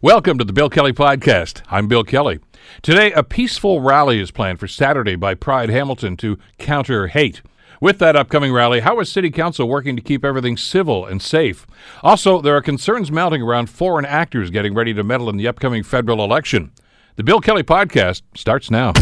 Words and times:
Welcome 0.00 0.38
to 0.38 0.44
the 0.44 0.52
Bill 0.52 0.70
Kelly 0.70 0.92
Podcast. 0.92 1.62
I'm 1.66 1.88
Bill 1.88 2.04
Kelly. 2.04 2.38
Today, 2.82 3.10
a 3.10 3.24
peaceful 3.24 3.80
rally 3.80 4.20
is 4.20 4.30
planned 4.30 4.60
for 4.60 4.68
Saturday 4.68 5.16
by 5.16 5.34
Pride 5.34 5.70
Hamilton 5.70 6.16
to 6.18 6.38
counter 6.56 7.08
hate. 7.08 7.42
With 7.80 7.98
that 7.98 8.14
upcoming 8.14 8.52
rally, 8.52 8.78
how 8.78 9.00
is 9.00 9.10
City 9.10 9.28
Council 9.28 9.68
working 9.68 9.96
to 9.96 10.02
keep 10.02 10.24
everything 10.24 10.56
civil 10.56 11.04
and 11.04 11.20
safe? 11.20 11.66
Also, 12.00 12.40
there 12.40 12.54
are 12.54 12.62
concerns 12.62 13.10
mounting 13.10 13.42
around 13.42 13.70
foreign 13.70 14.04
actors 14.04 14.50
getting 14.50 14.72
ready 14.72 14.94
to 14.94 15.02
meddle 15.02 15.28
in 15.30 15.36
the 15.36 15.48
upcoming 15.48 15.82
federal 15.82 16.22
election. 16.22 16.70
The 17.16 17.24
Bill 17.24 17.40
Kelly 17.40 17.64
Podcast 17.64 18.22
starts 18.36 18.70
now. 18.70 18.92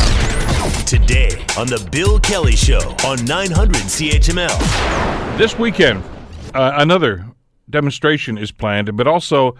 Today 0.86 1.44
on 1.58 1.66
The 1.66 1.86
Bill 1.92 2.18
Kelly 2.20 2.56
Show 2.56 2.96
on 3.04 3.22
900 3.26 3.82
CHML. 3.82 5.36
This 5.36 5.58
weekend, 5.58 6.02
uh, 6.54 6.72
another 6.76 7.26
demonstration 7.68 8.38
is 8.38 8.50
planned, 8.50 8.96
but 8.96 9.06
also 9.06 9.56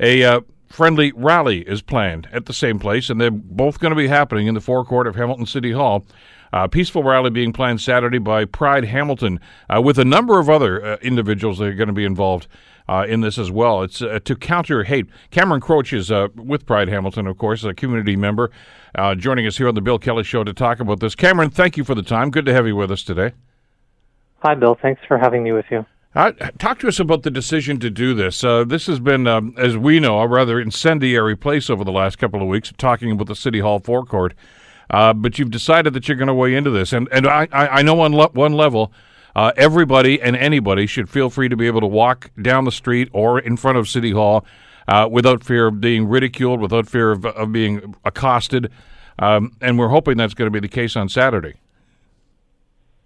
a 0.00 0.24
uh, 0.24 0.40
friendly 0.68 1.12
rally 1.14 1.60
is 1.60 1.82
planned 1.82 2.28
at 2.32 2.46
the 2.46 2.52
same 2.52 2.78
place, 2.78 3.10
and 3.10 3.20
they're 3.20 3.30
both 3.30 3.80
going 3.80 3.90
to 3.90 3.96
be 3.96 4.08
happening 4.08 4.46
in 4.46 4.54
the 4.54 4.60
forecourt 4.60 5.06
of 5.06 5.16
Hamilton 5.16 5.46
City 5.46 5.72
Hall. 5.72 6.04
Uh, 6.52 6.66
peaceful 6.66 7.02
rally 7.02 7.30
being 7.30 7.52
planned 7.52 7.80
Saturday 7.80 8.18
by 8.18 8.44
Pride 8.44 8.84
Hamilton, 8.84 9.38
uh, 9.68 9.82
with 9.82 9.98
a 9.98 10.04
number 10.04 10.38
of 10.38 10.48
other 10.48 10.82
uh, 10.82 10.96
individuals 11.02 11.58
that 11.58 11.66
are 11.66 11.74
going 11.74 11.88
to 11.88 11.92
be 11.92 12.04
involved 12.04 12.46
uh, 12.88 13.04
in 13.06 13.20
this 13.20 13.36
as 13.36 13.50
well. 13.50 13.82
It's 13.82 14.00
uh, 14.00 14.18
to 14.24 14.34
counter 14.34 14.84
hate. 14.84 15.06
Cameron 15.30 15.60
Kroetsch 15.60 15.92
is 15.92 16.10
uh, 16.10 16.28
with 16.36 16.64
Pride 16.64 16.88
Hamilton, 16.88 17.26
of 17.26 17.36
course, 17.36 17.64
a 17.64 17.74
community 17.74 18.16
member, 18.16 18.50
joining 19.18 19.46
us 19.46 19.58
here 19.58 19.68
on 19.68 19.74
the 19.74 19.82
Bill 19.82 19.98
Kelly 19.98 20.24
Show 20.24 20.42
to 20.42 20.54
talk 20.54 20.80
about 20.80 21.00
this. 21.00 21.14
Cameron, 21.14 21.50
thank 21.50 21.76
you 21.76 21.84
for 21.84 21.94
the 21.94 22.02
time. 22.02 22.30
Good 22.30 22.46
to 22.46 22.54
have 22.54 22.66
you 22.66 22.76
with 22.76 22.90
us 22.90 23.02
today. 23.02 23.32
Hi, 24.38 24.54
Bill. 24.54 24.78
Thanks 24.80 25.02
for 25.06 25.18
having 25.18 25.42
me 25.42 25.52
with 25.52 25.66
you. 25.70 25.84
Uh, 26.18 26.32
talk 26.58 26.80
to 26.80 26.88
us 26.88 26.98
about 26.98 27.22
the 27.22 27.30
decision 27.30 27.78
to 27.78 27.88
do 27.88 28.12
this. 28.12 28.42
Uh, 28.42 28.64
this 28.64 28.88
has 28.88 28.98
been, 28.98 29.28
um, 29.28 29.54
as 29.56 29.76
we 29.76 30.00
know, 30.00 30.18
a 30.18 30.26
rather 30.26 30.58
incendiary 30.58 31.36
place 31.36 31.70
over 31.70 31.84
the 31.84 31.92
last 31.92 32.18
couple 32.18 32.42
of 32.42 32.48
weeks, 32.48 32.72
talking 32.76 33.12
about 33.12 33.28
the 33.28 33.36
City 33.36 33.60
Hall 33.60 33.78
forecourt. 33.78 34.34
Uh, 34.90 35.12
but 35.12 35.38
you've 35.38 35.52
decided 35.52 35.92
that 35.92 36.08
you're 36.08 36.16
going 36.16 36.26
to 36.26 36.34
weigh 36.34 36.56
into 36.56 36.70
this. 36.70 36.92
And, 36.92 37.08
and 37.12 37.24
I, 37.24 37.46
I 37.52 37.82
know 37.82 38.00
on 38.00 38.16
le- 38.16 38.30
one 38.30 38.52
level, 38.52 38.92
uh, 39.36 39.52
everybody 39.56 40.20
and 40.20 40.34
anybody 40.34 40.88
should 40.88 41.08
feel 41.08 41.30
free 41.30 41.48
to 41.48 41.56
be 41.56 41.68
able 41.68 41.82
to 41.82 41.86
walk 41.86 42.32
down 42.42 42.64
the 42.64 42.72
street 42.72 43.08
or 43.12 43.38
in 43.38 43.56
front 43.56 43.78
of 43.78 43.88
City 43.88 44.10
Hall 44.10 44.44
uh, 44.88 45.08
without 45.08 45.44
fear 45.44 45.68
of 45.68 45.80
being 45.80 46.08
ridiculed, 46.08 46.60
without 46.60 46.88
fear 46.88 47.12
of, 47.12 47.26
of 47.26 47.52
being 47.52 47.94
accosted. 48.04 48.72
Um, 49.20 49.52
and 49.60 49.78
we're 49.78 49.90
hoping 49.90 50.16
that's 50.16 50.34
going 50.34 50.48
to 50.48 50.50
be 50.50 50.58
the 50.58 50.66
case 50.66 50.96
on 50.96 51.08
Saturday. 51.08 51.54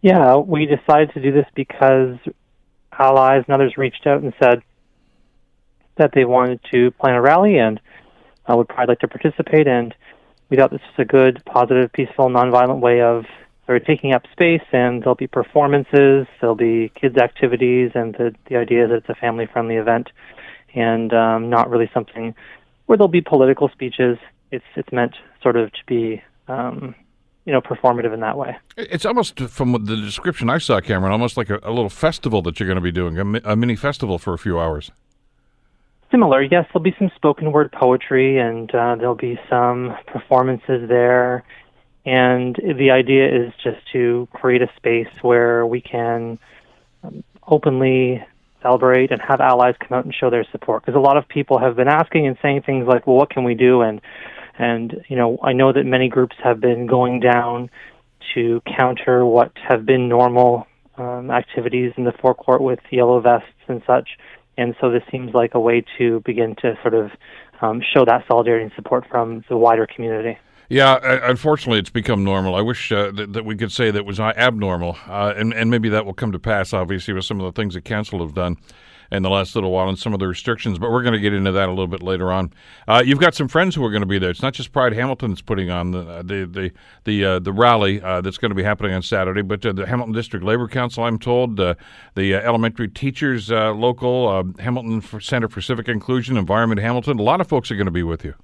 Yeah, 0.00 0.36
we 0.36 0.64
decided 0.64 1.12
to 1.12 1.20
do 1.20 1.30
this 1.30 1.46
because 1.54 2.16
allies 2.98 3.44
and 3.46 3.54
others 3.54 3.76
reached 3.76 4.06
out 4.06 4.22
and 4.22 4.32
said 4.42 4.62
that 5.96 6.12
they 6.14 6.24
wanted 6.24 6.60
to 6.72 6.90
plan 6.92 7.14
a 7.14 7.22
rally 7.22 7.58
and 7.58 7.80
uh, 8.46 8.56
would 8.56 8.68
probably 8.68 8.92
like 8.92 9.00
to 9.00 9.08
participate. 9.08 9.66
And 9.66 9.94
we 10.48 10.56
thought 10.56 10.70
this 10.70 10.80
was 10.80 10.98
a 10.98 11.04
good, 11.04 11.42
positive, 11.44 11.92
peaceful, 11.92 12.28
nonviolent 12.28 12.80
way 12.80 13.00
of 13.00 13.24
sort 13.66 13.80
of 13.80 13.86
taking 13.86 14.12
up 14.12 14.24
space. 14.32 14.62
And 14.72 15.02
there'll 15.02 15.14
be 15.14 15.26
performances, 15.26 16.26
there'll 16.40 16.54
be 16.54 16.90
kids' 16.94 17.18
activities, 17.18 17.92
and 17.94 18.14
the 18.14 18.34
the 18.48 18.56
idea 18.56 18.84
is 18.84 18.90
that 18.90 18.96
it's 18.96 19.08
a 19.08 19.14
family-friendly 19.14 19.76
event 19.76 20.10
and 20.74 21.12
um, 21.12 21.50
not 21.50 21.70
really 21.70 21.90
something 21.92 22.34
where 22.86 22.96
there'll 22.96 23.08
be 23.08 23.20
political 23.20 23.68
speeches. 23.68 24.18
It's 24.50 24.64
it's 24.76 24.92
meant 24.92 25.14
sort 25.42 25.56
of 25.56 25.72
to 25.72 25.84
be 25.86 26.22
um, 26.48 26.94
you 27.44 27.52
know, 27.52 27.60
performative 27.60 28.14
in 28.14 28.20
that 28.20 28.38
way. 28.38 28.56
It's 28.76 29.04
almost 29.04 29.40
from 29.40 29.72
the 29.72 29.96
description 29.96 30.48
I 30.48 30.58
saw, 30.58 30.80
Cameron, 30.80 31.12
almost 31.12 31.36
like 31.36 31.50
a, 31.50 31.58
a 31.62 31.70
little 31.70 31.88
festival 31.88 32.42
that 32.42 32.60
you're 32.60 32.68
going 32.68 32.76
to 32.76 32.82
be 32.82 32.92
doing, 32.92 33.18
a, 33.18 33.52
a, 33.52 33.56
mini 33.56 33.74
festival 33.74 34.18
for 34.18 34.32
a 34.32 34.38
few 34.38 34.60
hours. 34.60 34.90
Similar, 36.10 36.42
yes. 36.42 36.66
There'll 36.72 36.84
be 36.84 36.94
some 36.98 37.10
spoken 37.16 37.52
word 37.52 37.72
poetry, 37.72 38.38
and 38.38 38.72
uh, 38.74 38.96
there'll 38.96 39.14
be 39.14 39.40
some 39.50 39.96
performances 40.06 40.88
there. 40.88 41.42
And 42.04 42.56
the 42.56 42.90
idea 42.90 43.28
is 43.28 43.52
just 43.62 43.78
to 43.92 44.28
create 44.32 44.62
a 44.62 44.70
space 44.76 45.08
where 45.22 45.64
we 45.66 45.80
can 45.80 46.38
um, 47.02 47.24
openly 47.46 48.24
celebrate 48.60 49.10
and 49.10 49.20
have 49.20 49.40
allies 49.40 49.74
come 49.80 49.98
out 49.98 50.04
and 50.04 50.14
show 50.14 50.30
their 50.30 50.44
support. 50.52 50.84
Because 50.84 50.96
a 50.96 51.00
lot 51.00 51.16
of 51.16 51.26
people 51.28 51.58
have 51.58 51.76
been 51.76 51.88
asking 51.88 52.26
and 52.26 52.36
saying 52.42 52.62
things 52.62 52.86
like, 52.86 53.06
"Well, 53.06 53.16
what 53.16 53.30
can 53.30 53.44
we 53.44 53.54
do?" 53.54 53.82
and 53.82 54.00
and, 54.58 55.04
you 55.08 55.16
know, 55.16 55.38
I 55.42 55.52
know 55.52 55.72
that 55.72 55.84
many 55.84 56.08
groups 56.08 56.36
have 56.42 56.60
been 56.60 56.86
going 56.86 57.20
down 57.20 57.70
to 58.34 58.60
counter 58.76 59.24
what 59.24 59.52
have 59.68 59.84
been 59.84 60.08
normal 60.08 60.66
um, 60.96 61.30
activities 61.30 61.92
in 61.96 62.04
the 62.04 62.12
forecourt 62.12 62.60
with 62.60 62.80
yellow 62.90 63.20
vests 63.20 63.48
and 63.68 63.82
such. 63.86 64.10
And 64.56 64.74
so 64.80 64.90
this 64.90 65.02
seems 65.10 65.34
like 65.34 65.54
a 65.54 65.60
way 65.60 65.84
to 65.98 66.20
begin 66.20 66.54
to 66.56 66.76
sort 66.82 66.94
of 66.94 67.10
um, 67.62 67.80
show 67.94 68.04
that 68.04 68.24
solidarity 68.28 68.64
and 68.64 68.72
support 68.76 69.06
from 69.10 69.44
the 69.48 69.56
wider 69.56 69.86
community. 69.86 70.38
Yeah, 70.68 70.98
unfortunately, 71.28 71.80
it's 71.80 71.90
become 71.90 72.24
normal. 72.24 72.54
I 72.54 72.62
wish 72.62 72.90
uh, 72.92 73.10
that, 73.12 73.34
that, 73.34 73.44
we 73.44 73.56
could 73.56 73.72
say 73.72 73.90
that 73.90 74.06
was 74.06 74.18
abnormal, 74.18 74.96
uh, 75.06 75.34
and 75.36 75.52
and 75.52 75.70
maybe 75.70 75.90
that 75.90 76.06
will 76.06 76.14
come 76.14 76.32
to 76.32 76.38
pass. 76.38 76.72
Obviously, 76.72 77.12
with 77.12 77.26
some 77.26 77.40
of 77.40 77.44
the 77.44 77.60
things 77.60 77.74
that 77.74 77.84
council 77.84 78.20
have 78.20 78.32
done 78.32 78.56
in 79.12 79.22
the 79.22 79.30
last 79.30 79.54
little 79.54 79.70
while 79.70 79.88
and 79.88 79.98
some 79.98 80.14
of 80.14 80.18
the 80.18 80.26
restrictions, 80.26 80.78
but 80.78 80.90
we're 80.90 81.02
going 81.02 81.12
to 81.12 81.20
get 81.20 81.34
into 81.34 81.52
that 81.52 81.68
a 81.68 81.72
little 81.72 81.86
bit 81.86 82.02
later 82.02 82.32
on. 82.32 82.52
Uh, 82.88 83.02
you've 83.04 83.20
got 83.20 83.34
some 83.34 83.46
friends 83.46 83.74
who 83.74 83.84
are 83.84 83.90
going 83.90 84.02
to 84.02 84.06
be 84.06 84.18
there. 84.18 84.30
It's 84.30 84.42
not 84.42 84.54
just 84.54 84.72
Pride 84.72 84.94
Hamilton 84.94 85.30
that's 85.30 85.42
putting 85.42 85.70
on 85.70 85.90
the 85.90 86.22
the 86.22 86.46
the 86.46 86.72
the, 87.04 87.24
uh, 87.24 87.38
the 87.38 87.52
rally 87.52 88.00
uh, 88.00 88.22
that's 88.22 88.38
going 88.38 88.50
to 88.50 88.54
be 88.54 88.62
happening 88.62 88.92
on 88.92 89.02
Saturday, 89.02 89.42
but 89.42 89.64
uh, 89.64 89.72
the 89.72 89.86
Hamilton 89.86 90.14
District 90.14 90.44
Labor 90.44 90.66
Council, 90.66 91.04
I'm 91.04 91.18
told, 91.18 91.60
uh, 91.60 91.74
the 92.14 92.34
elementary 92.34 92.88
teachers 92.88 93.50
local 93.50 94.52
Hamilton 94.58 95.02
Center 95.20 95.48
for 95.48 95.60
Civic 95.60 95.88
Inclusion, 95.88 96.36
Environment 96.36 96.80
Hamilton. 96.80 97.18
A 97.18 97.22
lot 97.22 97.40
of 97.40 97.48
folks 97.48 97.70
are 97.70 97.76
going 97.76 97.86
to 97.86 97.90
be 97.92 98.02
with 98.02 98.24
you. 98.24 98.34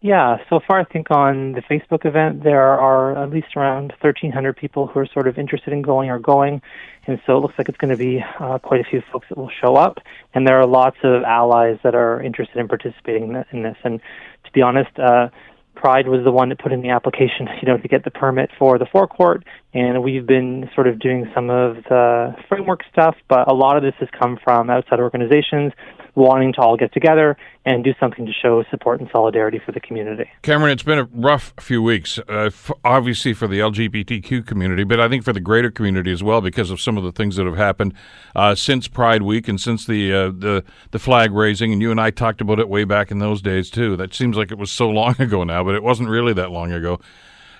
Yeah, 0.00 0.36
so 0.48 0.60
far 0.64 0.78
I 0.78 0.84
think 0.84 1.10
on 1.10 1.52
the 1.52 1.62
Facebook 1.62 2.06
event 2.06 2.44
there 2.44 2.62
are 2.62 3.20
at 3.20 3.30
least 3.30 3.56
around 3.56 3.92
1,300 4.00 4.56
people 4.56 4.86
who 4.86 5.00
are 5.00 5.08
sort 5.12 5.26
of 5.26 5.38
interested 5.38 5.72
in 5.72 5.82
going 5.82 6.08
or 6.08 6.20
going, 6.20 6.62
and 7.08 7.20
so 7.26 7.36
it 7.36 7.40
looks 7.40 7.54
like 7.58 7.68
it's 7.68 7.78
going 7.78 7.90
to 7.90 7.96
be 7.96 8.24
uh, 8.38 8.58
quite 8.58 8.80
a 8.80 8.84
few 8.84 9.02
folks 9.12 9.26
that 9.28 9.36
will 9.36 9.50
show 9.60 9.74
up, 9.74 9.98
and 10.34 10.46
there 10.46 10.60
are 10.60 10.66
lots 10.66 10.98
of 11.02 11.24
allies 11.24 11.78
that 11.82 11.96
are 11.96 12.22
interested 12.22 12.58
in 12.58 12.68
participating 12.68 13.34
in 13.50 13.64
this. 13.64 13.76
And 13.82 14.00
to 14.44 14.52
be 14.52 14.62
honest, 14.62 14.96
uh, 15.00 15.30
Pride 15.74 16.06
was 16.06 16.22
the 16.22 16.32
one 16.32 16.48
that 16.50 16.60
put 16.60 16.72
in 16.72 16.80
the 16.82 16.90
application, 16.90 17.48
you 17.60 17.66
know, 17.66 17.76
to 17.76 17.88
get 17.88 18.04
the 18.04 18.12
permit 18.12 18.50
for 18.56 18.78
the 18.78 18.86
forecourt, 18.86 19.44
and 19.74 20.04
we've 20.04 20.26
been 20.26 20.70
sort 20.76 20.86
of 20.86 21.00
doing 21.00 21.28
some 21.34 21.50
of 21.50 21.74
the 21.88 22.36
framework 22.48 22.82
stuff, 22.92 23.16
but 23.28 23.50
a 23.50 23.54
lot 23.54 23.76
of 23.76 23.82
this 23.82 23.94
has 23.98 24.08
come 24.16 24.38
from 24.44 24.70
outside 24.70 25.00
organizations 25.00 25.72
wanting 26.18 26.52
to 26.54 26.60
all 26.60 26.76
get 26.76 26.92
together 26.92 27.36
and 27.64 27.84
do 27.84 27.94
something 28.00 28.26
to 28.26 28.32
show 28.32 28.64
support 28.70 29.00
and 29.00 29.08
solidarity 29.12 29.60
for 29.64 29.72
the 29.72 29.80
community. 29.80 30.28
Cameron, 30.42 30.72
it's 30.72 30.82
been 30.82 30.98
a 30.98 31.04
rough 31.12 31.54
few 31.60 31.82
weeks, 31.82 32.18
uh, 32.28 32.46
f- 32.46 32.72
obviously 32.84 33.32
for 33.32 33.46
the 33.46 33.60
LGBTQ 33.60 34.46
community, 34.46 34.84
but 34.84 35.00
I 35.00 35.08
think 35.08 35.24
for 35.24 35.32
the 35.32 35.40
greater 35.40 35.70
community 35.70 36.12
as 36.12 36.22
well 36.22 36.40
because 36.40 36.70
of 36.70 36.80
some 36.80 36.96
of 36.96 37.04
the 37.04 37.12
things 37.12 37.36
that 37.36 37.46
have 37.46 37.56
happened 37.56 37.94
uh, 38.34 38.54
since 38.54 38.88
Pride 38.88 39.22
Week 39.22 39.48
and 39.48 39.60
since 39.60 39.86
the 39.86 40.12
uh, 40.12 40.30
the 40.30 40.64
the 40.90 40.98
flag 40.98 41.32
raising. 41.32 41.72
And 41.72 41.80
you 41.80 41.90
and 41.90 42.00
I 42.00 42.10
talked 42.10 42.40
about 42.40 42.58
it 42.58 42.68
way 42.68 42.84
back 42.84 43.10
in 43.10 43.18
those 43.18 43.40
days 43.40 43.70
too. 43.70 43.96
That 43.96 44.12
seems 44.12 44.36
like 44.36 44.50
it 44.50 44.58
was 44.58 44.70
so 44.70 44.88
long 44.98 45.20
ago 45.20 45.44
now, 45.44 45.62
but 45.62 45.74
it 45.74 45.82
wasn't 45.82 46.08
really 46.08 46.32
that 46.34 46.50
long 46.50 46.72
ago. 46.72 47.00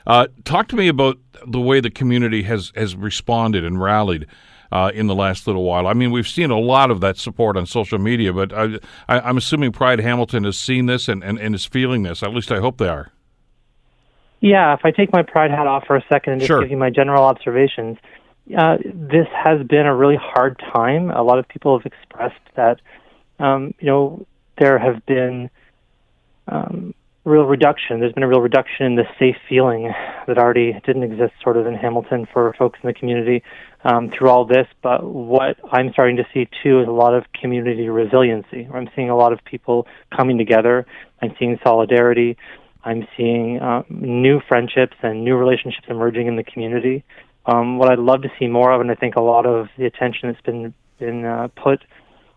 Uh, 0.06 0.26
talk 0.44 0.68
to 0.68 0.76
me 0.76 0.88
about 0.88 1.18
the 1.46 1.60
way 1.60 1.80
the 1.80 1.90
community 1.90 2.42
has 2.42 2.72
has 2.74 2.96
responded 2.96 3.64
and 3.64 3.80
rallied 3.80 4.26
uh, 4.70 4.90
in 4.94 5.06
the 5.06 5.14
last 5.14 5.46
little 5.46 5.64
while. 5.64 5.86
I 5.86 5.94
mean, 5.94 6.10
we've 6.10 6.28
seen 6.28 6.50
a 6.50 6.58
lot 6.58 6.90
of 6.90 7.00
that 7.00 7.16
support 7.16 7.56
on 7.56 7.66
social 7.66 7.98
media, 7.98 8.32
but 8.32 8.52
I, 8.52 8.78
am 9.08 9.36
assuming 9.36 9.72
Pride 9.72 10.00
Hamilton 10.00 10.44
has 10.44 10.58
seen 10.58 10.86
this 10.86 11.08
and, 11.08 11.22
and, 11.24 11.38
and, 11.38 11.54
is 11.54 11.64
feeling 11.64 12.02
this. 12.02 12.22
At 12.22 12.34
least 12.34 12.52
I 12.52 12.60
hope 12.60 12.78
they 12.78 12.88
are. 12.88 13.12
Yeah, 14.40 14.74
if 14.74 14.80
I 14.84 14.90
take 14.90 15.12
my 15.12 15.22
Pride 15.22 15.50
hat 15.50 15.66
off 15.66 15.84
for 15.86 15.96
a 15.96 16.04
second 16.08 16.34
and 16.34 16.40
just 16.40 16.48
sure. 16.48 16.60
give 16.60 16.70
you 16.70 16.76
my 16.76 16.90
general 16.90 17.24
observations, 17.24 17.96
uh, 18.56 18.76
this 18.84 19.26
has 19.32 19.66
been 19.66 19.86
a 19.86 19.94
really 19.94 20.16
hard 20.20 20.58
time. 20.72 21.10
A 21.10 21.22
lot 21.22 21.38
of 21.38 21.48
people 21.48 21.76
have 21.78 21.86
expressed 21.86 22.40
that, 22.56 22.80
um, 23.38 23.74
you 23.80 23.86
know, 23.86 24.26
there 24.58 24.78
have 24.78 25.04
been 25.06 25.50
um, 26.46 26.94
real 27.24 27.44
reduction. 27.44 28.00
There's 28.00 28.12
been 28.12 28.22
a 28.22 28.28
real 28.28 28.40
reduction 28.40 28.86
in 28.86 28.94
the 28.96 29.04
safe 29.18 29.36
feeling 29.48 29.92
that 30.26 30.38
already 30.38 30.80
didn't 30.84 31.02
exist 31.02 31.34
sort 31.42 31.56
of 31.56 31.66
in 31.66 31.74
Hamilton 31.74 32.26
for 32.32 32.54
folks 32.58 32.78
in 32.82 32.86
the 32.86 32.94
community 32.94 33.42
um, 33.84 34.10
through 34.10 34.28
all 34.28 34.44
this. 34.44 34.66
But 34.82 35.04
what 35.04 35.56
I'm 35.70 35.92
starting 35.92 36.16
to 36.16 36.26
see 36.34 36.48
too 36.62 36.80
is 36.80 36.88
a 36.88 36.92
lot 36.92 37.14
of 37.14 37.24
community 37.40 37.88
resiliency. 37.88 38.68
I'm 38.72 38.88
seeing 38.94 39.10
a 39.10 39.16
lot 39.16 39.32
of 39.32 39.40
people 39.44 39.86
coming 40.14 40.38
together. 40.38 40.86
I'm 41.22 41.34
seeing 41.38 41.58
solidarity. 41.62 42.36
I'm 42.84 43.06
seeing 43.16 43.58
uh, 43.58 43.82
new 43.90 44.40
friendships 44.48 44.96
and 45.02 45.24
new 45.24 45.36
relationships 45.36 45.86
emerging 45.88 46.26
in 46.26 46.36
the 46.36 46.44
community. 46.44 47.04
Um, 47.46 47.78
what 47.78 47.90
I'd 47.90 47.98
love 47.98 48.22
to 48.22 48.28
see 48.38 48.46
more 48.46 48.72
of, 48.72 48.80
and 48.80 48.90
I 48.90 48.94
think 48.94 49.16
a 49.16 49.22
lot 49.22 49.46
of 49.46 49.68
the 49.78 49.86
attention 49.86 50.30
that's 50.30 50.40
been 50.42 50.74
been 50.98 51.24
uh, 51.24 51.48
put 51.56 51.80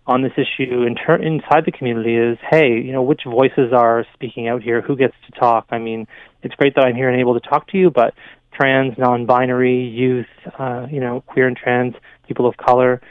on 0.07 0.23
this 0.23 0.31
issue 0.35 0.83
in 0.83 0.95
ter- 0.95 1.21
inside 1.21 1.65
the 1.65 1.71
community 1.71 2.15
is, 2.15 2.38
hey, 2.49 2.69
you 2.69 2.91
know, 2.91 3.01
which 3.01 3.21
voices 3.25 3.71
are 3.73 4.05
speaking 4.13 4.47
out 4.47 4.61
here? 4.61 4.81
Who 4.81 4.95
gets 4.95 5.13
to 5.27 5.39
talk? 5.39 5.67
I 5.69 5.77
mean, 5.77 6.07
it's 6.43 6.55
great 6.55 6.75
that 6.75 6.85
I'm 6.85 6.95
here 6.95 7.09
and 7.09 7.19
able 7.19 7.39
to 7.39 7.47
talk 7.47 7.67
to 7.69 7.77
you, 7.77 7.89
but 7.89 8.13
trans, 8.62 8.98
non-binary, 8.98 9.88
youth, 9.88 10.28
uh, 10.60 10.86
you 10.92 11.00
know, 11.00 11.22
queer 11.22 11.48
and 11.48 11.58
trans, 11.58 11.96
people 12.28 12.46
of 12.48 12.56
color, 12.58 13.02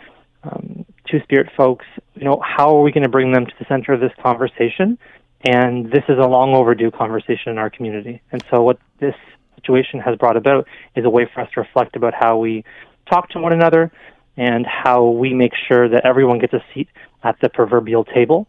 um, 0.44 0.84
two-spirit 1.10 1.48
folks, 1.56 1.84
you 2.14 2.24
know, 2.24 2.40
how 2.44 2.76
are 2.76 2.82
we 2.82 2.92
going 2.92 3.02
to 3.02 3.08
bring 3.08 3.32
them 3.32 3.46
to 3.46 3.52
the 3.58 3.66
center 3.68 3.92
of 3.92 4.00
this 4.00 4.12
conversation? 4.22 4.98
And 5.44 5.90
this 5.90 6.04
is 6.08 6.18
a 6.18 6.28
long 6.28 6.54
overdue 6.54 6.90
conversation 6.90 7.50
in 7.50 7.58
our 7.58 7.70
community. 7.70 8.22
And 8.30 8.44
so, 8.50 8.62
what 8.62 8.78
this 9.00 9.14
situation 9.56 10.00
has 10.00 10.16
brought 10.16 10.36
about 10.36 10.66
is 10.94 11.04
a 11.04 11.10
way 11.10 11.28
for 11.32 11.40
us 11.40 11.48
to 11.54 11.60
reflect 11.60 11.96
about 11.96 12.14
how 12.14 12.38
we 12.38 12.64
talk 13.10 13.30
to 13.30 13.40
one 13.40 13.52
another 13.52 13.90
and 14.36 14.66
how 14.66 15.08
we 15.08 15.34
make 15.34 15.52
sure 15.68 15.88
that 15.88 16.06
everyone 16.06 16.38
gets 16.38 16.52
a 16.52 16.62
seat 16.72 16.88
at 17.24 17.36
the 17.40 17.48
proverbial 17.48 18.04
table 18.04 18.46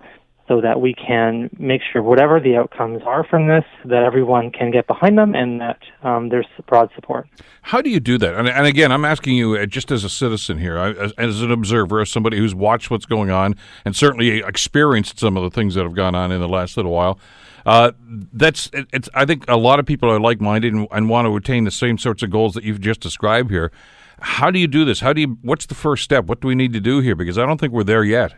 so 0.51 0.59
that 0.59 0.81
we 0.81 0.93
can 0.93 1.49
make 1.57 1.81
sure 1.93 2.03
whatever 2.03 2.37
the 2.37 2.57
outcomes 2.57 3.01
are 3.05 3.23
from 3.23 3.47
this, 3.47 3.63
that 3.85 4.03
everyone 4.03 4.51
can 4.51 4.69
get 4.69 4.85
behind 4.85 5.17
them 5.17 5.33
and 5.33 5.61
that 5.61 5.79
um, 6.03 6.27
there's 6.27 6.45
broad 6.67 6.89
support. 6.93 7.25
How 7.61 7.81
do 7.81 7.89
you 7.89 8.01
do 8.01 8.17
that? 8.17 8.35
And, 8.35 8.49
and 8.49 8.65
again, 8.65 8.91
I'm 8.91 9.05
asking 9.05 9.37
you 9.37 9.55
uh, 9.55 9.65
just 9.65 9.91
as 9.91 10.03
a 10.03 10.09
citizen 10.09 10.57
here, 10.57 10.77
as, 10.77 11.13
as, 11.13 11.41
an 11.41 11.51
observer, 11.51 12.01
as 12.01 12.11
somebody 12.11 12.37
who's 12.37 12.53
watched 12.53 12.91
what's 12.91 13.05
going 13.05 13.29
on 13.29 13.55
and 13.85 13.95
certainly 13.95 14.39
experienced 14.39 15.19
some 15.19 15.37
of 15.37 15.43
the 15.43 15.49
things 15.49 15.75
that 15.75 15.83
have 15.83 15.95
gone 15.95 16.15
on 16.15 16.33
in 16.33 16.41
the 16.41 16.49
last 16.49 16.75
little 16.75 16.91
while. 16.91 17.17
Uh, 17.65 17.93
that's 18.33 18.69
it's. 18.73 19.07
I 19.13 19.23
think 19.23 19.45
a 19.47 19.55
lot 19.55 19.79
of 19.79 19.85
people 19.85 20.09
are 20.09 20.19
like-minded 20.19 20.73
and, 20.73 20.85
and 20.91 21.07
want 21.07 21.27
to 21.27 21.35
attain 21.37 21.63
the 21.63 21.71
same 21.71 21.97
sorts 21.97 22.23
of 22.23 22.29
goals 22.29 22.55
that 22.55 22.65
you've 22.65 22.81
just 22.81 22.99
described 22.99 23.51
here. 23.51 23.71
How 24.19 24.51
do 24.51 24.59
you 24.59 24.67
do 24.67 24.83
this? 24.83 24.99
How 24.99 25.13
do 25.13 25.21
you? 25.21 25.37
What's 25.43 25.67
the 25.67 25.75
first 25.75 26.03
step? 26.03 26.25
What 26.25 26.41
do 26.41 26.47
we 26.47 26.55
need 26.55 26.73
to 26.73 26.81
do 26.81 26.99
here? 26.99 27.15
Because 27.15 27.37
I 27.37 27.45
don't 27.45 27.59
think 27.59 27.71
we're 27.71 27.83
there 27.83 28.03
yet. 28.03 28.33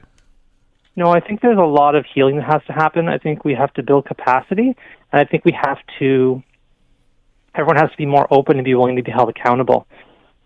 No, 0.95 1.09
I 1.09 1.19
think 1.19 1.41
there's 1.41 1.57
a 1.57 1.61
lot 1.61 1.95
of 1.95 2.05
healing 2.13 2.37
that 2.37 2.45
has 2.45 2.61
to 2.67 2.73
happen. 2.73 3.07
I 3.07 3.17
think 3.17 3.43
we 3.43 3.55
have 3.55 3.73
to 3.73 3.83
build 3.83 4.05
capacity, 4.05 4.75
and 5.11 5.21
I 5.21 5.25
think 5.25 5.43
we 5.43 5.57
have 5.59 5.77
to. 5.99 6.43
Everyone 7.55 7.77
has 7.77 7.91
to 7.91 7.97
be 7.97 8.05
more 8.05 8.27
open 8.31 8.57
and 8.57 8.65
be 8.65 8.75
willing 8.75 8.95
to 8.95 9.03
be 9.03 9.11
held 9.11 9.29
accountable. 9.29 9.87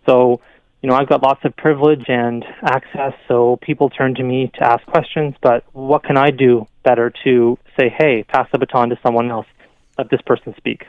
So, 0.06 0.40
you 0.82 0.88
know, 0.88 0.94
I've 0.94 1.08
got 1.08 1.22
lots 1.22 1.40
of 1.44 1.56
privilege 1.56 2.04
and 2.08 2.44
access, 2.62 3.14
so 3.28 3.58
people 3.62 3.90
turn 3.90 4.14
to 4.16 4.22
me 4.22 4.50
to 4.54 4.64
ask 4.66 4.84
questions. 4.86 5.34
But 5.42 5.64
what 5.72 6.04
can 6.04 6.16
I 6.16 6.30
do 6.30 6.66
better 6.82 7.12
to 7.24 7.58
say, 7.78 7.94
hey, 7.96 8.24
pass 8.24 8.48
the 8.52 8.58
baton 8.58 8.90
to 8.90 8.98
someone 9.02 9.30
else, 9.30 9.46
let 9.96 10.10
this 10.10 10.20
person 10.22 10.54
speak, 10.56 10.84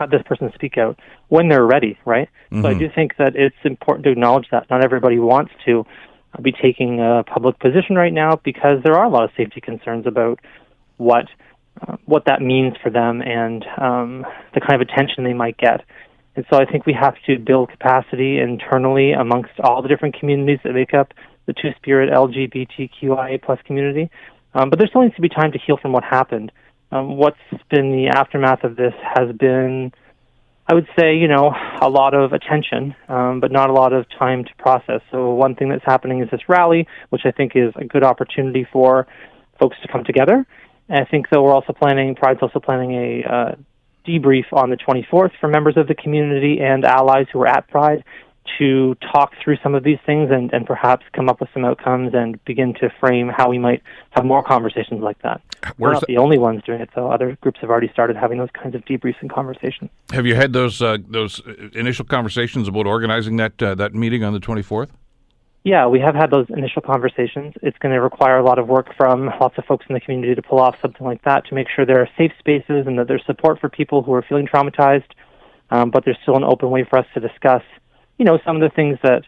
let 0.00 0.10
this 0.10 0.22
person 0.24 0.52
speak 0.54 0.78
out 0.78 0.98
when 1.28 1.48
they're 1.48 1.66
ready, 1.66 1.98
right? 2.04 2.28
Mm-hmm. 2.50 2.62
So 2.62 2.68
I 2.68 2.70
mm-hmm. 2.72 2.80
do 2.80 2.90
think 2.94 3.16
that 3.18 3.36
it's 3.36 3.56
important 3.64 4.04
to 4.04 4.10
acknowledge 4.10 4.46
that 4.50 4.68
not 4.70 4.84
everybody 4.84 5.18
wants 5.18 5.52
to 5.66 5.84
be 6.42 6.52
taking 6.52 7.00
a 7.00 7.22
public 7.24 7.58
position 7.58 7.96
right 7.96 8.12
now 8.12 8.40
because 8.44 8.82
there 8.82 8.94
are 8.94 9.04
a 9.04 9.08
lot 9.08 9.24
of 9.24 9.30
safety 9.36 9.60
concerns 9.60 10.06
about 10.06 10.40
what 10.96 11.26
uh, 11.80 11.96
what 12.04 12.24
that 12.26 12.40
means 12.40 12.74
for 12.82 12.90
them 12.90 13.20
and 13.20 13.64
um, 13.78 14.24
the 14.54 14.60
kind 14.60 14.80
of 14.80 14.88
attention 14.88 15.24
they 15.24 15.32
might 15.32 15.56
get. 15.56 15.80
And 16.36 16.44
so 16.50 16.56
I 16.56 16.64
think 16.64 16.86
we 16.86 16.92
have 16.92 17.14
to 17.26 17.38
build 17.38 17.70
capacity 17.70 18.38
internally 18.38 19.12
amongst 19.12 19.52
all 19.60 19.82
the 19.82 19.88
different 19.88 20.18
communities 20.18 20.60
that 20.64 20.72
make 20.72 20.94
up 20.94 21.12
the 21.46 21.52
Two 21.52 21.70
Spirit 21.76 22.12
LGBTQIA 22.12 23.42
plus 23.42 23.58
community. 23.66 24.10
Um, 24.54 24.70
but 24.70 24.78
there 24.78 24.88
still 24.88 25.02
needs 25.02 25.16
to 25.16 25.20
be 25.22 25.28
time 25.28 25.52
to 25.52 25.58
heal 25.58 25.76
from 25.76 25.92
what 25.92 26.04
happened. 26.04 26.52
Um, 26.92 27.16
what's 27.16 27.36
been 27.70 27.90
the 27.90 28.08
aftermath 28.14 28.62
of 28.62 28.76
this 28.76 28.94
has 29.16 29.34
been 29.36 29.92
I 30.66 30.74
would 30.74 30.88
say, 30.98 31.16
you 31.16 31.28
know, 31.28 31.54
a 31.82 31.88
lot 31.88 32.14
of 32.14 32.32
attention, 32.32 32.94
um, 33.08 33.40
but 33.40 33.52
not 33.52 33.68
a 33.68 33.72
lot 33.72 33.92
of 33.92 34.06
time 34.18 34.44
to 34.44 34.50
process. 34.58 35.02
So 35.10 35.34
one 35.34 35.54
thing 35.54 35.68
that's 35.68 35.84
happening 35.84 36.22
is 36.22 36.30
this 36.30 36.40
rally, 36.48 36.86
which 37.10 37.22
I 37.26 37.32
think 37.32 37.52
is 37.54 37.72
a 37.76 37.84
good 37.84 38.02
opportunity 38.02 38.66
for 38.72 39.06
folks 39.60 39.76
to 39.82 39.88
come 39.88 40.04
together. 40.04 40.46
And 40.88 40.98
I 40.98 41.10
think, 41.10 41.26
though, 41.30 41.42
we're 41.42 41.52
also 41.52 41.74
planning, 41.74 42.14
Pride's 42.14 42.40
also 42.40 42.60
planning 42.60 42.92
a 42.92 43.24
uh, 43.24 43.54
debrief 44.06 44.44
on 44.52 44.70
the 44.70 44.76
24th 44.76 45.32
for 45.38 45.48
members 45.48 45.76
of 45.76 45.86
the 45.86 45.94
community 45.94 46.60
and 46.60 46.84
allies 46.84 47.26
who 47.32 47.40
are 47.40 47.46
at 47.46 47.68
Pride 47.68 48.02
to 48.58 48.94
talk 49.12 49.32
through 49.42 49.56
some 49.62 49.74
of 49.74 49.84
these 49.84 49.98
things 50.04 50.30
and, 50.30 50.52
and 50.52 50.66
perhaps 50.66 51.04
come 51.12 51.28
up 51.28 51.40
with 51.40 51.48
some 51.52 51.64
outcomes 51.64 52.12
and 52.14 52.42
begin 52.44 52.74
to 52.74 52.90
frame 53.00 53.28
how 53.28 53.48
we 53.48 53.58
might 53.58 53.82
have 54.10 54.24
more 54.24 54.42
conversations 54.42 55.02
like 55.02 55.20
that. 55.22 55.40
Where's 55.76 55.76
We're 55.78 55.92
not 55.92 56.06
the 56.06 56.18
only 56.18 56.38
ones 56.38 56.62
doing 56.64 56.80
it, 56.80 56.90
though. 56.94 57.10
Other 57.10 57.36
groups 57.40 57.60
have 57.60 57.70
already 57.70 57.88
started 57.88 58.16
having 58.16 58.38
those 58.38 58.50
kinds 58.52 58.74
of 58.74 58.84
debriefs 58.84 59.20
and 59.20 59.30
conversations. 59.30 59.90
Have 60.12 60.26
you 60.26 60.34
had 60.34 60.52
those 60.52 60.82
uh, 60.82 60.98
those 61.08 61.40
initial 61.72 62.04
conversations 62.04 62.68
about 62.68 62.86
organizing 62.86 63.36
that 63.36 63.62
uh, 63.62 63.74
that 63.76 63.94
meeting 63.94 64.22
on 64.22 64.32
the 64.32 64.40
24th? 64.40 64.90
Yeah, 65.64 65.86
we 65.86 65.98
have 66.00 66.14
had 66.14 66.30
those 66.30 66.44
initial 66.50 66.82
conversations. 66.82 67.54
It's 67.62 67.78
going 67.78 67.94
to 67.94 68.00
require 68.00 68.36
a 68.36 68.44
lot 68.44 68.58
of 68.58 68.68
work 68.68 68.94
from 68.98 69.30
lots 69.40 69.56
of 69.56 69.64
folks 69.64 69.86
in 69.88 69.94
the 69.94 70.00
community 70.00 70.34
to 70.34 70.42
pull 70.42 70.60
off 70.60 70.76
something 70.82 71.06
like 71.06 71.24
that 71.24 71.46
to 71.46 71.54
make 71.54 71.68
sure 71.74 71.86
there 71.86 72.02
are 72.02 72.08
safe 72.18 72.32
spaces 72.38 72.86
and 72.86 72.98
that 72.98 73.08
there's 73.08 73.24
support 73.24 73.60
for 73.60 73.70
people 73.70 74.02
who 74.02 74.12
are 74.12 74.20
feeling 74.20 74.46
traumatized. 74.46 75.08
Um, 75.70 75.90
but 75.90 76.04
there's 76.04 76.18
still 76.22 76.36
an 76.36 76.44
open 76.44 76.68
way 76.68 76.84
for 76.84 76.98
us 76.98 77.06
to 77.14 77.20
discuss 77.20 77.62
you 78.18 78.24
know, 78.24 78.38
some 78.44 78.56
of 78.56 78.62
the 78.62 78.74
things 78.74 78.98
that 79.02 79.22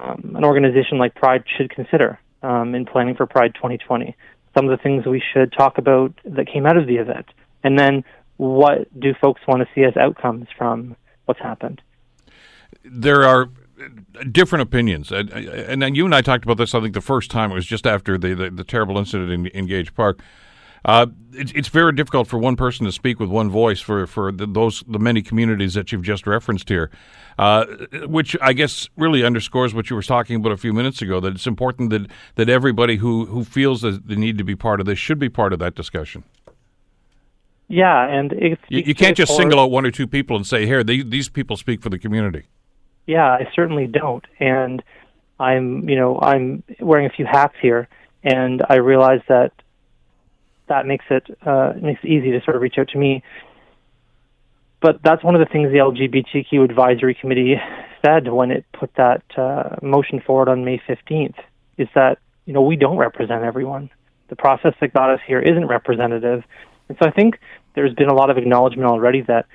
um, 0.00 0.34
an 0.36 0.44
organization 0.44 0.98
like 0.98 1.14
Pride 1.14 1.44
should 1.56 1.70
consider 1.70 2.18
um, 2.42 2.74
in 2.74 2.86
planning 2.86 3.14
for 3.14 3.26
Pride 3.26 3.54
2020. 3.54 4.16
Some 4.56 4.68
of 4.68 4.76
the 4.76 4.82
things 4.82 5.06
we 5.06 5.22
should 5.32 5.52
talk 5.52 5.78
about 5.78 6.12
that 6.24 6.46
came 6.46 6.66
out 6.66 6.76
of 6.76 6.86
the 6.86 6.96
event, 6.96 7.26
and 7.62 7.78
then 7.78 8.04
what 8.36 8.88
do 8.98 9.14
folks 9.20 9.42
want 9.46 9.60
to 9.60 9.68
see 9.74 9.84
as 9.84 9.96
outcomes 9.96 10.48
from 10.56 10.96
what's 11.26 11.40
happened? 11.40 11.80
There 12.84 13.24
are 13.24 13.50
different 14.32 14.62
opinions, 14.62 15.12
and, 15.12 15.30
and 15.30 15.96
you 15.96 16.04
and 16.04 16.14
I 16.14 16.22
talked 16.22 16.44
about 16.44 16.56
this. 16.56 16.74
I 16.74 16.80
think 16.80 16.94
the 16.94 17.00
first 17.00 17.30
time 17.30 17.52
it 17.52 17.54
was 17.54 17.66
just 17.66 17.86
after 17.86 18.18
the 18.18 18.34
the, 18.34 18.50
the 18.50 18.64
terrible 18.64 18.98
incident 18.98 19.30
in, 19.30 19.46
in 19.48 19.66
Gage 19.66 19.94
Park. 19.94 20.20
Uh, 20.84 21.06
it's, 21.32 21.52
it's 21.52 21.68
very 21.68 21.92
difficult 21.92 22.26
for 22.26 22.38
one 22.38 22.56
person 22.56 22.86
to 22.86 22.92
speak 22.92 23.20
with 23.20 23.28
one 23.28 23.50
voice 23.50 23.80
for 23.80 24.06
for 24.06 24.32
the, 24.32 24.46
those 24.46 24.82
the 24.88 24.98
many 24.98 25.22
communities 25.22 25.74
that 25.74 25.92
you've 25.92 26.02
just 26.02 26.26
referenced 26.26 26.68
here, 26.68 26.90
uh, 27.38 27.66
which 28.06 28.36
I 28.40 28.52
guess 28.52 28.88
really 28.96 29.24
underscores 29.24 29.74
what 29.74 29.90
you 29.90 29.96
were 29.96 30.02
talking 30.02 30.36
about 30.36 30.52
a 30.52 30.56
few 30.56 30.72
minutes 30.72 31.02
ago. 31.02 31.20
That 31.20 31.34
it's 31.34 31.46
important 31.46 31.90
that 31.90 32.06
that 32.36 32.48
everybody 32.48 32.96
who 32.96 33.26
who 33.26 33.44
feels 33.44 33.82
that 33.82 34.06
they 34.06 34.16
need 34.16 34.38
to 34.38 34.44
be 34.44 34.56
part 34.56 34.80
of 34.80 34.86
this 34.86 34.98
should 34.98 35.18
be 35.18 35.28
part 35.28 35.52
of 35.52 35.58
that 35.58 35.74
discussion. 35.74 36.24
Yeah, 37.68 38.04
and 38.04 38.32
you, 38.32 38.56
you, 38.68 38.96
can't 38.96 39.16
just 39.16 39.36
single 39.36 39.60
out 39.60 39.70
one 39.70 39.86
or 39.86 39.92
two 39.92 40.08
people 40.08 40.34
and 40.34 40.44
say, 40.44 40.66
"Here, 40.66 40.82
they, 40.82 41.02
these 41.02 41.28
people 41.28 41.56
speak 41.56 41.80
for 41.82 41.88
the 41.88 42.00
community." 42.00 42.48
Yeah, 43.06 43.26
I 43.26 43.48
certainly 43.54 43.86
don't, 43.86 44.24
and 44.40 44.82
I'm 45.38 45.88
you 45.88 45.94
know 45.94 46.18
I'm 46.20 46.64
wearing 46.80 47.06
a 47.06 47.10
few 47.10 47.26
hats 47.26 47.54
here, 47.62 47.88
and 48.24 48.64
I 48.68 48.76
realize 48.76 49.20
that 49.28 49.52
that 50.70 50.86
makes 50.86 51.04
it 51.10 51.24
uh, 51.46 51.74
makes 51.80 52.00
it 52.02 52.08
easy 52.08 52.30
to 52.30 52.40
sort 52.42 52.56
of 52.56 52.62
reach 52.62 52.76
out 52.78 52.88
to 52.88 52.98
me. 52.98 53.22
But 54.80 55.02
that's 55.04 55.22
one 55.22 55.34
of 55.34 55.40
the 55.40 55.52
things 55.52 55.70
the 55.70 55.78
LGBTQ 55.78 56.64
advisory 56.64 57.14
committee 57.14 57.56
said 58.02 58.28
when 58.28 58.50
it 58.50 58.64
put 58.72 58.94
that 58.94 59.22
uh, 59.36 59.76
motion 59.82 60.22
forward 60.26 60.48
on 60.48 60.64
May 60.64 60.80
15th 60.88 61.34
is 61.76 61.88
that 61.94 62.18
you 62.46 62.54
know 62.54 62.62
we 62.62 62.76
don't 62.76 62.96
represent 62.96 63.44
everyone. 63.44 63.90
The 64.28 64.36
process 64.36 64.72
that 64.80 64.94
got 64.94 65.10
us 65.10 65.20
here 65.26 65.40
isn't 65.40 65.66
representative, 65.66 66.44
and 66.88 66.96
so 66.98 67.06
I 67.06 67.12
think 67.12 67.38
there's 67.74 67.94
been 67.94 68.08
a 68.08 68.14
lot 68.14 68.30
of 68.30 68.38
acknowledgement 68.38 68.88
already 68.88 69.22
that 69.22 69.46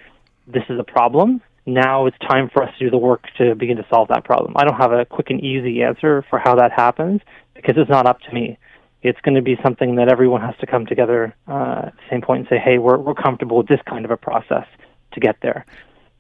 this 0.46 0.64
is 0.70 0.80
a 0.80 0.84
problem. 0.84 1.42
Now 1.66 2.06
it's 2.06 2.18
time 2.20 2.50
for 2.54 2.62
us 2.62 2.70
to 2.78 2.86
do 2.86 2.92
the 2.92 2.98
work 2.98 3.24
to 3.38 3.56
begin 3.56 3.78
to 3.78 3.86
solve 3.90 4.10
that 4.10 4.24
problem. 4.26 4.54
I 4.56 4.66
don't 4.66 4.78
have 4.78 4.92
a 4.92 5.06
quick 5.06 5.32
and 5.32 5.42
easy 5.44 5.82
answer 5.82 6.24
for 6.30 6.38
how 6.38 6.56
that 6.56 6.72
happens 6.72 7.22
because 7.56 7.76
it's 7.78 7.90
not 7.90 8.06
up 8.06 8.20
to 8.22 8.34
me 8.34 8.60
it's 9.06 9.22
going 9.22 9.36
to 9.36 9.42
be 9.44 9.56
something 9.62 9.98
that 9.98 10.12
everyone 10.12 10.42
has 10.42 10.56
to 10.60 10.66
come 10.66 10.88
together 10.88 11.36
uh, 11.48 11.84
at 11.88 11.94
the 11.94 12.04
same 12.10 12.22
point 12.22 12.40
and 12.40 12.48
say, 12.50 12.58
hey, 12.58 12.80
we're, 12.80 12.98
we're 12.98 13.14
comfortable 13.14 13.58
with 13.58 13.68
this 13.68 13.80
kind 13.88 14.04
of 14.04 14.10
a 14.10 14.18
process 14.18 14.66
to 15.14 15.20
get 15.20 15.36
there. 15.44 15.64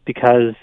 Because 0.05 0.53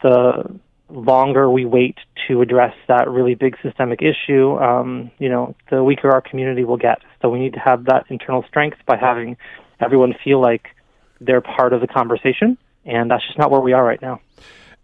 the 0.00 0.58
longer 0.88 1.50
we 1.50 1.64
wait 1.64 1.96
to 2.28 2.40
address 2.40 2.72
that 2.86 3.10
really 3.10 3.34
big 3.34 3.56
systemic 3.62 4.00
issue, 4.00 4.56
um, 4.58 5.10
you 5.18 5.28
know, 5.28 5.56
the 5.72 5.82
weaker 5.82 6.12
our 6.12 6.20
community 6.20 6.62
will 6.62 6.76
get. 6.76 6.98
So 7.20 7.28
we 7.28 7.40
need 7.40 7.54
to 7.54 7.60
have 7.60 7.86
that 7.86 8.04
internal 8.10 8.44
strength 8.46 8.78
by 8.86 8.96
having 8.96 9.36
everyone 9.80 10.14
feel 10.22 10.40
like 10.40 10.68
they're 11.20 11.40
part 11.40 11.72
of 11.72 11.80
the 11.80 11.88
conversation, 11.88 12.58
and 12.84 13.10
that's 13.10 13.26
just 13.26 13.38
not 13.38 13.50
where 13.50 13.60
we 13.60 13.72
are 13.72 13.84
right 13.84 14.00
now. 14.00 14.20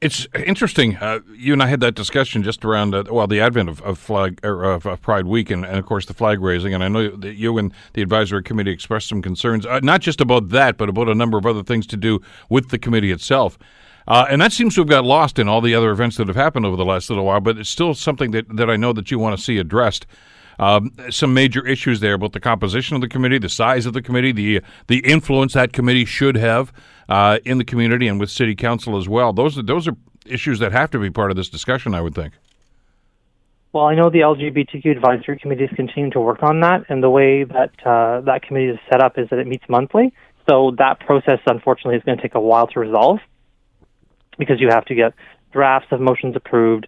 It's 0.02 0.26
interesting. 0.34 0.96
Uh, 0.96 1.20
you 1.34 1.54
and 1.54 1.62
I 1.62 1.68
had 1.68 1.80
that 1.80 1.94
discussion 1.94 2.42
just 2.42 2.66
around 2.66 2.94
uh, 2.94 3.04
well 3.10 3.26
the 3.26 3.40
advent 3.40 3.70
of, 3.70 3.80
of 3.80 3.98
flag 3.98 4.38
or 4.44 4.64
of, 4.64 4.84
of 4.84 5.00
Pride 5.00 5.24
Week 5.24 5.50
and, 5.50 5.64
and, 5.64 5.78
of 5.78 5.86
course 5.86 6.04
the 6.04 6.12
flag 6.12 6.40
raising. 6.40 6.74
And 6.74 6.84
I 6.84 6.88
know 6.88 7.08
that 7.16 7.36
you 7.36 7.56
and 7.56 7.72
the 7.94 8.02
advisory 8.02 8.42
committee 8.42 8.72
expressed 8.72 9.08
some 9.08 9.22
concerns, 9.22 9.64
uh, 9.64 9.80
not 9.82 10.02
just 10.02 10.20
about 10.20 10.50
that, 10.50 10.76
but 10.76 10.90
about 10.90 11.08
a 11.08 11.14
number 11.14 11.38
of 11.38 11.46
other 11.46 11.62
things 11.62 11.86
to 11.88 11.96
do 11.96 12.20
with 12.50 12.68
the 12.68 12.78
committee 12.78 13.10
itself. 13.10 13.58
Uh, 14.06 14.26
and 14.28 14.40
that 14.40 14.52
seems 14.52 14.74
to 14.74 14.82
have 14.82 14.88
got 14.88 15.04
lost 15.04 15.38
in 15.38 15.48
all 15.48 15.62
the 15.62 15.74
other 15.74 15.90
events 15.90 16.16
that 16.18 16.28
have 16.28 16.36
happened 16.36 16.66
over 16.66 16.76
the 16.76 16.84
last 16.84 17.08
little 17.08 17.24
while. 17.24 17.40
But 17.40 17.56
it's 17.56 17.70
still 17.70 17.94
something 17.94 18.32
that, 18.32 18.54
that 18.54 18.68
I 18.68 18.76
know 18.76 18.92
that 18.92 19.10
you 19.10 19.18
want 19.18 19.36
to 19.36 19.42
see 19.42 19.56
addressed. 19.58 20.06
Um, 20.58 20.92
some 21.10 21.34
major 21.34 21.66
issues 21.66 22.00
there 22.00 22.14
about 22.14 22.32
the 22.32 22.40
composition 22.40 22.94
of 22.94 23.02
the 23.02 23.08
committee, 23.08 23.38
the 23.38 23.48
size 23.48 23.86
of 23.86 23.92
the 23.92 24.02
committee, 24.02 24.32
the 24.32 24.62
the 24.86 24.98
influence 24.98 25.52
that 25.52 25.72
committee 25.72 26.04
should 26.04 26.36
have 26.36 26.72
uh, 27.08 27.38
in 27.44 27.58
the 27.58 27.64
community 27.64 28.08
and 28.08 28.18
with 28.18 28.30
city 28.30 28.54
council 28.54 28.96
as 28.96 29.08
well. 29.08 29.32
Those 29.32 29.58
are, 29.58 29.62
those 29.62 29.86
are 29.86 29.96
issues 30.24 30.58
that 30.60 30.72
have 30.72 30.90
to 30.92 30.98
be 30.98 31.10
part 31.10 31.30
of 31.30 31.36
this 31.36 31.48
discussion, 31.48 31.94
I 31.94 32.00
would 32.00 32.14
think. 32.14 32.34
Well, 33.72 33.84
I 33.84 33.94
know 33.94 34.08
the 34.08 34.20
LGBTQ 34.20 34.90
advisory 34.90 35.38
committee 35.38 35.64
is 35.64 35.70
continuing 35.76 36.10
to 36.12 36.20
work 36.20 36.42
on 36.42 36.60
that, 36.60 36.86
and 36.88 37.02
the 37.02 37.10
way 37.10 37.44
that 37.44 37.72
uh, 37.84 38.22
that 38.22 38.42
committee 38.42 38.68
is 38.68 38.78
set 38.90 39.02
up 39.02 39.18
is 39.18 39.28
that 39.28 39.38
it 39.38 39.46
meets 39.46 39.64
monthly. 39.68 40.14
So 40.48 40.72
that 40.78 41.00
process, 41.00 41.40
unfortunately, 41.46 41.96
is 41.96 42.02
going 42.04 42.16
to 42.16 42.22
take 42.22 42.34
a 42.34 42.40
while 42.40 42.68
to 42.68 42.80
resolve 42.80 43.18
because 44.38 44.60
you 44.60 44.68
have 44.68 44.84
to 44.86 44.94
get 44.94 45.12
drafts 45.52 45.88
of 45.90 46.00
motions 46.00 46.36
approved. 46.36 46.86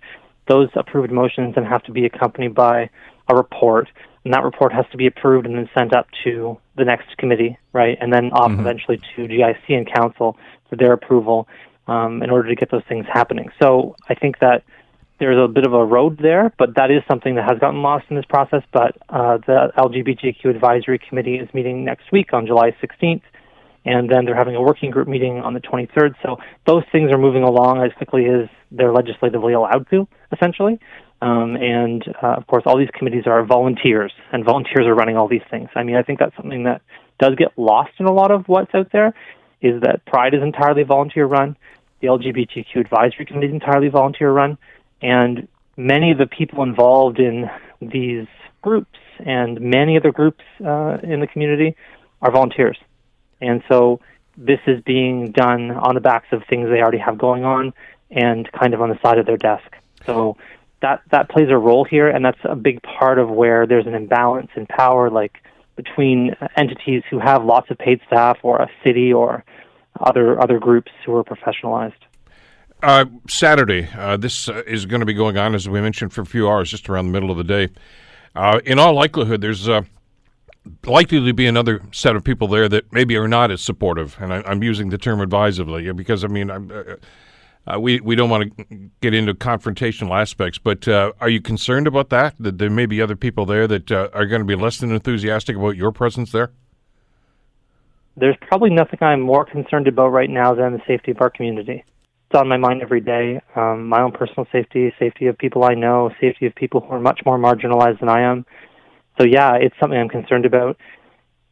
Those 0.48 0.68
approved 0.74 1.12
motions 1.12 1.56
then 1.56 1.64
have 1.64 1.82
to 1.84 1.92
be 1.92 2.06
accompanied 2.06 2.54
by 2.54 2.88
a 3.28 3.34
report, 3.34 3.88
and 4.24 4.32
that 4.34 4.44
report 4.44 4.72
has 4.72 4.84
to 4.90 4.96
be 4.96 5.06
approved 5.06 5.46
and 5.46 5.56
then 5.56 5.68
sent 5.76 5.94
up 5.94 6.06
to 6.24 6.58
the 6.76 6.84
next 6.84 7.16
committee, 7.16 7.58
right, 7.72 7.96
and 8.00 8.12
then 8.12 8.30
off 8.32 8.50
mm-hmm. 8.50 8.60
eventually 8.60 9.00
to 9.16 9.28
GIC 9.28 9.68
and 9.68 9.92
council 9.92 10.36
for 10.68 10.76
their 10.76 10.92
approval 10.92 11.48
um, 11.86 12.22
in 12.22 12.30
order 12.30 12.48
to 12.48 12.54
get 12.54 12.70
those 12.70 12.82
things 12.88 13.06
happening. 13.12 13.48
So 13.60 13.96
I 14.08 14.14
think 14.14 14.38
that 14.40 14.64
there's 15.18 15.38
a 15.42 15.48
bit 15.48 15.66
of 15.66 15.72
a 15.72 15.84
road 15.84 16.18
there, 16.18 16.52
but 16.58 16.76
that 16.76 16.90
is 16.90 17.02
something 17.08 17.34
that 17.34 17.48
has 17.48 17.58
gotten 17.58 17.82
lost 17.82 18.06
in 18.08 18.16
this 18.16 18.24
process. 18.26 18.62
But 18.72 18.96
uh, 19.08 19.38
the 19.38 19.72
LGBTQ 19.76 20.44
advisory 20.46 20.98
committee 20.98 21.36
is 21.36 21.52
meeting 21.52 21.84
next 21.84 22.12
week 22.12 22.32
on 22.32 22.46
July 22.46 22.70
16th, 22.82 23.22
and 23.84 24.08
then 24.10 24.24
they're 24.24 24.36
having 24.36 24.54
a 24.54 24.62
working 24.62 24.90
group 24.90 25.08
meeting 25.08 25.40
on 25.40 25.54
the 25.54 25.60
23rd. 25.60 26.14
So 26.22 26.38
those 26.66 26.84
things 26.92 27.10
are 27.10 27.18
moving 27.18 27.42
along 27.42 27.82
as 27.82 27.92
quickly 27.96 28.26
as 28.26 28.48
they're 28.70 28.92
legislatively 28.92 29.54
allowed 29.54 29.88
to, 29.90 30.06
essentially. 30.32 30.78
Um, 31.20 31.56
and 31.56 32.04
uh, 32.22 32.34
of 32.36 32.46
course, 32.46 32.62
all 32.66 32.78
these 32.78 32.90
committees 32.92 33.26
are 33.26 33.44
volunteers, 33.44 34.12
and 34.32 34.44
volunteers 34.44 34.86
are 34.86 34.94
running 34.94 35.16
all 35.16 35.28
these 35.28 35.42
things. 35.50 35.68
I 35.74 35.82
mean, 35.82 35.96
I 35.96 36.02
think 36.02 36.18
that's 36.18 36.36
something 36.36 36.64
that 36.64 36.80
does 37.18 37.34
get 37.34 37.58
lost 37.58 37.92
in 37.98 38.06
a 38.06 38.12
lot 38.12 38.30
of 38.30 38.46
what's 38.46 38.72
out 38.74 38.92
there. 38.92 39.14
Is 39.60 39.80
that 39.82 40.04
Pride 40.06 40.34
is 40.34 40.42
entirely 40.42 40.84
volunteer 40.84 41.26
run, 41.26 41.56
the 42.00 42.06
LGBTQ 42.06 42.76
advisory 42.76 43.26
committee 43.26 43.48
is 43.48 43.52
entirely 43.52 43.88
volunteer 43.88 44.30
run, 44.30 44.56
and 45.02 45.48
many 45.76 46.12
of 46.12 46.18
the 46.18 46.26
people 46.26 46.62
involved 46.62 47.18
in 47.18 47.50
these 47.80 48.26
groups 48.62 48.98
and 49.18 49.60
many 49.60 49.96
other 49.96 50.12
groups 50.12 50.44
uh, 50.64 50.98
in 51.02 51.20
the 51.20 51.26
community 51.26 51.74
are 52.22 52.30
volunteers. 52.30 52.78
And 53.40 53.62
so 53.68 54.00
this 54.36 54.60
is 54.66 54.80
being 54.84 55.32
done 55.32 55.72
on 55.72 55.94
the 55.94 56.00
backs 56.00 56.28
of 56.32 56.42
things 56.48 56.68
they 56.68 56.80
already 56.80 56.98
have 56.98 57.18
going 57.18 57.44
on 57.44 57.72
and 58.10 58.50
kind 58.52 58.74
of 58.74 58.80
on 58.80 58.88
the 58.88 58.98
side 59.02 59.18
of 59.18 59.26
their 59.26 59.36
desk. 59.36 59.66
So 60.06 60.36
that 60.82 61.02
that 61.10 61.28
plays 61.28 61.48
a 61.50 61.58
role 61.58 61.84
here, 61.84 62.08
and 62.08 62.24
that's 62.24 62.38
a 62.44 62.56
big 62.56 62.80
part 62.82 63.18
of 63.18 63.28
where 63.28 63.66
there's 63.66 63.86
an 63.86 63.94
imbalance 63.94 64.50
in 64.56 64.66
power, 64.66 65.10
like 65.10 65.38
between 65.76 66.34
entities 66.56 67.02
who 67.10 67.18
have 67.18 67.44
lots 67.44 67.70
of 67.70 67.78
paid 67.78 68.00
staff, 68.06 68.38
or 68.42 68.60
a 68.60 68.68
city, 68.84 69.12
or 69.12 69.44
other 70.00 70.40
other 70.40 70.58
groups 70.58 70.92
who 71.04 71.14
are 71.14 71.24
professionalized. 71.24 71.92
Uh, 72.82 73.06
Saturday, 73.28 73.88
uh, 73.96 74.16
this 74.16 74.48
uh, 74.48 74.62
is 74.66 74.86
going 74.86 75.00
to 75.00 75.06
be 75.06 75.14
going 75.14 75.36
on, 75.36 75.54
as 75.54 75.68
we 75.68 75.80
mentioned, 75.80 76.12
for 76.12 76.20
a 76.20 76.26
few 76.26 76.48
hours, 76.48 76.70
just 76.70 76.88
around 76.88 77.06
the 77.06 77.12
middle 77.12 77.30
of 77.30 77.36
the 77.36 77.44
day. 77.44 77.68
Uh, 78.36 78.60
in 78.64 78.78
all 78.78 78.94
likelihood, 78.94 79.40
there's 79.40 79.68
uh, 79.68 79.82
likely 80.86 81.24
to 81.24 81.32
be 81.32 81.46
another 81.46 81.82
set 81.90 82.14
of 82.14 82.22
people 82.22 82.46
there 82.46 82.68
that 82.68 82.92
maybe 82.92 83.16
are 83.16 83.26
not 83.26 83.50
as 83.50 83.60
supportive, 83.60 84.16
and 84.20 84.32
I, 84.32 84.50
am 84.50 84.62
using 84.62 84.90
the 84.90 84.98
term 84.98 85.20
advisedly 85.20 85.90
because 85.92 86.22
I 86.22 86.28
mean 86.28 86.50
uh, 87.68 87.78
we 87.78 88.00
we 88.00 88.16
don't 88.16 88.30
want 88.30 88.56
to 88.56 88.90
get 89.00 89.14
into 89.14 89.34
confrontational 89.34 90.18
aspects, 90.18 90.58
but 90.58 90.88
are 90.88 91.28
you 91.28 91.40
concerned 91.40 91.86
about 91.86 92.10
that? 92.10 92.34
That 92.38 92.58
there 92.58 92.70
may 92.70 92.86
be 92.86 93.02
other 93.02 93.16
people 93.16 93.46
there 93.46 93.66
that 93.66 93.90
are 93.92 94.26
going 94.26 94.40
to 94.40 94.46
be 94.46 94.56
less 94.56 94.78
than 94.78 94.90
enthusiastic 94.92 95.56
about 95.56 95.76
your 95.76 95.92
presence 95.92 96.32
there? 96.32 96.50
There's 98.16 98.36
probably 98.40 98.70
nothing 98.70 98.98
I'm 99.00 99.20
more 99.20 99.44
concerned 99.44 99.86
about 99.86 100.08
right 100.08 100.30
now 100.30 100.54
than 100.54 100.72
the 100.72 100.82
safety 100.86 101.12
of 101.12 101.20
our 101.20 101.30
community 101.30 101.84
it's 102.30 102.38
on 102.38 102.48
my 102.48 102.58
mind 102.58 102.82
every 102.82 103.00
day. 103.00 103.40
Um, 103.56 103.88
my 103.88 104.02
own 104.02 104.12
personal 104.12 104.46
safety, 104.52 104.92
safety 104.98 105.26
of 105.26 105.38
people 105.38 105.64
I 105.64 105.74
know, 105.74 106.10
safety 106.20 106.46
of 106.46 106.54
people 106.54 106.80
who 106.80 106.88
are 106.88 107.00
much 107.00 107.20
more 107.24 107.38
marginalized 107.38 108.00
than 108.00 108.10
I 108.10 108.20
am. 108.20 108.44
So 109.18 109.26
yeah, 109.26 109.54
it's 109.54 109.74
something 109.80 109.98
I'm 109.98 110.10
concerned 110.10 110.44
about. 110.44 110.76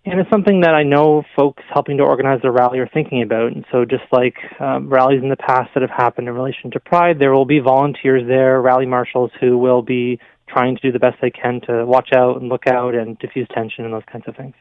And 0.08 0.20
it's 0.20 0.30
something 0.30 0.60
that 0.60 0.72
I 0.72 0.84
know 0.84 1.24
folks 1.34 1.64
helping 1.74 1.96
to 1.96 2.04
organize 2.04 2.40
the 2.40 2.52
rally 2.52 2.78
are 2.78 2.86
thinking 2.86 3.22
about. 3.22 3.52
And 3.52 3.64
so, 3.72 3.84
just 3.84 4.04
like 4.12 4.36
um, 4.60 4.88
rallies 4.88 5.20
in 5.20 5.30
the 5.30 5.36
past 5.36 5.70
that 5.74 5.80
have 5.80 5.90
happened 5.90 6.28
in 6.28 6.34
relation 6.34 6.70
to 6.70 6.80
Pride, 6.80 7.18
there 7.18 7.32
will 7.32 7.44
be 7.44 7.58
volunteers 7.58 8.22
there, 8.28 8.62
rally 8.62 8.86
marshals 8.86 9.32
who 9.40 9.58
will 9.58 9.82
be 9.82 10.20
trying 10.48 10.76
to 10.76 10.80
do 10.80 10.92
the 10.92 11.00
best 11.00 11.16
they 11.20 11.30
can 11.30 11.60
to 11.66 11.84
watch 11.84 12.10
out 12.14 12.40
and 12.40 12.48
look 12.48 12.68
out 12.68 12.94
and 12.94 13.18
diffuse 13.18 13.48
tension 13.52 13.84
and 13.84 13.92
those 13.92 14.04
kinds 14.10 14.24
of 14.28 14.36
things 14.36 14.54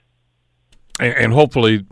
and, 0.99 1.33
hopefully, 1.33 1.85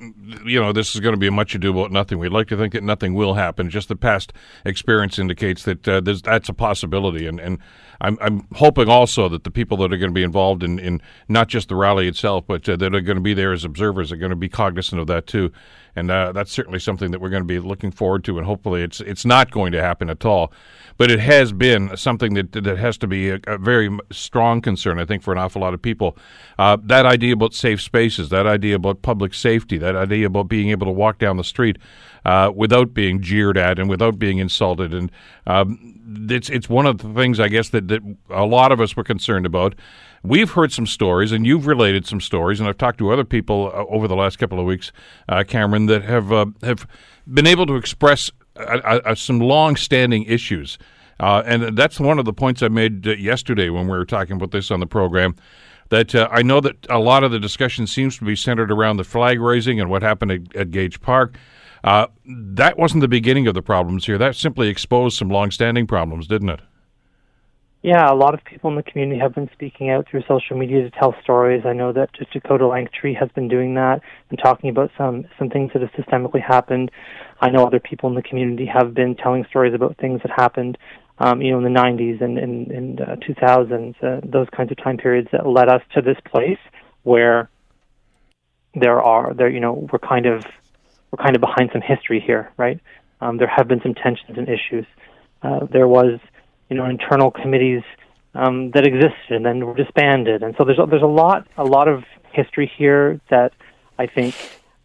you 0.46 0.62
know, 0.62 0.72
this 0.72 0.96
is 0.96 1.02
going 1.02 1.14
to 1.14 1.20
be 1.20 1.28
a 1.28 1.32
much 1.32 1.56
ado 1.56 1.72
about 1.72 1.92
nothing. 1.92 2.20
We'd 2.20 2.30
like 2.30 2.48
to 2.48 2.58
think 2.58 2.74
that 2.74 2.84
nothing 2.84 3.14
will 3.14 3.34
happen. 3.34 3.70
Just 3.70 3.90
the 3.90 3.98
past 3.98 4.32
experience 4.66 5.20
indicates 5.20 5.64
that 5.64 5.88
uh, 5.88 6.00
that's 6.02 6.48
a 6.48 6.54
possibility, 6.54 7.28
and, 7.28 7.40
and 7.40 7.58
I'm, 8.04 8.18
I'm 8.20 8.48
hoping 8.56 8.90
also 8.90 9.30
that 9.30 9.46
the 9.46 9.52
people 9.52 9.78
that 9.78 9.94
are 9.94 9.98
going 9.98 10.12
to 10.12 10.14
be 10.14 10.24
involved 10.24 10.62
in, 10.62 10.78
in 10.78 11.02
not 11.30 11.48
just 11.48 11.70
the 11.70 11.76
rally 11.76 12.08
itself, 12.08 12.44
but 12.46 12.68
uh, 12.68 12.76
that 12.76 12.94
are 12.94 13.02
going 13.02 13.16
to 13.16 13.22
be 13.22 13.34
there 13.34 13.54
as 13.54 13.64
observers 13.64 14.12
are 14.12 14.18
going 14.18 14.30
to 14.30 14.36
be 14.36 14.50
cognizant 14.50 15.00
of 15.00 15.08
that 15.08 15.26
too, 15.26 15.52
and 15.96 16.12
uh, 16.12 16.34
that's 16.34 16.52
certainly 16.52 16.80
something 16.80 17.12
that 17.12 17.22
we're 17.22 17.30
going 17.30 17.42
to 17.42 17.48
be 17.48 17.60
looking 17.60 17.92
forward 17.92 18.26
to. 18.26 18.38
And 18.38 18.46
hopefully, 18.46 18.84
it's 18.84 19.00
it's 19.00 19.26
not 19.26 19.52
going 19.52 19.72
to 19.72 19.82
happen 19.82 20.10
at 20.10 20.26
all, 20.26 20.52
but 20.98 21.10
it 21.12 21.20
has 21.20 21.54
been 21.54 21.96
something 21.96 22.34
that 22.34 22.52
that 22.52 22.78
has 22.78 22.98
to 22.98 23.08
be 23.08 23.30
a, 23.30 23.40
a 23.48 23.58
very 23.58 23.90
strong 24.12 24.60
concern, 24.60 25.00
I 25.00 25.06
think, 25.06 25.24
for 25.24 25.32
an 25.32 25.38
awful 25.38 25.62
lot 25.62 25.74
of 25.74 25.82
people. 25.82 26.18
Uh, 26.60 26.78
that 26.84 27.06
idea 27.06 27.34
about 27.34 27.54
safe 27.54 27.82
spaces, 27.82 28.30
that 28.30 28.46
idea 28.46 28.76
about 28.76 29.02
public 29.02 29.34
safety, 29.34 29.78
that 29.78 29.96
idea 29.96 30.28
about 30.28 30.50
being 30.50 30.72
able 30.72 30.88
to 30.88 30.92
walk 30.92 31.20
down 31.20 31.38
the 31.38 31.44
street 31.44 31.78
uh, 32.26 32.52
without 32.54 32.94
being 32.94 33.22
jeered 33.22 33.58
at 33.58 33.80
and 33.80 33.90
without 33.90 34.20
being 34.20 34.40
insulted, 34.40 34.94
and 34.94 35.10
um, 35.48 36.02
it's 36.30 36.50
it's 36.50 36.70
one 36.70 36.86
of 36.86 36.98
the 37.00 37.14
things 37.14 37.40
I 37.40 37.48
guess 37.48 37.70
that 37.70 37.88
that 37.88 38.02
a 38.30 38.46
lot 38.46 38.72
of 38.72 38.80
us 38.80 38.96
were 38.96 39.04
concerned 39.04 39.46
about. 39.46 39.76
We've 40.24 40.52
heard 40.52 40.72
some 40.72 40.88
stories, 40.88 41.32
and 41.32 41.46
you've 41.46 41.68
related 41.68 42.08
some 42.08 42.22
stories, 42.22 42.60
and 42.60 42.70
I've 42.70 42.78
talked 42.78 42.98
to 43.00 43.12
other 43.12 43.26
people 43.26 43.72
uh, 43.74 43.86
over 43.90 44.08
the 44.08 44.16
last 44.16 44.38
couple 44.40 44.60
of 44.60 44.66
weeks, 44.66 44.92
uh, 45.28 45.44
Cameron, 45.46 45.88
that 45.88 46.04
have 46.04 46.32
uh, 46.32 46.46
have 46.62 46.88
been 47.32 47.48
able 47.48 47.66
to 47.66 47.76
express 47.76 48.32
uh, 48.56 48.62
uh, 49.06 49.16
some 49.16 49.40
long-standing 49.40 50.24
issues. 50.24 50.78
Uh, 51.20 51.44
and 51.46 51.78
that's 51.78 52.00
one 52.00 52.20
of 52.20 52.26
the 52.26 52.34
points 52.34 52.64
I 52.64 52.70
made 52.70 53.06
yesterday 53.06 53.70
when 53.70 53.86
we 53.86 53.98
were 53.98 54.06
talking 54.06 54.36
about 54.36 54.52
this 54.52 54.72
on 54.72 54.80
the 54.80 54.88
program. 54.88 55.36
That 55.90 56.16
I 56.16 56.42
know 56.42 56.60
that 56.62 56.88
a 56.90 57.00
lot 57.00 57.24
of 57.24 57.32
the 57.32 57.40
discussion 57.40 57.86
seems 57.86 58.18
to 58.18 58.26
be 58.26 58.36
centered 58.36 58.72
around 58.72 58.98
the 58.98 59.04
flag 59.04 59.40
raising 59.40 59.80
and 59.80 59.90
what 59.90 60.02
happened 60.02 60.32
at, 60.32 60.56
at 60.56 60.72
Gage 60.72 61.02
Park. 61.02 61.38
That 61.84 62.78
wasn't 62.78 63.02
the 63.02 63.08
beginning 63.08 63.48
of 63.48 63.54
the 63.54 63.62
problems 63.62 64.06
here. 64.06 64.18
That 64.18 64.36
simply 64.36 64.70
exposed 64.70 65.18
some 65.18 65.30
long-standing 65.30 65.88
problems, 65.88 66.28
didn't 66.28 66.50
it? 66.50 66.62
Yeah, 67.84 68.10
a 68.10 68.16
lot 68.16 68.34
of 68.34 68.42
people 68.46 68.70
in 68.70 68.78
the 68.78 68.84
community 68.84 69.20
have 69.20 69.36
been 69.36 69.50
speaking 69.52 69.90
out 69.90 70.08
through 70.08 70.24
social 70.26 70.58
media 70.58 70.84
to 70.84 70.92
tell 70.92 71.14
stories. 71.22 71.64
I 71.66 71.74
know 71.74 71.92
that 71.92 72.12
Dakota 72.32 72.64
Langtree 72.64 73.14
has 73.20 73.28
been 73.36 73.50
doing 73.50 73.74
that 73.74 74.02
and 74.30 74.40
talking 74.42 74.70
about 74.70 74.90
some 74.98 75.26
some 75.38 75.50
things 75.50 75.72
that 75.74 75.82
have 75.82 75.92
systemically 75.92 76.42
happened. 76.42 76.92
I 77.42 77.50
know 77.50 77.68
other 77.68 77.82
people 77.82 78.08
in 78.08 78.16
the 78.16 78.22
community 78.22 78.66
have 78.68 78.94
been 78.94 79.16
telling 79.16 79.44
stories 79.50 79.74
about 79.74 79.98
things 79.98 80.22
that 80.22 80.32
happened, 80.32 80.78
um, 81.20 81.42
you 81.42 81.52
know, 81.52 81.58
in 81.58 81.74
the 81.74 81.78
90s 81.78 82.22
and 82.22 82.38
in, 82.38 82.72
in 82.72 83.00
uh, 83.02 83.18
2000s, 83.18 84.02
uh, 84.02 84.22
those 84.24 84.48
kinds 84.56 84.72
of 84.72 84.78
time 84.78 84.96
periods 84.96 85.28
that 85.34 85.46
led 85.46 85.68
us 85.68 85.82
to 85.94 86.02
this 86.02 86.18
place 86.32 86.60
where 87.04 87.50
there 88.76 89.02
are 89.02 89.34
there, 89.34 89.50
you 89.50 89.60
know, 89.60 89.90
we're 89.92 90.00
kind 90.00 90.26
of 90.26 90.46
we're 91.14 91.24
kind 91.24 91.36
of 91.36 91.42
behind 91.42 91.70
some 91.72 91.82
history 91.82 92.20
here, 92.20 92.52
right? 92.58 92.80
Um, 93.22 93.38
there 93.38 93.48
have 93.48 93.68
been 93.68 93.82
some 93.84 93.94
tensions 93.94 94.36
and 94.36 94.50
issues. 94.50 94.86
Uh, 95.44 95.68
there 95.72 95.88
was 95.88 96.20
you 96.70 96.76
know 96.76 96.86
internal 96.86 97.30
committees 97.30 97.84
um, 98.34 98.72
that 98.72 98.88
existed 98.88 99.30
and 99.30 99.46
then 99.46 99.64
were 99.64 99.76
disbanded, 99.76 100.42
and 100.42 100.56
so 100.58 100.66
there's 100.66 100.80
there's 100.90 101.04
a 101.04 101.06
lot 101.06 101.48
a 101.56 101.64
lot 101.64 101.88
of 101.88 102.04
history 102.32 102.72
here 102.78 103.22
that 103.30 103.54
I 104.00 104.08
think 104.08 104.34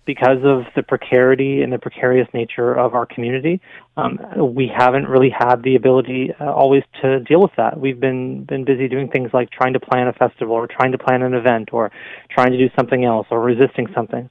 because 0.04 0.38
of 0.44 0.64
the 0.76 0.82
precarity 0.82 1.62
and 1.62 1.72
the 1.72 1.78
precarious 1.78 2.28
nature 2.34 2.74
of 2.74 2.94
our 2.94 3.06
community, 3.06 3.60
um, 3.96 4.18
we 4.54 4.70
haven't 4.74 5.06
really 5.06 5.30
had 5.30 5.62
the 5.62 5.76
ability 5.76 6.30
uh, 6.38 6.52
always 6.52 6.82
to 7.00 7.20
deal 7.20 7.40
with 7.40 7.52
that. 7.56 7.80
We've 7.80 7.98
been 7.98 8.44
been 8.44 8.64
busy 8.64 8.86
doing 8.88 9.08
things 9.08 9.30
like 9.32 9.50
trying 9.50 9.72
to 9.72 9.80
plan 9.80 10.08
a 10.08 10.12
festival, 10.12 10.54
or 10.54 10.66
trying 10.66 10.92
to 10.92 10.98
plan 10.98 11.22
an 11.22 11.32
event, 11.32 11.70
or 11.72 11.90
trying 12.30 12.52
to 12.52 12.58
do 12.58 12.68
something 12.76 13.02
else, 13.02 13.26
or 13.30 13.40
resisting 13.40 13.86
something. 13.94 14.28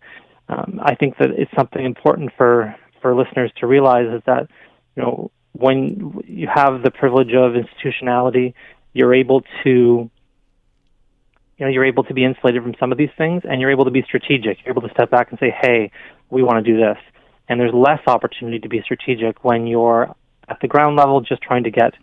Um, 0.50 0.80
I 0.82 0.96
think 0.96 1.18
that 1.18 1.32
it's 1.32 1.51
something 1.56 1.84
important 1.84 2.32
for 2.38 2.75
for 3.01 3.16
listeners 3.16 3.51
to 3.58 3.68
realize 3.68 4.08
is 4.13 4.22
that 4.25 4.48
you 4.96 5.04
know 5.04 5.32
when 5.51 6.24
you 6.27 6.48
have 6.54 6.84
the 6.84 6.92
privilege 6.92 7.34
of 7.34 7.54
institutionality, 7.56 8.54
you're 8.94 9.13
able 9.13 9.42
to 9.63 10.10
you 11.58 11.66
know 11.66 11.68
you're 11.68 11.86
able 11.86 12.04
to 12.06 12.13
be 12.13 12.24
insulated 12.24 12.63
from 12.63 12.75
some 12.80 12.92
of 12.92 12.98
these 12.98 13.10
things 13.18 13.44
and 13.50 13.60
you're 13.60 13.72
able 13.72 13.86
to 13.86 13.92
be 13.92 14.04
strategic. 14.04 14.58
You're 14.63 14.74
able 14.74 14.88
to 14.88 14.94
step 14.94 15.10
back 15.10 15.32
and 15.32 15.39
say 15.39 15.54
hey 15.62 15.92
we 16.30 16.44
want 16.44 16.63
to 16.63 16.72
do 16.72 16.77
this. 16.77 16.98
And 17.50 17.60
there's 17.60 17.74
less 17.74 18.01
opportunity 18.08 18.60
to 18.60 18.68
be 18.68 18.82
strategic 18.82 19.44
when 19.44 19.68
you're 19.68 20.13
at 20.50 20.60
the 20.62 20.68
ground 20.68 20.98
level 20.98 21.22
just 21.22 21.42
trying 21.42 21.63
to 21.63 21.72
get 21.72 21.94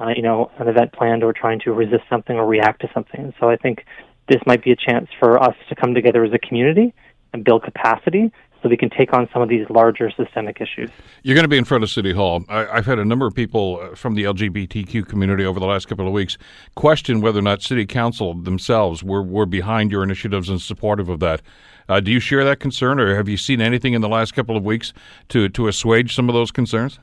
uh, 0.00 0.08
you 0.14 0.22
know 0.22 0.50
an 0.58 0.68
event 0.68 0.92
planned 0.92 1.22
or 1.22 1.32
trying 1.32 1.60
to 1.60 1.72
resist 1.72 2.02
something 2.10 2.36
or 2.36 2.46
react 2.46 2.82
to 2.82 2.90
something. 2.92 3.32
So 3.40 3.48
i 3.48 3.56
think 3.56 3.84
this 4.28 4.40
might 4.46 4.64
be 4.64 4.72
a 4.72 4.76
chance 4.76 5.08
for 5.18 5.42
us 5.42 5.54
to 5.68 5.74
come 5.74 5.94
together 5.94 6.24
as 6.24 6.32
a 6.32 6.38
community 6.38 6.94
and 7.34 7.44
build 7.44 7.62
capacity 7.62 8.32
so 8.62 8.70
we 8.70 8.78
can 8.78 8.88
take 8.88 9.12
on 9.12 9.28
some 9.30 9.42
of 9.42 9.50
these 9.50 9.68
larger 9.68 10.10
systemic 10.16 10.58
issues. 10.58 10.88
You're 11.22 11.34
going 11.34 11.44
to 11.44 11.48
be 11.48 11.58
in 11.58 11.64
front 11.64 11.84
of 11.84 11.90
City 11.90 12.14
Hall. 12.14 12.42
I, 12.48 12.76
have 12.76 12.86
had 12.86 12.98
a 12.98 13.04
number 13.04 13.26
of 13.26 13.34
people 13.34 13.80
uh, 13.82 13.94
from 13.94 14.14
the 14.14 14.22
LGBTQ 14.22 15.06
community 15.06 15.44
over 15.44 15.60
the 15.60 15.66
last 15.66 15.86
couple 15.86 16.06
of 16.06 16.14
weeks 16.14 16.38
question 16.74 17.20
whether 17.20 17.40
or 17.40 17.42
not 17.42 17.60
City 17.60 17.84
Council 17.84 18.32
themselves 18.32 19.04
were, 19.04 19.22
were 19.22 19.44
behind 19.44 19.90
your 19.90 20.02
initiatives 20.02 20.48
and 20.48 20.62
supportive 20.62 21.10
of 21.10 21.20
that. 21.20 21.42
Uh, 21.86 22.00
do 22.00 22.10
you 22.10 22.20
share 22.20 22.44
that 22.44 22.60
concern, 22.60 22.98
or 22.98 23.14
have 23.14 23.28
you 23.28 23.36
seen 23.36 23.60
anything 23.60 23.92
in 23.92 24.00
the 24.00 24.08
last 24.08 24.32
couple 24.32 24.56
of 24.56 24.64
weeks 24.64 24.94
to, 25.28 25.50
to 25.50 25.68
assuage 25.68 26.14
some 26.14 26.30
of 26.30 26.34
those 26.34 26.50
concerns? 26.50 26.98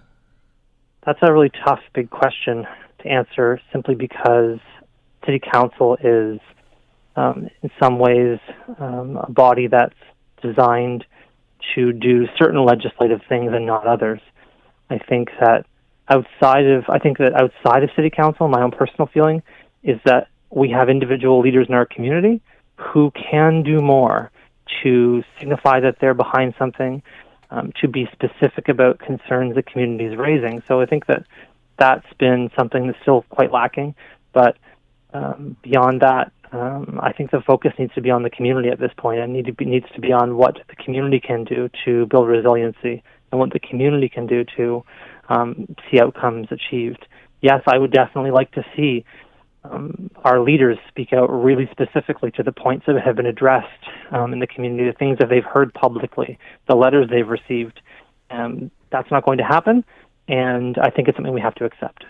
That's 1.05 1.19
a 1.21 1.31
really 1.31 1.51
tough, 1.67 1.81
big 1.93 2.09
question 2.09 2.65
to 3.03 3.07
answer 3.07 3.59
simply 3.71 3.93
because 3.93 4.57
City 5.23 5.39
Council 5.39 5.97
is 6.03 6.39
um, 7.15 7.49
in 7.61 7.69
some 7.79 7.99
ways, 7.99 8.39
um, 8.79 9.17
a 9.17 9.31
body 9.31 9.67
that's 9.67 9.93
designed 10.41 11.05
to 11.75 11.93
do 11.93 12.27
certain 12.37 12.63
legislative 12.63 13.21
things 13.29 13.51
and 13.53 13.65
not 13.65 13.85
others. 13.87 14.19
I 14.89 14.97
think 14.97 15.29
that 15.39 15.65
outside 16.09 16.65
of 16.65 16.85
I 16.89 16.99
think 16.99 17.17
that 17.19 17.33
outside 17.33 17.83
of 17.83 17.89
city 17.95 18.09
council, 18.09 18.47
my 18.47 18.61
own 18.61 18.71
personal 18.71 19.07
feeling 19.07 19.41
is 19.83 19.99
that 20.05 20.27
we 20.49 20.69
have 20.69 20.89
individual 20.89 21.39
leaders 21.39 21.67
in 21.69 21.75
our 21.75 21.85
community 21.85 22.41
who 22.75 23.11
can 23.11 23.63
do 23.63 23.79
more 23.79 24.31
to 24.83 25.23
signify 25.39 25.79
that 25.79 25.97
they're 25.99 26.13
behind 26.13 26.53
something, 26.57 27.01
um, 27.49 27.71
to 27.81 27.87
be 27.87 28.09
specific 28.11 28.69
about 28.69 28.99
concerns 28.99 29.55
the 29.55 29.63
community 29.63 30.05
is 30.05 30.17
raising. 30.17 30.61
So 30.67 30.81
I 30.81 30.85
think 30.85 31.05
that 31.07 31.25
that's 31.77 32.05
been 32.19 32.49
something 32.57 32.87
that's 32.87 32.99
still 33.01 33.23
quite 33.29 33.51
lacking. 33.51 33.95
But 34.33 34.57
um, 35.13 35.57
beyond 35.61 36.01
that, 36.01 36.31
um, 36.51 36.99
I 37.01 37.13
think 37.13 37.31
the 37.31 37.41
focus 37.41 37.71
needs 37.79 37.93
to 37.93 38.01
be 38.01 38.11
on 38.11 38.23
the 38.23 38.29
community 38.29 38.69
at 38.69 38.79
this 38.79 38.91
point, 38.97 39.19
and 39.19 39.31
need 39.31 39.45
to 39.45 39.53
be, 39.53 39.65
needs 39.65 39.85
to 39.95 40.01
be 40.01 40.11
on 40.11 40.35
what 40.35 40.57
the 40.67 40.75
community 40.75 41.19
can 41.19 41.43
do 41.45 41.69
to 41.85 42.05
build 42.07 42.27
resiliency 42.27 43.03
and 43.31 43.39
what 43.39 43.53
the 43.53 43.59
community 43.59 44.09
can 44.09 44.27
do 44.27 44.43
to 44.57 44.83
um, 45.29 45.75
see 45.89 45.99
outcomes 45.99 46.47
achieved. 46.51 47.07
Yes, 47.41 47.61
I 47.67 47.77
would 47.77 47.91
definitely 47.91 48.31
like 48.31 48.51
to 48.51 48.63
see 48.75 49.05
um, 49.63 50.09
our 50.23 50.39
leaders 50.39 50.77
speak 50.89 51.13
out 51.13 51.27
really 51.27 51.69
specifically 51.71 52.31
to 52.31 52.43
the 52.43 52.51
points 52.51 52.85
that 52.87 52.99
have 53.03 53.15
been 53.15 53.25
addressed 53.25 53.67
um, 54.11 54.33
in 54.33 54.39
the 54.39 54.47
community, 54.47 54.89
the 54.89 54.97
things 54.97 55.19
that 55.19 55.29
they've 55.29 55.43
heard 55.43 55.73
publicly, 55.73 56.37
the 56.67 56.75
letters 56.75 57.07
they've 57.09 57.27
received. 57.27 57.79
Um, 58.29 58.71
that's 58.91 59.09
not 59.11 59.25
going 59.25 59.37
to 59.37 59.43
happen, 59.43 59.85
and 60.27 60.77
I 60.77 60.89
think 60.89 61.07
it's 61.07 61.17
something 61.17 61.33
we 61.33 61.41
have 61.41 61.55
to 61.55 61.65
accept. 61.65 62.05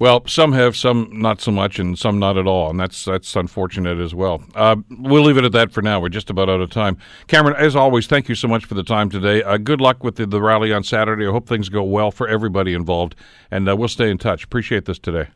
Well, 0.00 0.26
some 0.26 0.52
have, 0.52 0.76
some 0.76 1.10
not 1.12 1.42
so 1.42 1.50
much, 1.50 1.78
and 1.78 1.96
some 1.96 2.18
not 2.18 2.38
at 2.38 2.46
all, 2.46 2.70
and 2.70 2.80
that's 2.80 3.04
that's 3.04 3.36
unfortunate 3.36 3.98
as 3.98 4.14
well. 4.14 4.42
Uh, 4.54 4.76
we'll 4.88 5.22
leave 5.22 5.36
it 5.36 5.44
at 5.44 5.52
that 5.52 5.72
for 5.72 5.82
now. 5.82 6.00
We're 6.00 6.08
just 6.08 6.30
about 6.30 6.48
out 6.48 6.62
of 6.62 6.70
time. 6.70 6.96
Cameron, 7.26 7.54
as 7.58 7.76
always, 7.76 8.06
thank 8.06 8.26
you 8.26 8.34
so 8.34 8.48
much 8.48 8.64
for 8.64 8.72
the 8.72 8.82
time 8.82 9.10
today. 9.10 9.42
Uh, 9.42 9.58
good 9.58 9.78
luck 9.78 10.02
with 10.02 10.16
the, 10.16 10.24
the, 10.24 10.40
rally 10.40 10.72
on 10.72 10.84
Saturday. 10.84 11.26
I 11.26 11.30
hope 11.30 11.46
things 11.46 11.68
go 11.68 11.82
well 11.82 12.10
for 12.10 12.26
everybody 12.26 12.72
involved, 12.72 13.14
and 13.50 13.68
uh, 13.68 13.76
we'll 13.76 13.88
stay 13.88 14.10
in 14.10 14.16
touch. 14.16 14.42
Appreciate 14.42 14.86
this 14.86 14.98
today. 14.98 15.28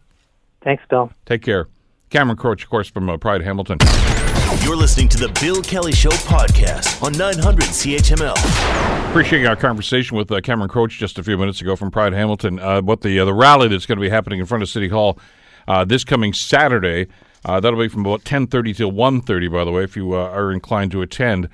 Thanks, 0.63 0.83
Bill. 0.89 1.13
Take 1.27 1.43
care. 1.43 1.69
Cameron 2.09 2.39
Kroetsch, 2.39 2.63
of 2.63 2.71
course, 2.71 2.89
from 2.89 3.11
uh, 3.11 3.19
Pride 3.19 3.43
Hamilton. 3.43 3.77
You're 4.63 4.77
listening 4.77 5.09
to 5.11 5.19
the 5.19 5.29
Bill 5.41 5.63
Kelly 5.63 5.93
Show 5.93 6.11
podcast 6.11 7.03
on 7.03 7.13
900 7.13 7.65
CHML. 7.65 9.11
Appreciating 9.11 9.47
our 9.47 9.57
conversation 9.57 10.17
with 10.17 10.31
uh, 10.31 10.41
Cameron 10.41 10.71
Kroetsch 10.71 10.99
just 10.99 11.19
a 11.19 11.23
few 11.23 11.37
minutes 11.37 11.61
ago 11.61 11.77
from 11.77 11.91
Pride 11.91 12.13
Hamilton 12.13 12.59
uh, 12.59 12.79
about 12.79 13.01
the 13.01 13.19
uh, 13.19 13.25
the 13.25 13.35
rally 13.35 13.69
that's 13.69 13.87
going 13.87 13.99
to 13.99 14.03
be 14.03 14.09
happening 14.09 14.41
in 14.41 14.47
front 14.47 14.63
of 14.63 14.69
City 14.69 14.89
Hall 14.89 15.19
uh, 15.67 15.85
this 15.85 16.05
coming 16.05 16.33
Saturday. 16.33 17.09
Uh, 17.45 17.61
that'll 17.61 17.79
be 17.79 17.89
from 17.89 18.03
about 18.03 18.25
10:30 18.25 18.77
till 18.77 18.93
1:30. 18.93 19.53
By 19.53 19.65
the 19.65 19.73
way, 19.73 19.83
if 19.83 19.97
you 19.97 20.15
uh, 20.15 20.31
are 20.31 20.53
inclined 20.53 20.93
to 20.93 21.03
attend. 21.03 21.49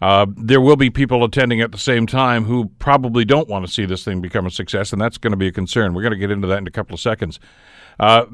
there 0.00 0.60
will 0.60 0.76
be 0.76 0.88
people 0.88 1.24
attending 1.24 1.60
at 1.60 1.72
the 1.72 1.78
same 1.78 2.06
time 2.06 2.44
who 2.44 2.70
probably 2.78 3.24
don't 3.24 3.48
want 3.48 3.66
to 3.66 3.72
see 3.72 3.84
this 3.84 4.04
thing 4.04 4.20
become 4.20 4.46
a 4.46 4.50
success, 4.50 4.92
and 4.92 5.00
that's 5.02 5.18
going 5.18 5.32
to 5.32 5.36
be 5.36 5.48
a 5.48 5.52
concern. 5.52 5.94
We're 5.94 6.02
going 6.02 6.12
to 6.12 6.18
get 6.18 6.30
into 6.30 6.46
that 6.48 6.58
in 6.58 6.66
a 6.66 6.70
couple 6.70 6.94
of 6.94 7.00
seconds 7.00 7.40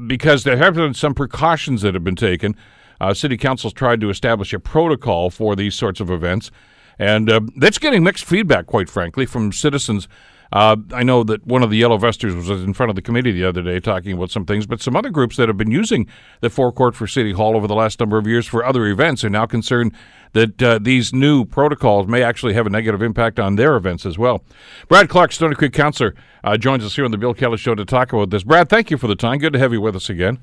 because 0.07 0.43
there 0.43 0.57
have 0.57 0.75
been 0.75 0.93
some 0.93 1.13
precautions 1.13 1.81
that 1.81 1.93
have 1.93 2.03
been 2.03 2.15
taken. 2.15 2.55
Uh, 3.03 3.13
city 3.13 3.35
council's 3.35 3.73
tried 3.73 3.99
to 3.99 4.09
establish 4.09 4.53
a 4.53 4.59
protocol 4.59 5.29
for 5.29 5.57
these 5.57 5.75
sorts 5.75 5.99
of 5.99 6.09
events, 6.09 6.49
and 6.97 7.29
uh, 7.29 7.41
that's 7.57 7.77
getting 7.77 8.01
mixed 8.01 8.23
feedback, 8.23 8.65
quite 8.65 8.89
frankly, 8.89 9.25
from 9.25 9.51
citizens. 9.51 10.07
Uh, 10.53 10.77
I 10.93 11.03
know 11.03 11.21
that 11.25 11.45
one 11.45 11.63
of 11.63 11.69
the 11.69 11.75
Yellow 11.75 11.97
Vesters 11.97 12.33
was 12.33 12.63
in 12.63 12.73
front 12.73 12.91
of 12.91 12.95
the 12.95 13.01
committee 13.01 13.33
the 13.33 13.43
other 13.43 13.61
day 13.61 13.81
talking 13.81 14.13
about 14.13 14.31
some 14.31 14.45
things, 14.45 14.65
but 14.65 14.81
some 14.81 14.95
other 14.95 15.09
groups 15.09 15.35
that 15.35 15.49
have 15.49 15.57
been 15.57 15.69
using 15.69 16.07
the 16.39 16.49
forecourt 16.49 16.95
for 16.95 17.05
City 17.05 17.33
Hall 17.33 17.57
over 17.57 17.67
the 17.67 17.75
last 17.75 17.99
number 17.99 18.17
of 18.17 18.25
years 18.25 18.47
for 18.47 18.63
other 18.63 18.85
events 18.85 19.25
are 19.25 19.29
now 19.29 19.47
concerned 19.47 19.91
that 20.31 20.63
uh, 20.63 20.79
these 20.81 21.11
new 21.11 21.43
protocols 21.43 22.07
may 22.07 22.23
actually 22.23 22.53
have 22.53 22.65
a 22.67 22.69
negative 22.69 23.01
impact 23.01 23.37
on 23.37 23.57
their 23.57 23.75
events 23.75 24.05
as 24.05 24.17
well. 24.17 24.45
Brad 24.87 25.09
Clark, 25.09 25.33
Stoney 25.33 25.55
Creek 25.55 25.73
Councilor, 25.73 26.15
uh, 26.45 26.55
joins 26.55 26.85
us 26.85 26.95
here 26.95 27.03
on 27.03 27.11
the 27.11 27.17
Bill 27.17 27.33
Kelly 27.33 27.57
Show 27.57 27.75
to 27.75 27.83
talk 27.83 28.13
about 28.13 28.29
this. 28.29 28.43
Brad, 28.43 28.69
thank 28.69 28.91
you 28.91 28.97
for 28.97 29.07
the 29.07 29.15
time. 29.15 29.39
Good 29.39 29.51
to 29.51 29.59
have 29.59 29.73
you 29.73 29.81
with 29.81 29.97
us 29.97 30.09
again. 30.09 30.39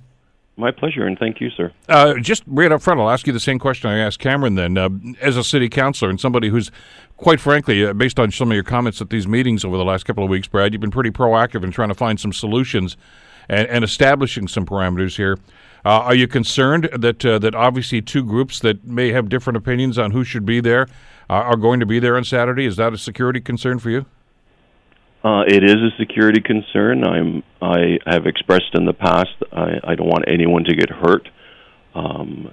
My 0.61 0.71
pleasure, 0.71 1.07
and 1.07 1.19
thank 1.19 1.41
you, 1.41 1.49
sir. 1.49 1.73
Uh, 1.89 2.19
just 2.19 2.43
right 2.47 2.71
up 2.71 2.83
front, 2.83 3.01
I'll 3.01 3.09
ask 3.09 3.27
you 3.27 3.33
the 3.33 3.41
same 3.41 3.59
question 3.59 3.89
I 3.89 3.99
asked 3.99 4.19
Cameron 4.19 4.57
then. 4.57 4.77
Uh, 4.77 4.91
as 5.23 5.39
a 5.39 5.43
city 5.43 5.71
councilor 5.71 6.11
and 6.11 6.21
somebody 6.21 6.51
who's, 6.51 6.71
quite 7.17 7.41
frankly, 7.41 7.87
uh, 7.87 7.95
based 7.95 8.21
on 8.21 8.31
some 8.31 8.51
of 8.51 8.55
your 8.55 8.63
comments 8.63 9.01
at 9.01 9.09
these 9.09 9.27
meetings 9.27 9.65
over 9.65 9.79
the 9.79 9.85
last 9.87 10.05
couple 10.05 10.23
of 10.23 10.29
weeks, 10.29 10.49
Brad, 10.49 10.75
you've 10.75 10.81
been 10.83 10.91
pretty 10.91 11.11
proactive 11.11 11.65
in 11.65 11.71
trying 11.71 11.89
to 11.89 11.95
find 11.95 12.21
some 12.21 12.35
solutions 12.35 12.99
and, 13.49 13.67
and 13.69 13.85
establishing 13.85 14.49
some 14.49 14.67
parameters 14.67 15.17
here. 15.17 15.39
Uh, 15.83 16.01
are 16.01 16.15
you 16.15 16.29
concerned 16.29 16.91
that 16.93 17.25
uh, 17.25 17.39
that 17.39 17.55
obviously 17.55 18.03
two 18.03 18.23
groups 18.23 18.61
that 18.61 18.85
may 18.85 19.13
have 19.13 19.31
different 19.31 19.57
opinions 19.57 19.97
on 19.97 20.11
who 20.11 20.25
should 20.25 20.45
be 20.45 20.61
there 20.61 20.83
uh, 21.31 21.35
are 21.35 21.57
going 21.57 21.81
to 21.81 21.87
be 21.87 21.99
there 21.99 22.19
on 22.19 22.25
Saturday? 22.25 22.67
Is 22.67 22.77
that 22.77 22.93
a 22.93 22.99
security 22.99 23.41
concern 23.41 23.79
for 23.79 23.89
you? 23.89 24.05
Uh, 25.23 25.43
it 25.47 25.63
is 25.63 25.77
a 25.77 25.91
security 25.99 26.41
concern. 26.41 27.05
I'm 27.05 27.43
I 27.61 27.99
have 28.07 28.27
expressed 28.27 28.75
in 28.75 28.87
the 28.87 28.95
past 28.95 29.37
I, 29.53 29.79
I 29.85 29.95
don't 29.95 30.09
want 30.09 30.25
anyone 30.27 30.65
to 30.65 30.75
get 30.75 30.89
hurt. 30.89 31.29
Um, 31.95 32.53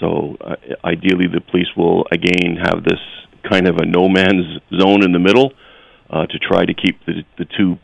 so 0.00 0.36
uh, 0.40 0.56
ideally, 0.84 1.26
the 1.32 1.40
police 1.40 1.68
will 1.76 2.06
again 2.10 2.56
have 2.56 2.82
this 2.82 2.98
kind 3.48 3.68
of 3.68 3.76
a 3.76 3.86
no 3.86 4.08
man's 4.08 4.58
zone 4.80 5.04
in 5.04 5.12
the 5.12 5.20
middle 5.20 5.52
uh, 6.10 6.26
to 6.26 6.38
try 6.38 6.64
to 6.64 6.74
keep 6.74 6.98
the 7.06 7.22
the 7.38 7.46
two 7.56 7.78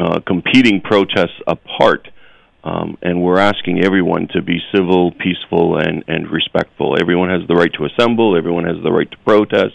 uh, 0.00 0.20
competing 0.26 0.80
protests 0.80 1.40
apart. 1.46 2.08
Um, 2.64 2.98
and 3.00 3.22
we're 3.22 3.38
asking 3.38 3.84
everyone 3.84 4.26
to 4.32 4.42
be 4.42 4.58
civil, 4.74 5.12
peaceful, 5.12 5.78
and, 5.78 6.02
and 6.08 6.28
respectful. 6.28 6.96
Everyone 7.00 7.28
has 7.28 7.46
the 7.46 7.54
right 7.54 7.72
to 7.74 7.84
assemble. 7.84 8.36
Everyone 8.36 8.64
has 8.64 8.82
the 8.82 8.90
right 8.90 9.08
to 9.08 9.16
protest 9.18 9.74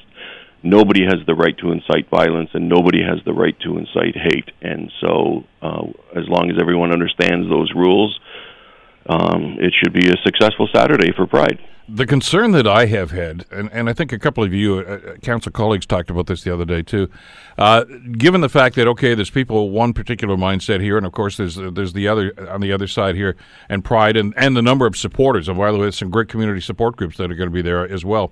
nobody 0.63 1.03
has 1.03 1.25
the 1.25 1.35
right 1.35 1.57
to 1.59 1.71
incite 1.71 2.09
violence 2.09 2.49
and 2.53 2.69
nobody 2.69 3.01
has 3.03 3.23
the 3.25 3.33
right 3.33 3.57
to 3.61 3.77
incite 3.77 4.15
hate. 4.15 4.51
And 4.61 4.91
so, 5.01 5.43
uh, 5.61 5.87
as 6.15 6.27
long 6.27 6.51
as 6.51 6.57
everyone 6.59 6.91
understands 6.91 7.49
those 7.49 7.71
rules, 7.75 8.19
um, 9.07 9.57
it 9.59 9.73
should 9.81 9.93
be 9.93 10.09
a 10.09 10.17
successful 10.23 10.69
Saturday 10.73 11.11
for 11.15 11.25
Pride. 11.25 11.59
The 11.89 12.05
concern 12.05 12.51
that 12.51 12.67
I 12.67 12.85
have 12.85 13.11
had, 13.11 13.45
and, 13.51 13.69
and 13.73 13.89
I 13.89 13.93
think 13.93 14.13
a 14.13 14.19
couple 14.19 14.43
of 14.43 14.53
you, 14.53 14.77
uh, 14.77 14.81
uh 14.81 15.15
council 15.17 15.51
colleagues, 15.51 15.85
talked 15.85 16.09
about 16.09 16.27
this 16.27 16.43
the 16.43 16.53
other 16.53 16.63
day 16.63 16.83
too. 16.83 17.09
Uh, 17.57 17.83
given 18.17 18.39
the 18.39 18.49
fact 18.49 18.75
that 18.75 18.87
okay, 18.87 19.13
there's 19.13 19.31
people 19.31 19.71
one 19.71 19.91
particular 19.91 20.37
mindset 20.37 20.79
here, 20.79 20.95
and 20.95 21.05
of 21.05 21.11
course 21.11 21.35
there's 21.35 21.55
there's 21.55 21.91
the 21.91 22.07
other 22.07 22.33
on 22.49 22.61
the 22.61 22.71
other 22.71 22.87
side 22.87 23.15
here, 23.15 23.35
and 23.67 23.83
pride, 23.83 24.15
and 24.15 24.33
and 24.37 24.55
the 24.55 24.61
number 24.61 24.85
of 24.85 24.95
supporters. 24.95 25.49
And 25.49 25.57
by 25.57 25.71
the 25.71 25.79
way, 25.79 25.85
there's 25.85 25.97
some 25.97 26.11
great 26.11 26.29
community 26.29 26.61
support 26.61 26.95
groups 26.95 27.17
that 27.17 27.29
are 27.29 27.35
going 27.35 27.49
to 27.49 27.53
be 27.53 27.63
there 27.63 27.85
as 27.85 28.05
well. 28.05 28.31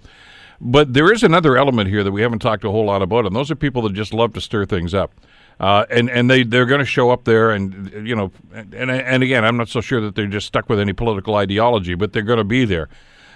But 0.62 0.94
there 0.94 1.12
is 1.12 1.24
another 1.24 1.58
element 1.58 1.90
here 1.90 2.04
that 2.04 2.12
we 2.12 2.22
haven't 2.22 2.40
talked 2.40 2.64
a 2.66 2.72
whole 2.72 2.86
lot 2.86 3.02
about, 3.02 3.26
and 3.26 3.36
those 3.36 3.50
are 3.50 3.56
people 3.56 3.82
that 3.84 3.94
just 3.94 4.14
love 4.14 4.34
to 4.34 4.42
stir 4.42 4.66
things 4.66 4.94
up. 4.94 5.12
Uh, 5.60 5.86
and 5.90 6.10
and 6.10 6.30
they 6.30 6.44
they're 6.44 6.66
going 6.66 6.80
to 6.80 6.86
show 6.86 7.12
up 7.12 7.26
there, 7.26 7.52
and 7.52 8.08
you 8.08 8.16
know, 8.16 8.32
and 8.54 8.74
and 8.74 9.24
again, 9.24 9.44
I'm 9.44 9.58
not 9.58 9.68
so 9.68 9.82
sure 9.82 10.00
that 10.02 10.16
they're 10.16 10.28
just 10.28 10.48
stuck 10.48 10.70
with 10.70 10.80
any 10.80 10.94
political 10.94 11.36
ideology, 11.36 11.96
but 11.96 12.14
they're 12.14 12.24
going 12.24 12.38
to 12.38 12.46
be 12.46 12.64
there, 12.66 12.88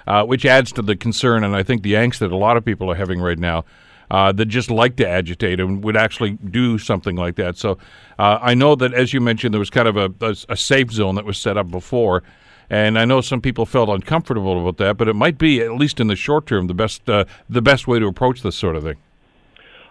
uh, 0.07 0.23
which 0.25 0.45
adds 0.45 0.71
to 0.73 0.81
the 0.81 0.95
concern 0.95 1.43
and 1.43 1.55
I 1.55 1.63
think 1.63 1.83
the 1.83 1.93
angst 1.93 2.19
that 2.19 2.31
a 2.31 2.38
lot 2.38 2.55
of 2.55 2.63
people 2.63 2.89
are 2.89 2.95
having 2.95 3.19
right 3.19 3.39
now. 3.39 3.65
Uh, 4.12 4.31
that 4.31 4.45
just 4.45 4.69
like 4.69 4.95
to 4.95 5.07
agitate 5.07 5.59
and 5.59 5.83
would 5.83 5.97
actually 5.97 6.31
do 6.51 6.77
something 6.77 7.15
like 7.15 7.36
that. 7.36 7.57
So 7.57 7.79
uh, 8.19 8.38
I 8.41 8.53
know 8.53 8.75
that, 8.75 8.93
as 8.93 9.12
you 9.12 9.19
mentioned, 9.19 9.55
there 9.55 9.59
was 9.59 9.71
kind 9.71 9.88
of 9.88 9.97
a, 9.97 10.13
a, 10.21 10.36
a 10.49 10.57
safe 10.57 10.91
zone 10.91 11.15
that 11.15 11.25
was 11.25 11.38
set 11.38 11.57
up 11.57 11.71
before, 11.71 12.21
and 12.69 12.97
I 12.97 13.06
know 13.06 13.21
some 13.21 13.41
people 13.41 13.65
felt 13.65 13.89
uncomfortable 13.89 14.62
about 14.62 14.78
that, 14.78 14.97
but 14.97 15.08
it 15.08 15.15
might 15.15 15.38
be, 15.38 15.62
at 15.62 15.73
least 15.73 15.99
in 15.99 16.08
the 16.08 16.15
short 16.15 16.47
term, 16.47 16.67
the 16.67 16.73
best 16.73 17.10
uh, 17.10 17.26
the 17.49 17.62
best 17.62 17.88
way 17.88 17.99
to 17.99 18.08
approach 18.08 18.41
this 18.41 18.56
sort 18.56 18.76
of 18.76 18.84
thing. 18.84 18.97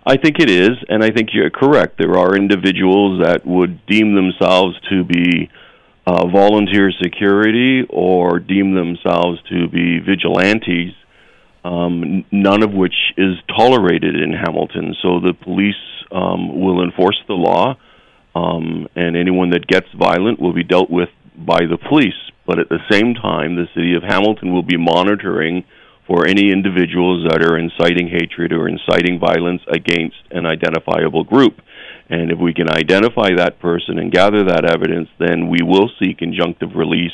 I 0.05 0.17
think 0.17 0.41
it 0.41 0.51
is, 0.51 0.73
and 0.89 1.05
I 1.05 1.11
think 1.11 1.29
you're 1.33 1.51
correct. 1.51 1.97
There 1.99 2.17
are 2.19 2.35
individuals 2.37 3.23
that 3.23 3.47
would 3.47 3.87
deem 3.87 4.17
themselves 4.17 4.77
to 4.91 5.05
be 5.05 5.49
uh, 6.07 6.27
volunteer 6.27 6.91
security 7.01 7.87
or 7.89 8.41
deem 8.41 8.75
themselves 8.75 9.41
to 9.49 9.69
be 9.69 10.01
vigilantes, 10.01 10.95
um, 11.65 12.25
none 12.33 12.65
of 12.65 12.73
which 12.73 12.97
is 13.17 13.37
tolerated 13.57 14.17
in 14.17 14.33
Hamilton. 14.33 14.97
So 15.03 15.21
the 15.21 15.35
police 15.35 15.77
um, 16.11 16.61
will 16.61 16.83
enforce 16.83 17.23
the 17.29 17.35
law, 17.35 17.77
um, 18.35 18.89
and 18.97 19.17
anyone 19.17 19.51
that 19.51 19.69
gets 19.69 19.87
violent 19.97 20.41
will 20.41 20.53
be 20.53 20.65
dealt 20.65 20.91
with 20.91 21.11
by 21.37 21.61
the 21.61 21.79
police. 21.79 22.19
But 22.46 22.59
at 22.59 22.68
the 22.68 22.81
same 22.90 23.14
time, 23.14 23.57
the 23.57 23.68
city 23.74 23.94
of 23.94 24.02
Hamilton 24.02 24.52
will 24.52 24.62
be 24.62 24.76
monitoring 24.76 25.64
for 26.07 26.26
any 26.26 26.50
individuals 26.50 27.28
that 27.28 27.42
are 27.42 27.57
inciting 27.57 28.09
hatred 28.09 28.52
or 28.52 28.68
inciting 28.68 29.18
violence 29.18 29.62
against 29.68 30.16
an 30.31 30.46
identifiable 30.46 31.24
group. 31.24 31.61
And 32.09 32.31
if 32.31 32.38
we 32.38 32.52
can 32.52 32.68
identify 32.68 33.31
that 33.37 33.61
person 33.61 33.98
and 33.98 34.11
gather 34.11 34.44
that 34.44 34.64
evidence, 34.64 35.09
then 35.18 35.48
we 35.48 35.62
will 35.62 35.88
seek 35.98 36.18
injunctive 36.18 36.74
release 36.74 37.12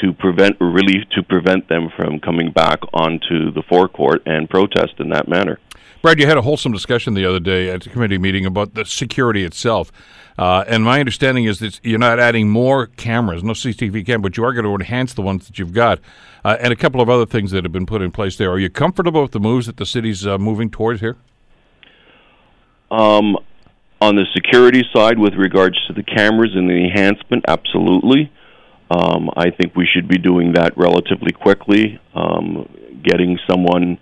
to 0.00 0.12
prevent 0.12 0.56
relief 0.60 1.04
to 1.10 1.22
prevent 1.22 1.68
them 1.68 1.90
from 1.94 2.20
coming 2.20 2.50
back 2.50 2.80
onto 2.94 3.50
the 3.52 3.62
forecourt 3.68 4.22
and 4.24 4.48
protest 4.48 4.94
in 4.98 5.10
that 5.10 5.28
manner. 5.28 5.58
Brad, 6.02 6.18
you 6.18 6.26
had 6.26 6.38
a 6.38 6.42
wholesome 6.42 6.72
discussion 6.72 7.12
the 7.12 7.26
other 7.26 7.40
day 7.40 7.68
at 7.68 7.82
the 7.82 7.90
committee 7.90 8.16
meeting 8.16 8.46
about 8.46 8.72
the 8.72 8.86
security 8.86 9.44
itself. 9.44 9.92
Uh, 10.38 10.64
and 10.66 10.82
my 10.82 10.98
understanding 10.98 11.44
is 11.44 11.58
that 11.58 11.78
you're 11.82 11.98
not 11.98 12.18
adding 12.18 12.48
more 12.48 12.86
cameras, 12.86 13.44
no 13.44 13.52
CCTV 13.52 14.06
cameras, 14.06 14.22
but 14.22 14.36
you 14.38 14.44
are 14.44 14.54
going 14.54 14.64
to 14.64 14.74
enhance 14.74 15.12
the 15.12 15.20
ones 15.20 15.46
that 15.46 15.58
you've 15.58 15.74
got, 15.74 16.00
uh, 16.42 16.56
and 16.58 16.72
a 16.72 16.76
couple 16.76 17.02
of 17.02 17.10
other 17.10 17.26
things 17.26 17.50
that 17.50 17.64
have 17.64 17.72
been 17.72 17.84
put 17.84 18.00
in 18.00 18.10
place 18.10 18.38
there. 18.38 18.50
Are 18.50 18.58
you 18.58 18.70
comfortable 18.70 19.20
with 19.20 19.32
the 19.32 19.40
moves 19.40 19.66
that 19.66 19.76
the 19.76 19.84
city's 19.84 20.26
uh, 20.26 20.38
moving 20.38 20.70
towards 20.70 21.00
here? 21.00 21.16
Um, 22.90 23.36
on 24.00 24.16
the 24.16 24.24
security 24.32 24.84
side, 24.94 25.18
with 25.18 25.34
regards 25.34 25.76
to 25.88 25.92
the 25.92 26.02
cameras 26.02 26.52
and 26.54 26.66
the 26.66 26.76
enhancement, 26.76 27.44
absolutely. 27.46 28.32
Um, 28.90 29.28
I 29.36 29.50
think 29.50 29.76
we 29.76 29.86
should 29.86 30.08
be 30.08 30.16
doing 30.16 30.54
that 30.54 30.74
relatively 30.78 31.32
quickly. 31.32 32.00
Um, 32.14 32.66
getting 33.02 33.38
someone 33.48 33.98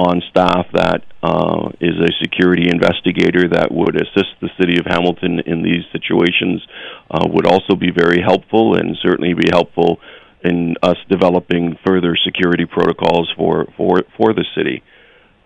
on 0.00 0.22
staff 0.30 0.66
that 0.72 1.04
uh, 1.22 1.68
is 1.78 1.92
a 2.00 2.08
security 2.22 2.70
investigator 2.72 3.48
that 3.52 3.68
would 3.70 3.96
assist 3.96 4.32
the 4.40 4.48
city 4.58 4.78
of 4.80 4.86
Hamilton 4.88 5.40
in 5.44 5.62
these 5.62 5.84
situations 5.92 6.64
uh, 7.10 7.26
would 7.28 7.46
also 7.46 7.76
be 7.76 7.90
very 7.94 8.22
helpful 8.22 8.76
and 8.76 8.96
certainly 9.02 9.34
be 9.34 9.48
helpful 9.52 10.00
in 10.42 10.74
us 10.82 10.96
developing 11.10 11.76
further 11.86 12.16
security 12.24 12.64
protocols 12.64 13.30
for, 13.36 13.66
for, 13.76 14.00
for 14.16 14.32
the 14.32 14.46
city. 14.56 14.82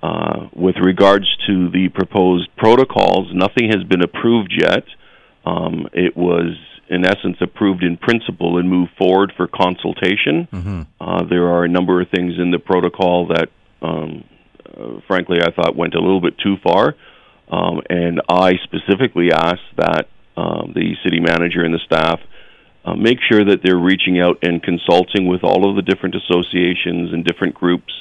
Uh, 0.01 0.49
with 0.55 0.77
regards 0.77 1.27
to 1.49 1.69
the 1.71 1.88
proposed 1.88 2.49
protocols, 2.57 3.27
nothing 3.35 3.71
has 3.71 3.83
been 3.83 4.03
approved 4.03 4.53
yet. 4.57 4.85
Um, 5.45 5.88
it 5.93 6.17
was, 6.17 6.55
in 6.88 7.05
essence, 7.05 7.38
approved 7.40 7.83
in 7.83 7.97
principle 7.97 8.59
and 8.59 8.71
moved 8.71 8.93
forward 8.97 9.33
for 9.37 9.49
consultation. 9.49 10.47
Mm-hmm. 10.53 10.83
Uh, 11.01 11.25
there 11.25 11.49
are 11.49 11.64
a 11.64 11.69
number 11.69 12.01
of 12.01 12.09
things 12.14 12.35
in 12.38 12.53
the 12.53 12.61
protocol 12.61 13.27
that 13.29 13.49
um, 13.83 14.25
frankly, 15.06 15.38
I 15.42 15.50
thought 15.50 15.76
went 15.76 15.94
a 15.94 16.00
little 16.00 16.20
bit 16.20 16.38
too 16.38 16.56
far. 16.62 16.94
Um, 17.48 17.82
and 17.90 18.20
I 18.28 18.54
specifically 18.64 19.30
asked 19.32 19.76
that 19.76 20.08
um, 20.37 20.72
the 20.74 20.94
city 21.04 21.20
manager 21.20 21.64
and 21.64 21.74
the 21.74 21.80
staff 21.84 22.20
uh, 22.84 22.94
make 22.94 23.18
sure 23.30 23.44
that 23.44 23.60
they're 23.62 23.78
reaching 23.78 24.20
out 24.20 24.38
and 24.42 24.62
consulting 24.62 25.26
with 25.26 25.42
all 25.42 25.68
of 25.68 25.76
the 25.76 25.82
different 25.82 26.14
associations 26.14 27.12
and 27.12 27.24
different 27.24 27.54
groups, 27.54 27.92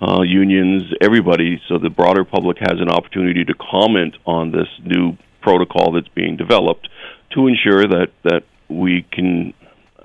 uh, 0.00 0.22
unions, 0.22 0.82
everybody, 1.00 1.60
so 1.68 1.78
the 1.78 1.90
broader 1.90 2.24
public 2.24 2.58
has 2.58 2.80
an 2.80 2.88
opportunity 2.88 3.44
to 3.44 3.54
comment 3.54 4.16
on 4.26 4.50
this 4.50 4.68
new 4.82 5.16
protocol 5.42 5.92
that's 5.92 6.08
being 6.08 6.36
developed 6.36 6.88
to 7.32 7.46
ensure 7.46 7.86
that 7.86 8.08
that 8.22 8.44
we 8.68 9.04
can 9.12 9.52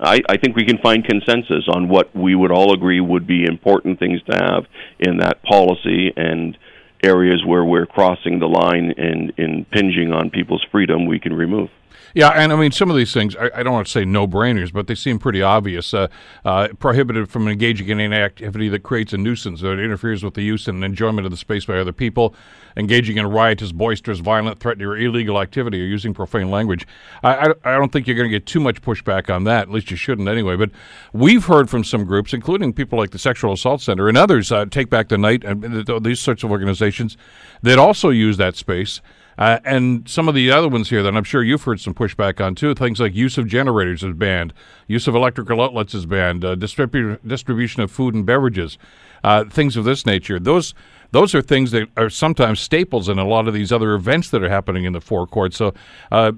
I, 0.00 0.20
I 0.28 0.36
think 0.38 0.56
we 0.56 0.64
can 0.64 0.78
find 0.78 1.04
consensus 1.04 1.68
on 1.68 1.88
what 1.88 2.14
we 2.16 2.34
would 2.34 2.50
all 2.50 2.72
agree 2.72 3.00
would 3.00 3.26
be 3.26 3.44
important 3.44 3.98
things 3.98 4.20
to 4.30 4.36
have 4.36 4.64
in 4.98 5.18
that 5.18 5.42
policy 5.42 6.12
and 6.16 6.56
areas 7.02 7.42
where 7.46 7.64
we're 7.64 7.86
crossing 7.86 8.38
the 8.38 8.46
line 8.46 8.94
and 8.96 9.32
impinging 9.36 10.12
on 10.12 10.30
people's 10.30 10.64
freedom 10.70 11.06
we 11.06 11.18
can 11.18 11.32
remove. 11.32 11.68
Yeah, 12.14 12.30
and 12.30 12.52
I 12.52 12.56
mean, 12.56 12.72
some 12.72 12.90
of 12.90 12.96
these 12.96 13.12
things, 13.12 13.36
I, 13.36 13.50
I 13.54 13.62
don't 13.62 13.72
want 13.72 13.86
to 13.86 13.92
say 13.92 14.04
no 14.04 14.26
brainers, 14.26 14.72
but 14.72 14.86
they 14.86 14.94
seem 14.94 15.18
pretty 15.18 15.42
obvious. 15.42 15.94
Uh, 15.94 16.08
uh, 16.44 16.68
prohibited 16.78 17.30
from 17.30 17.46
engaging 17.46 17.88
in 17.88 18.00
any 18.00 18.16
activity 18.16 18.68
that 18.68 18.82
creates 18.82 19.12
a 19.12 19.18
nuisance 19.18 19.62
or 19.62 19.72
interferes 19.72 20.24
with 20.24 20.34
the 20.34 20.42
use 20.42 20.66
and 20.66 20.82
enjoyment 20.84 21.24
of 21.24 21.30
the 21.30 21.36
space 21.36 21.64
by 21.64 21.78
other 21.78 21.92
people, 21.92 22.34
engaging 22.76 23.16
in 23.16 23.26
riotous, 23.26 23.72
boisterous, 23.72 24.18
violent, 24.18 24.58
threatening, 24.58 24.86
or 24.88 24.96
illegal 24.96 25.40
activity, 25.40 25.80
or 25.80 25.84
using 25.84 26.12
profane 26.12 26.50
language. 26.50 26.86
I, 27.22 27.34
I, 27.34 27.46
I 27.64 27.76
don't 27.76 27.92
think 27.92 28.06
you're 28.06 28.16
going 28.16 28.30
to 28.30 28.36
get 28.36 28.46
too 28.46 28.60
much 28.60 28.82
pushback 28.82 29.32
on 29.32 29.44
that. 29.44 29.62
At 29.62 29.70
least 29.70 29.90
you 29.90 29.96
shouldn't 29.96 30.28
anyway. 30.28 30.56
But 30.56 30.70
we've 31.12 31.44
heard 31.44 31.70
from 31.70 31.84
some 31.84 32.04
groups, 32.04 32.32
including 32.32 32.72
people 32.72 32.98
like 32.98 33.10
the 33.10 33.18
Sexual 33.18 33.52
Assault 33.52 33.82
Center 33.82 34.08
and 34.08 34.18
others, 34.18 34.50
uh, 34.50 34.66
Take 34.66 34.90
Back 34.90 35.08
the 35.08 35.18
Night, 35.18 35.44
and 35.44 35.86
these 36.04 36.20
sorts 36.20 36.42
of 36.42 36.50
organizations 36.50 37.16
that 37.62 37.78
also 37.78 38.08
use 38.08 38.36
that 38.38 38.56
space. 38.56 39.00
Uh, 39.40 39.58
and 39.64 40.06
some 40.06 40.28
of 40.28 40.34
the 40.34 40.52
other 40.52 40.68
ones 40.68 40.90
here 40.90 41.02
that 41.02 41.16
I'm 41.16 41.24
sure 41.24 41.42
you've 41.42 41.62
heard 41.62 41.80
some 41.80 41.94
pushback 41.94 42.44
on 42.44 42.54
too, 42.54 42.74
things 42.74 43.00
like 43.00 43.14
use 43.14 43.38
of 43.38 43.46
generators 43.46 44.02
is 44.04 44.12
banned, 44.12 44.52
use 44.86 45.08
of 45.08 45.14
electrical 45.14 45.62
outlets 45.62 45.94
is 45.94 46.04
banned, 46.04 46.44
uh, 46.44 46.54
distribu- 46.54 47.18
distribution 47.26 47.82
of 47.82 47.90
food 47.90 48.14
and 48.14 48.26
beverages, 48.26 48.76
uh, 49.24 49.44
things 49.46 49.78
of 49.78 49.84
this 49.84 50.04
nature. 50.04 50.38
Those 50.38 50.74
those 51.12 51.34
are 51.34 51.42
things 51.42 51.70
that 51.70 51.88
are 51.96 52.10
sometimes 52.10 52.60
staples 52.60 53.08
in 53.08 53.18
a 53.18 53.26
lot 53.26 53.48
of 53.48 53.54
these 53.54 53.72
other 53.72 53.94
events 53.94 54.30
that 54.30 54.44
are 54.44 54.48
happening 54.50 54.84
in 54.84 54.92
the 54.92 55.00
forecourt. 55.00 55.54
So 55.54 55.74
uh, 56.12 56.32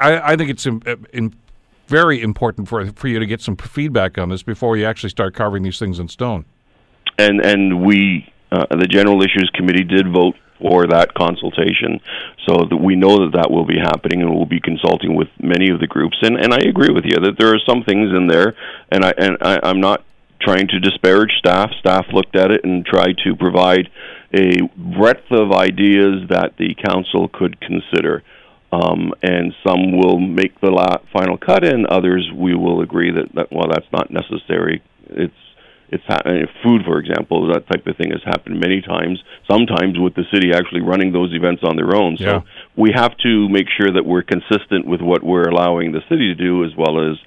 I, 0.00 0.32
I, 0.32 0.36
think 0.36 0.50
it's 0.50 0.66
in, 0.66 0.82
in 1.14 1.34
very 1.86 2.20
important 2.20 2.68
for 2.68 2.84
for 2.92 3.06
you 3.06 3.20
to 3.20 3.26
get 3.26 3.40
some 3.40 3.56
feedback 3.56 4.18
on 4.18 4.30
this 4.30 4.42
before 4.42 4.76
you 4.76 4.84
actually 4.84 5.10
start 5.10 5.34
carving 5.34 5.62
these 5.62 5.78
things 5.78 6.00
in 6.00 6.08
stone. 6.08 6.44
And 7.18 7.40
and 7.40 7.86
we, 7.86 8.28
uh, 8.50 8.66
the 8.70 8.88
General 8.88 9.22
Issues 9.22 9.48
Committee, 9.54 9.84
did 9.84 10.12
vote 10.12 10.34
for 10.62 10.86
that 10.86 11.12
consultation. 11.14 12.00
So 12.48 12.64
that 12.70 12.76
we 12.76 12.96
know 12.96 13.24
that 13.24 13.32
that 13.34 13.50
will 13.50 13.66
be 13.66 13.78
happening, 13.78 14.22
and 14.22 14.34
we'll 14.34 14.46
be 14.46 14.60
consulting 14.60 15.14
with 15.14 15.28
many 15.38 15.70
of 15.70 15.80
the 15.80 15.86
groups. 15.86 16.16
And 16.22 16.36
and 16.36 16.54
I 16.54 16.58
agree 16.58 16.92
with 16.92 17.04
you 17.04 17.18
that 17.20 17.36
there 17.38 17.52
are 17.54 17.60
some 17.68 17.84
things 17.84 18.10
in 18.16 18.26
there, 18.28 18.54
and 18.90 19.04
I 19.04 19.12
and 19.18 19.36
I, 19.42 19.60
I'm 19.62 19.80
not 19.80 20.04
trying 20.40 20.68
to 20.68 20.80
disparage 20.80 21.32
staff. 21.38 21.70
Staff 21.78 22.06
looked 22.12 22.36
at 22.36 22.50
it 22.50 22.64
and 22.64 22.84
tried 22.84 23.16
to 23.24 23.36
provide 23.36 23.88
a 24.34 24.62
breadth 24.76 25.30
of 25.30 25.52
ideas 25.52 26.28
that 26.30 26.56
the 26.58 26.74
council 26.74 27.28
could 27.28 27.60
consider. 27.60 28.22
Um, 28.72 29.12
and 29.22 29.54
some 29.66 29.98
will 29.98 30.18
make 30.18 30.58
the 30.60 30.70
la- 30.70 31.02
final 31.12 31.36
cut, 31.36 31.62
and 31.62 31.86
others 31.86 32.30
we 32.34 32.54
will 32.54 32.80
agree 32.80 33.12
that, 33.12 33.34
that 33.34 33.52
well, 33.52 33.68
that's 33.70 33.90
not 33.92 34.10
necessary. 34.10 34.82
It's 35.10 35.34
it's 35.92 36.04
ha- 36.06 36.22
food, 36.62 36.82
for 36.86 36.98
example, 36.98 37.52
that 37.52 37.68
type 37.68 37.86
of 37.86 37.96
thing 37.98 38.10
has 38.10 38.22
happened 38.24 38.58
many 38.58 38.80
times. 38.80 39.22
Sometimes 39.48 39.98
with 39.98 40.14
the 40.14 40.24
city 40.32 40.52
actually 40.54 40.80
running 40.80 41.12
those 41.12 41.34
events 41.34 41.62
on 41.62 41.76
their 41.76 41.94
own. 41.94 42.16
So 42.16 42.24
yeah. 42.24 42.40
we 42.76 42.92
have 42.94 43.16
to 43.18 43.48
make 43.50 43.66
sure 43.68 43.92
that 43.92 44.04
we're 44.04 44.22
consistent 44.22 44.86
with 44.86 45.02
what 45.02 45.22
we're 45.22 45.48
allowing 45.48 45.92
the 45.92 46.00
city 46.08 46.34
to 46.34 46.34
do, 46.34 46.64
as 46.64 46.70
well 46.76 47.10
as 47.10 47.18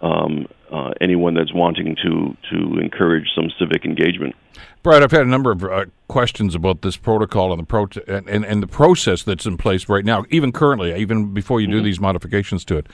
um, 0.00 0.46
uh, 0.70 0.92
anyone 1.00 1.34
that's 1.34 1.52
wanting 1.52 1.96
to 1.96 2.36
to 2.50 2.78
encourage 2.78 3.26
some 3.34 3.50
civic 3.58 3.84
engagement. 3.84 4.36
Brad, 4.82 5.02
I've 5.02 5.10
had 5.10 5.22
a 5.22 5.30
number 5.30 5.50
of 5.50 5.64
uh, 5.64 5.86
questions 6.08 6.54
about 6.54 6.82
this 6.82 6.96
protocol 6.96 7.52
and 7.52 7.60
the 7.60 7.66
pro- 7.66 7.88
and, 8.06 8.28
and, 8.28 8.44
and 8.44 8.62
the 8.62 8.66
process 8.66 9.22
that's 9.22 9.46
in 9.46 9.56
place 9.56 9.88
right 9.88 10.04
now, 10.04 10.24
even 10.30 10.52
currently, 10.52 10.94
even 10.96 11.34
before 11.34 11.60
you 11.60 11.66
do 11.66 11.76
mm-hmm. 11.76 11.84
these 11.84 12.00
modifications 12.00 12.64
to 12.66 12.78
it 12.78 12.86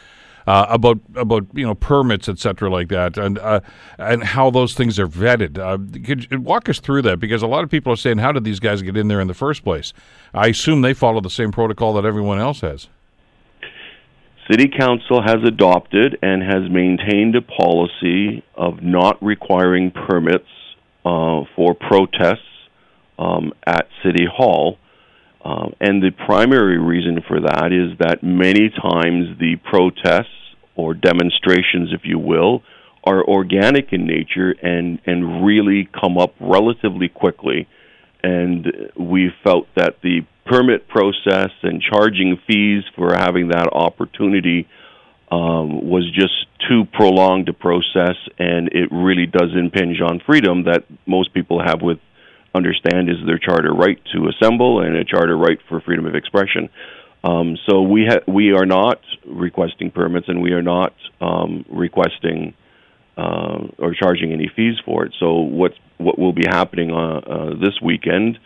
uh, 0.49 0.65
about 0.71 0.99
about 1.15 1.47
you 1.53 1.67
know 1.67 1.75
permits, 1.75 2.27
etc., 2.27 2.71
like 2.71 2.89
that, 2.89 3.19
and 3.19 3.39
uh, 3.39 3.61
and 3.99 4.25
how 4.25 4.49
those 4.49 4.73
things 4.73 4.99
are 4.99 5.07
vetted. 5.07 5.59
Uh, 5.59 5.77
could 6.03 6.27
you 6.31 6.41
walk 6.41 6.71
us 6.71 6.81
through 6.81 7.03
that? 7.03 7.21
Because 7.21 7.43
a 7.43 7.47
lot 7.47 7.65
of 7.65 7.71
people 7.71 7.93
are 7.93 7.97
saying, 7.97 8.17
"How 8.17 8.33
did 8.33 8.45
these 8.45 8.59
guys 8.59 8.81
get 8.81 8.97
in 8.97 9.09
there 9.09 9.21
in 9.21 9.29
the 9.29 9.35
first 9.35 9.63
place?" 9.63 9.93
I 10.33 10.47
assume 10.47 10.81
they 10.81 10.95
follow 10.95 11.21
the 11.21 11.29
same 11.29 11.53
protocol 11.53 11.93
that 11.95 12.07
everyone 12.07 12.39
else 12.39 12.63
has. 12.63 12.89
City 14.51 14.71
Council 14.71 15.21
has 15.21 15.45
adopted 15.45 16.17
and 16.23 16.43
has 16.43 16.71
maintained 16.71 17.37
a 17.37 17.43
policy 17.43 18.43
of 18.55 18.83
not 18.83 19.23
requiring 19.23 19.91
permits 19.91 20.49
uh, 21.05 21.43
for 21.55 21.75
protests 21.75 22.41
um, 23.19 23.53
at 23.67 23.87
City 24.03 24.25
Hall 24.25 24.79
um, 25.49 25.73
and 25.81 26.03
the 26.03 26.11
primary 26.11 26.79
reason 26.79 27.23
for 27.27 27.41
that 27.41 27.73
is 27.73 27.97
that 27.99 28.23
many 28.23 28.71
times 28.71 29.39
the 29.39 29.57
protests 29.57 30.27
or 30.79 30.95
demonstrations, 30.95 31.93
if 31.93 32.03
you 32.05 32.19
will, 32.19 32.63
are 33.05 33.23
organic 33.23 33.93
in 33.93 34.07
nature 34.07 34.55
and, 34.63 35.01
and 35.05 35.45
really 35.45 35.89
come 36.01 36.17
up 36.17 36.35
relatively 36.41 37.09
quickly. 37.09 37.69
And 38.23 38.67
we 38.97 39.31
felt 39.45 39.67
that 39.77 39.97
the 40.03 40.21
permit 40.47 40.89
process 40.89 41.51
and 41.63 41.83
charging 41.83 42.39
fees 42.47 42.85
for 42.97 43.15
having 43.15 43.49
that 43.49 43.69
opportunity 43.73 44.69
um, 45.31 45.89
was 45.89 46.11
just 46.15 46.47
too 46.69 46.85
prolonged 46.93 47.49
a 47.49 47.53
process, 47.53 48.17
and 48.39 48.69
it 48.73 48.89
really 48.91 49.27
does 49.27 49.51
impinge 49.55 50.01
on 50.01 50.21
freedom 50.25 50.65
that 50.65 50.85
most 51.07 51.35
people 51.35 51.61
have 51.63 51.83
with 51.83 51.99
understand 52.55 53.11
is 53.11 53.17
their 53.27 53.39
charter 53.39 53.73
right 53.73 54.01
to 54.13 54.29
assemble 54.29 54.81
and 54.81 54.97
a 54.97 55.05
charter 55.05 55.37
right 55.37 55.59
for 55.69 55.81
freedom 55.81 56.07
of 56.07 56.15
expression. 56.15 56.71
Um, 57.25 57.57
so 57.69 57.83
we 57.83 58.07
ha- 58.09 58.31
we 58.33 58.53
are 58.53 58.67
not 58.67 59.01
requesting 59.27 59.91
permits 59.91 60.29
and 60.29 60.41
we 60.41 60.53
are 60.53 60.63
not 60.63 60.95
um, 61.21 61.65
requesting 61.69 62.55
uh, 63.17 63.67
or 63.79 63.95
charging 63.95 64.33
any 64.33 64.51
fees 64.55 64.77
for 64.85 65.05
it. 65.05 65.15
So 65.19 65.41
what 65.41 65.73
what 65.99 66.19
will 66.19 66.33
be 66.33 66.45
happening 66.47 66.93
uh, 66.93 67.19
uh, 67.19 67.51
this 67.61 67.81
weekend? 67.83 68.39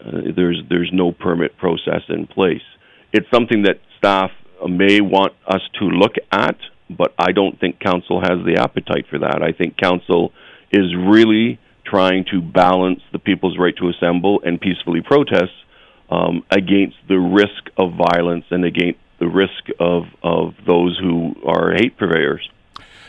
Uh, 0.00 0.32
there's 0.34 0.62
there's 0.68 0.90
no 0.92 1.12
permit 1.12 1.56
process 1.58 2.02
in 2.08 2.26
place. 2.26 2.64
It's 3.12 3.26
something 3.32 3.62
that 3.64 3.80
staff 3.98 4.30
may 4.66 5.00
want 5.00 5.34
us 5.46 5.60
to 5.78 5.84
look 5.84 6.14
at, 6.32 6.56
but 6.88 7.14
I 7.18 7.32
don't 7.32 7.60
think 7.60 7.78
council 7.80 8.20
has 8.20 8.44
the 8.44 8.60
appetite 8.60 9.06
for 9.10 9.18
that. 9.18 9.42
I 9.42 9.52
think 9.52 9.76
council 9.76 10.32
is 10.72 10.94
really 10.96 11.58
trying 11.84 12.24
to 12.32 12.40
balance 12.40 13.00
the 13.12 13.18
people's 13.18 13.56
right 13.58 13.74
to 13.76 13.88
assemble 13.88 14.40
and 14.44 14.60
peacefully 14.60 15.02
protest 15.02 15.52
um, 16.10 16.44
against 16.50 16.96
the 17.08 17.18
risk 17.18 17.70
of 17.76 17.94
violence 17.94 18.44
and 18.50 18.64
against 18.64 19.00
the 19.18 19.26
risk 19.26 19.70
of, 19.80 20.04
of 20.22 20.54
those 20.66 20.98
who 20.98 21.34
are 21.46 21.72
hate 21.72 21.96
purveyors. 21.96 22.48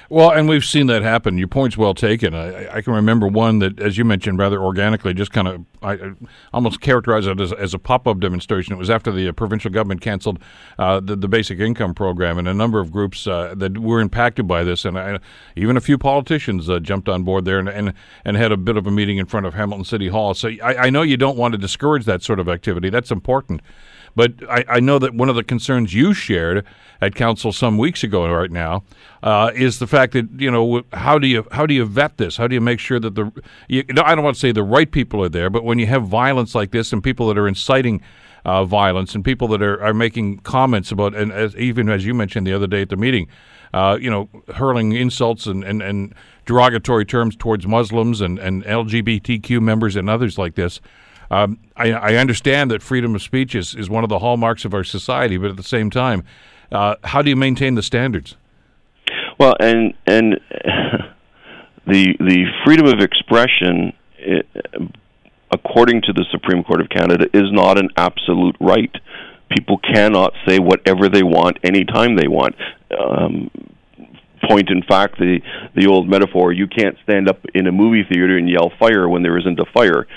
Well, 0.10 0.32
and 0.32 0.48
we've 0.48 0.64
seen 0.64 0.88
that 0.88 1.02
happen. 1.02 1.38
Your 1.38 1.50
point's 1.50 1.76
well 1.76 1.94
taken. 1.94 2.34
I, 2.34 2.78
I 2.78 2.82
can 2.82 2.94
remember 2.94 3.28
one 3.28 3.60
that, 3.60 3.80
as 3.80 3.98
you 3.98 4.06
mentioned, 4.06 4.40
rather 4.40 4.62
organically, 4.62 5.14
just 5.14 5.34
kind 5.34 5.48
of 5.50 5.66
I, 5.84 6.14
almost 6.54 6.80
characterized 6.80 7.28
it 7.28 7.42
as, 7.42 7.52
as 7.52 7.74
a 7.74 7.80
pop-up 7.80 8.20
demonstration. 8.20 8.74
It 8.74 8.78
was 8.78 8.90
after 8.90 9.12
the 9.12 9.28
uh, 9.28 9.32
provincial 9.34 9.70
government 9.70 10.00
canceled 10.00 10.40
uh, 10.80 11.02
the, 11.02 11.18
the 11.18 11.28
basic 11.28 11.60
income 11.60 11.94
program, 11.94 12.38
and 12.38 12.48
a 12.48 12.54
number 12.54 12.80
of 12.80 12.90
groups 12.90 13.28
uh, 13.28 13.54
that 13.58 13.78
were 13.78 14.00
impacted 14.00 14.48
by 14.48 14.64
this, 14.64 14.86
and 14.86 14.98
I, 14.98 15.20
even 15.58 15.76
a 15.76 15.82
few 15.82 15.98
politicians 15.98 16.70
uh, 16.70 16.80
jumped 16.80 17.10
on 17.10 17.24
board 17.24 17.44
there 17.44 17.60
and, 17.60 17.68
and 17.68 17.94
and 18.24 18.38
had 18.38 18.54
a 18.54 18.58
bit 18.58 18.78
of 18.78 18.88
a 18.88 18.92
meeting 18.92 19.18
in 19.18 19.26
front 19.26 19.46
of 19.46 19.56
Hamilton 19.56 19.84
City 19.84 20.08
Hall. 20.08 20.34
So 20.34 20.50
I, 20.64 20.86
I 20.86 20.90
know 20.90 21.02
you 21.02 21.18
don't 21.18 21.38
want 21.38 21.52
to 21.52 21.58
discourage 21.58 22.06
that 22.06 22.24
sort 22.24 22.40
of 22.40 22.48
activity. 22.48 22.90
That's 22.90 23.12
important. 23.12 23.62
But 24.18 24.34
I, 24.50 24.66
I, 24.68 24.80
know 24.80 24.98
that 24.98 25.14
one 25.14 25.30
of 25.30 25.36
the 25.36 25.44
concerns 25.44 25.94
you 25.94 26.12
shared 26.12 26.66
at 27.02 27.14
council 27.14 27.52
some 27.52 27.78
weeks 27.78 28.04
ago, 28.04 28.28
right 28.28 28.50
now, 28.50 28.84
uh, 29.22 29.52
is 29.54 29.78
the 29.78 29.86
fact 29.86 30.14
that 30.14 30.28
you 30.42 30.50
know 30.50 30.82
how 30.92 31.20
do 31.20 31.28
you 31.28 31.46
how 31.52 31.68
do 31.68 31.76
you 31.76 31.86
vet 31.86 32.18
this? 32.18 32.36
How 32.36 32.48
do 32.48 32.56
you 32.56 32.62
make 32.62 32.80
sure 32.80 33.00
that 33.00 33.14
the 33.14 33.32
you, 33.68 33.84
I 34.04 34.16
don't 34.16 34.24
want 34.24 34.36
to 34.36 34.40
say 34.40 34.52
the 34.52 34.64
right 34.64 34.90
people 34.90 35.24
are 35.24 35.30
there, 35.30 35.52
but 35.52 35.64
when 35.64 35.78
you 35.78 35.86
have 35.86 36.08
violence 36.08 36.56
like 36.56 36.72
this 36.72 36.92
and 36.92 37.04
people 37.04 37.28
that 37.28 37.38
are 37.38 37.48
inciting 37.48 38.02
uh, 38.44 38.66
violence 38.66 39.14
and 39.14 39.24
people 39.24 39.48
that 39.50 39.62
are, 39.62 39.80
are 39.84 39.94
making 39.94 40.40
comments 40.40 40.92
about 40.92 41.14
and 41.14 41.32
as, 41.32 41.56
even 41.56 41.88
as 41.88 42.04
you 42.04 42.16
mentioned 42.16 42.48
the 42.48 42.54
other 42.54 42.66
day 42.66 42.82
at 42.82 42.90
the 42.90 42.98
meeting, 42.98 43.28
uh, 43.72 44.00
you 44.02 44.10
know, 44.10 44.30
hurling 44.56 44.94
insults 44.94 45.46
and, 45.46 45.64
and, 45.64 45.84
and 45.84 46.16
derogatory 46.48 47.06
terms 47.06 47.36
towards 47.36 47.68
Muslims 47.68 48.20
and, 48.20 48.40
and 48.40 48.64
LGBTQ 48.64 49.62
members 49.62 49.96
and 49.96 50.10
others 50.10 50.40
like 50.40 50.56
this. 50.56 50.82
Um, 51.30 51.60
I, 51.76 51.92
I, 51.92 52.16
understand 52.16 52.72
that 52.72 52.82
freedom 52.82 53.14
of 53.14 53.22
speech 53.22 53.54
is, 53.54 53.76
is 53.76 53.90
one 53.90 54.04
of 54.04 54.10
the 54.10 54.20
hallmarks 54.20 54.64
of 54.64 54.74
our 54.74 54.84
society, 54.84 55.38
but 55.38 55.50
at 55.50 55.58
the 55.58 55.64
same 55.64 55.90
time, 55.90 56.24
uh, 56.72 56.96
how 57.04 57.22
do 57.22 57.30
you 57.30 57.36
maintain 57.36 57.76
the 57.76 57.82
standards? 57.82 58.36
Well, 59.38 59.56
and 59.60 59.94
and 60.06 60.34
the 61.86 62.16
the 62.20 62.46
freedom 62.66 62.88
of 62.88 63.00
expression, 63.00 63.94
it, 64.18 64.48
according 65.52 66.02
to 66.04 66.14
the 66.14 66.26
Supreme 66.32 66.64
Court 66.64 66.82
of 66.82 66.90
Canada, 66.90 67.28
is 67.34 67.52
not 67.52 67.78
an 67.78 67.90
absolute 67.98 68.56
right. 68.60 68.94
People 69.50 69.80
cannot 69.80 70.34
say 70.48 70.60
whatever 70.60 71.10
they 71.10 71.24
want 71.24 71.58
anytime 71.64 72.16
they 72.16 72.28
want. 72.28 72.56
Um, 72.98 73.50
point 74.48 74.70
in 74.70 74.84
fact 74.84 75.18
the 75.20 75.40
the 75.76 75.88
old 75.88 76.08
metaphor 76.08 76.54
you 76.54 76.68
can't 76.68 76.96
stand 77.04 77.28
up 77.28 77.40
in 77.54 77.68
a 77.68 77.72
movie 77.72 78.04
theater 78.04 78.38
and 78.38 78.48
yell 78.50 78.72
fire 78.80 79.10
when 79.10 79.24
there 79.24 79.38
isn't 79.38 79.60
a 79.60 79.66
fire 79.74 80.08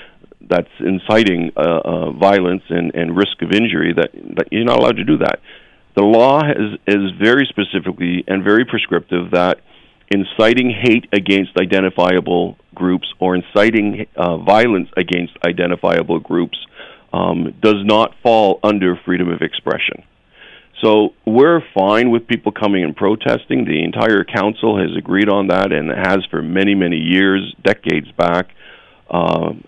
that's 0.50 0.68
inciting 0.80 1.52
uh, 1.56 1.60
uh, 1.60 2.12
violence 2.12 2.62
and, 2.68 2.94
and 2.94 3.16
risk 3.16 3.40
of 3.42 3.52
injury, 3.52 3.94
that, 3.96 4.10
that 4.36 4.48
you're 4.50 4.64
not 4.64 4.78
allowed 4.78 4.96
to 4.96 5.04
do 5.04 5.18
that. 5.18 5.40
The 5.96 6.02
law 6.02 6.40
is, 6.44 6.78
is 6.86 7.10
very 7.20 7.48
specifically 7.48 8.24
and 8.26 8.44
very 8.44 8.64
prescriptive 8.64 9.30
that 9.32 9.60
inciting 10.10 10.70
hate 10.70 11.06
against 11.12 11.52
identifiable 11.56 12.56
groups 12.74 13.06
or 13.20 13.36
inciting 13.36 14.06
uh, 14.16 14.38
violence 14.38 14.88
against 14.96 15.32
identifiable 15.46 16.18
groups 16.18 16.58
um, 17.12 17.54
does 17.62 17.84
not 17.84 18.14
fall 18.22 18.60
under 18.62 18.98
freedom 19.04 19.28
of 19.28 19.40
expression. 19.40 20.04
So 20.82 21.10
we're 21.26 21.60
fine 21.74 22.10
with 22.10 22.26
people 22.26 22.52
coming 22.52 22.84
and 22.84 22.96
protesting. 22.96 23.66
The 23.66 23.84
entire 23.84 24.24
council 24.24 24.78
has 24.78 24.96
agreed 24.96 25.28
on 25.28 25.48
that 25.48 25.72
and 25.72 25.90
has 25.90 26.24
for 26.30 26.40
many, 26.40 26.74
many 26.74 26.96
years, 26.96 27.54
decades 27.62 28.10
back. 28.12 28.48
Um, 29.10 29.64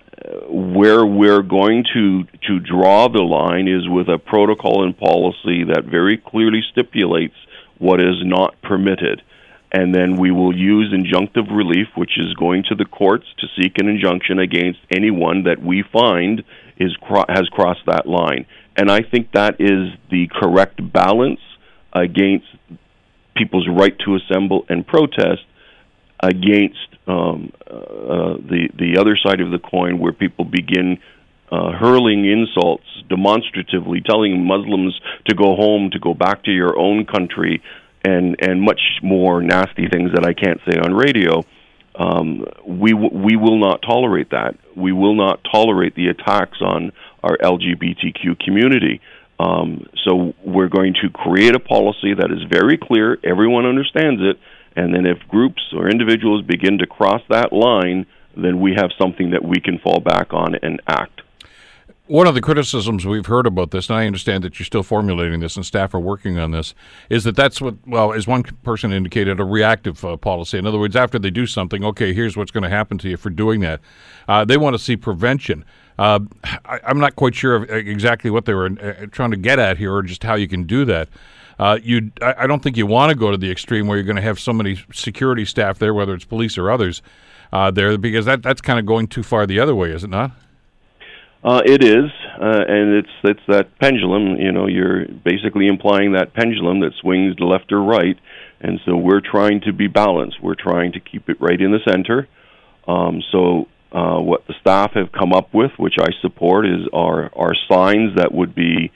where 0.49 1.05
we're 1.05 1.43
going 1.43 1.85
to 1.95 2.25
to 2.47 2.61
draw 2.61 3.09
the 3.09 3.23
line 3.23 3.69
is 3.69 3.89
with 3.89 4.09
a 4.09 4.19
protocol 4.19 4.85
and 4.85 4.97
policy 4.97 5.65
that 5.65 5.85
very 5.85 6.17
clearly 6.17 6.63
stipulates 6.71 7.35
what 7.79 8.01
is 8.01 8.23
not 8.23 8.61
permitted. 8.63 9.23
And 9.75 9.95
then 9.95 10.19
we 10.19 10.31
will 10.31 10.55
use 10.55 10.93
injunctive 10.93 11.51
relief 11.51 11.89
which 11.97 12.19
is 12.19 12.35
going 12.35 12.65
to 12.69 12.75
the 12.75 12.85
courts 12.85 13.27
to 13.39 13.47
seek 13.57 13.79
an 13.79 13.89
injunction 13.89 14.39
against 14.39 14.81
anyone 14.91 15.45
that 15.45 15.63
we 15.63 15.83
find 15.93 16.45
is 16.77 16.95
has 17.29 17.49
crossed 17.49 17.87
that 17.87 18.07
line. 18.07 18.47
And 18.77 18.91
i 18.91 19.01
think 19.01 19.33
that 19.33 19.57
is 19.61 19.93
the 20.11 20.29
correct 20.33 20.81
balance 20.93 21.41
against 21.93 22.47
people's 23.37 23.69
right 23.69 23.99
to 24.05 24.17
assemble 24.17 24.65
and 24.69 24.87
protest 24.87 25.43
against 26.23 26.79
um, 27.07 27.53
uh, 27.69 28.35
the 28.39 28.69
the 28.79 28.99
other 28.99 29.17
side 29.17 29.41
of 29.41 29.51
the 29.51 29.59
coin, 29.59 29.99
where 29.99 30.13
people 30.13 30.45
begin 30.45 30.99
uh, 31.51 31.73
hurling 31.73 32.25
insults 32.25 32.85
demonstratively, 33.09 34.01
telling 34.01 34.47
Muslims 34.47 34.99
to 35.29 35.35
go 35.35 35.55
home, 35.57 35.91
to 35.91 35.99
go 35.99 36.15
back 36.15 36.45
to 36.45 36.51
your 36.51 36.79
own 36.79 37.05
country, 37.05 37.63
and 38.05 38.37
and 38.41 38.63
much 38.63 38.81
more 39.03 39.43
nasty 39.43 39.89
things 39.89 40.13
that 40.15 40.25
I 40.25 40.33
can't 40.33 40.61
say 40.71 40.79
on 40.79 40.95
radio. 40.95 41.45
Um, 41.95 42.47
we 42.67 42.93
w- 42.93 43.13
we 43.13 43.37
will 43.37 43.59
not 43.59 43.83
tolerate 43.83 44.31
that. 44.31 44.57
We 44.75 44.93
will 44.93 45.15
not 45.15 45.41
tolerate 45.53 45.95
the 45.95 46.09
attacks 46.09 46.59
on 46.63 46.93
our 47.23 47.37
LGBTQ 47.37 48.39
community. 48.41 49.01
Um, 49.39 49.87
so 50.05 50.35
we're 50.43 50.69
going 50.69 50.95
to 51.03 51.11
create 51.11 51.55
a 51.55 51.61
policy 51.61 52.15
that 52.15 52.31
is 52.31 52.45
very 52.49 52.79
clear. 52.79 53.19
Everyone 53.25 53.67
understands 53.67 54.23
it 54.23 54.39
and 54.77 54.95
then 54.95 55.07
if 55.07 55.19
groups 55.29 55.63
or 55.77 55.89
individuals 55.89 56.43
begin 56.43 56.79
to 56.79 56.87
cross 56.87 57.23
that 57.29 57.53
line, 57.53 58.07
then 58.37 58.61
we 58.61 58.75
have 58.75 58.91
something 58.99 59.31
that 59.31 59.45
we 59.45 59.61
can 59.61 59.79
fall 59.79 60.01
back 60.01 60.33
on 60.33 60.55
and 60.63 60.81
act. 60.87 61.23
One 62.09 62.27
of 62.27 62.35
the 62.35 62.41
criticisms 62.41 63.07
we've 63.07 63.27
heard 63.27 63.47
about 63.47 63.71
this, 63.71 63.89
and 63.89 63.97
I 63.97 64.07
understand 64.07 64.43
that 64.45 64.59
you're 64.59 64.67
still 64.67 64.83
formulating 64.83 65.41
this 65.41 65.57
and 65.57 65.65
staff 65.65 65.95
are 65.95 66.01
working 66.01 66.37
on 66.37 66.51
this, 66.51 66.75
is 67.09 67.25
that 67.25 67.37
that's 67.37 67.61
what, 67.61 67.77
well, 67.87 68.13
as 68.13 68.27
one 68.27 68.43
person 68.43 68.93
indicated, 68.93 69.39
a 69.39 69.45
reactive 69.45 70.05
uh, 70.05 70.17
policy. 70.17 70.59
In 70.59 70.67
other 70.67 70.79
words, 70.79 70.97
after 70.97 71.19
they 71.19 71.31
do 71.31 71.47
something, 71.47 71.85
okay, 71.85 72.13
here's 72.13 72.37
what's 72.37 72.51
going 72.51 72.65
to 72.65 72.69
happen 72.69 72.99
to 72.99 73.09
you 73.09 73.17
for 73.17 73.31
doing 73.31 73.61
that. 73.61 73.81
Uh, 74.27 74.45
they 74.45 74.57
want 74.57 74.75
to 74.75 74.79
see 74.79 74.97
prevention. 74.97 75.65
Uh, 75.99 76.21
I, 76.65 76.81
am 76.85 76.99
not 76.99 77.15
quite 77.15 77.35
sure 77.35 77.65
exactly 77.65 78.31
what 78.31 78.47
they 78.47 78.55
were 78.55 78.67
uh, 78.67 79.07
trying 79.13 79.31
to 79.31 79.37
get 79.37 79.59
at 79.59 79.79
here 79.79 79.95
or 79.95 80.03
just 80.03 80.25
how 80.25 80.35
you 80.35 80.49
can 80.49 80.65
do 80.65 80.85
that. 80.87 81.09
Uh, 81.63 81.79
you, 81.81 82.11
I, 82.21 82.35
I, 82.39 82.47
don't 82.49 82.61
think 82.61 82.77
you 82.77 82.87
want 82.87 83.11
to 83.11 83.15
go 83.15 83.31
to 83.31 83.37
the 83.37 83.49
extreme 83.49 83.87
where 83.87 83.97
you're 83.97 84.05
going 84.05 84.17
to 84.17 84.23
have 84.23 84.41
so 84.41 84.53
many 84.53 84.83
security 84.93 85.45
staff 85.45 85.79
there, 85.79 85.95
whether 85.95 86.13
it's 86.13 86.25
police 86.25 86.59
or 86.59 86.73
others, 86.73 87.03
uh, 87.53 87.71
there, 87.71 87.97
because 87.97 88.25
that 88.25 88.43
that's 88.43 88.61
kind 88.61 88.81
of 88.81 88.85
going 88.85 89.07
too 89.07 89.23
far 89.23 89.47
the 89.47 89.61
other 89.61 89.73
way, 89.73 89.93
is 89.93 90.03
it 90.03 90.11
not? 90.11 90.33
Uh, 91.45 91.63
it 91.65 91.85
is, 91.85 92.11
uh, 92.41 92.65
and 92.67 92.95
it's 92.97 93.13
it's 93.23 93.47
that 93.47 93.79
pendulum. 93.79 94.39
You 94.39 94.51
know, 94.51 94.67
you're 94.67 95.07
basically 95.07 95.69
implying 95.69 96.15
that 96.15 96.35
pendulum 96.35 96.81
that 96.81 96.95
swings 97.01 97.37
to 97.37 97.47
left 97.47 97.71
or 97.71 97.81
right, 97.81 98.19
and 98.61 98.81
so 98.85 98.97
we're 98.97 99.21
trying 99.21 99.61
to 99.61 99.73
be 99.73 99.87
balanced. 99.87 100.43
We're 100.43 100.57
trying 100.57 100.91
to 100.95 101.01
keep 101.01 101.29
it 101.29 101.41
right 101.41 101.61
in 101.61 101.71
the 101.71 101.79
center. 101.89 102.27
Um, 102.89 103.23
so 103.31 103.69
uh, 103.93 104.19
what 104.19 104.49
the 104.49 104.55
staff 104.61 104.95
have 104.95 105.13
come 105.13 105.33
up 105.33 105.55
with, 105.55 105.71
which 105.77 105.95
I 106.01 106.09
support, 106.23 106.67
is 106.67 106.89
our 106.93 107.31
our 107.37 107.55
signs 107.71 108.17
that 108.17 108.35
would 108.35 108.53
be 108.53 108.91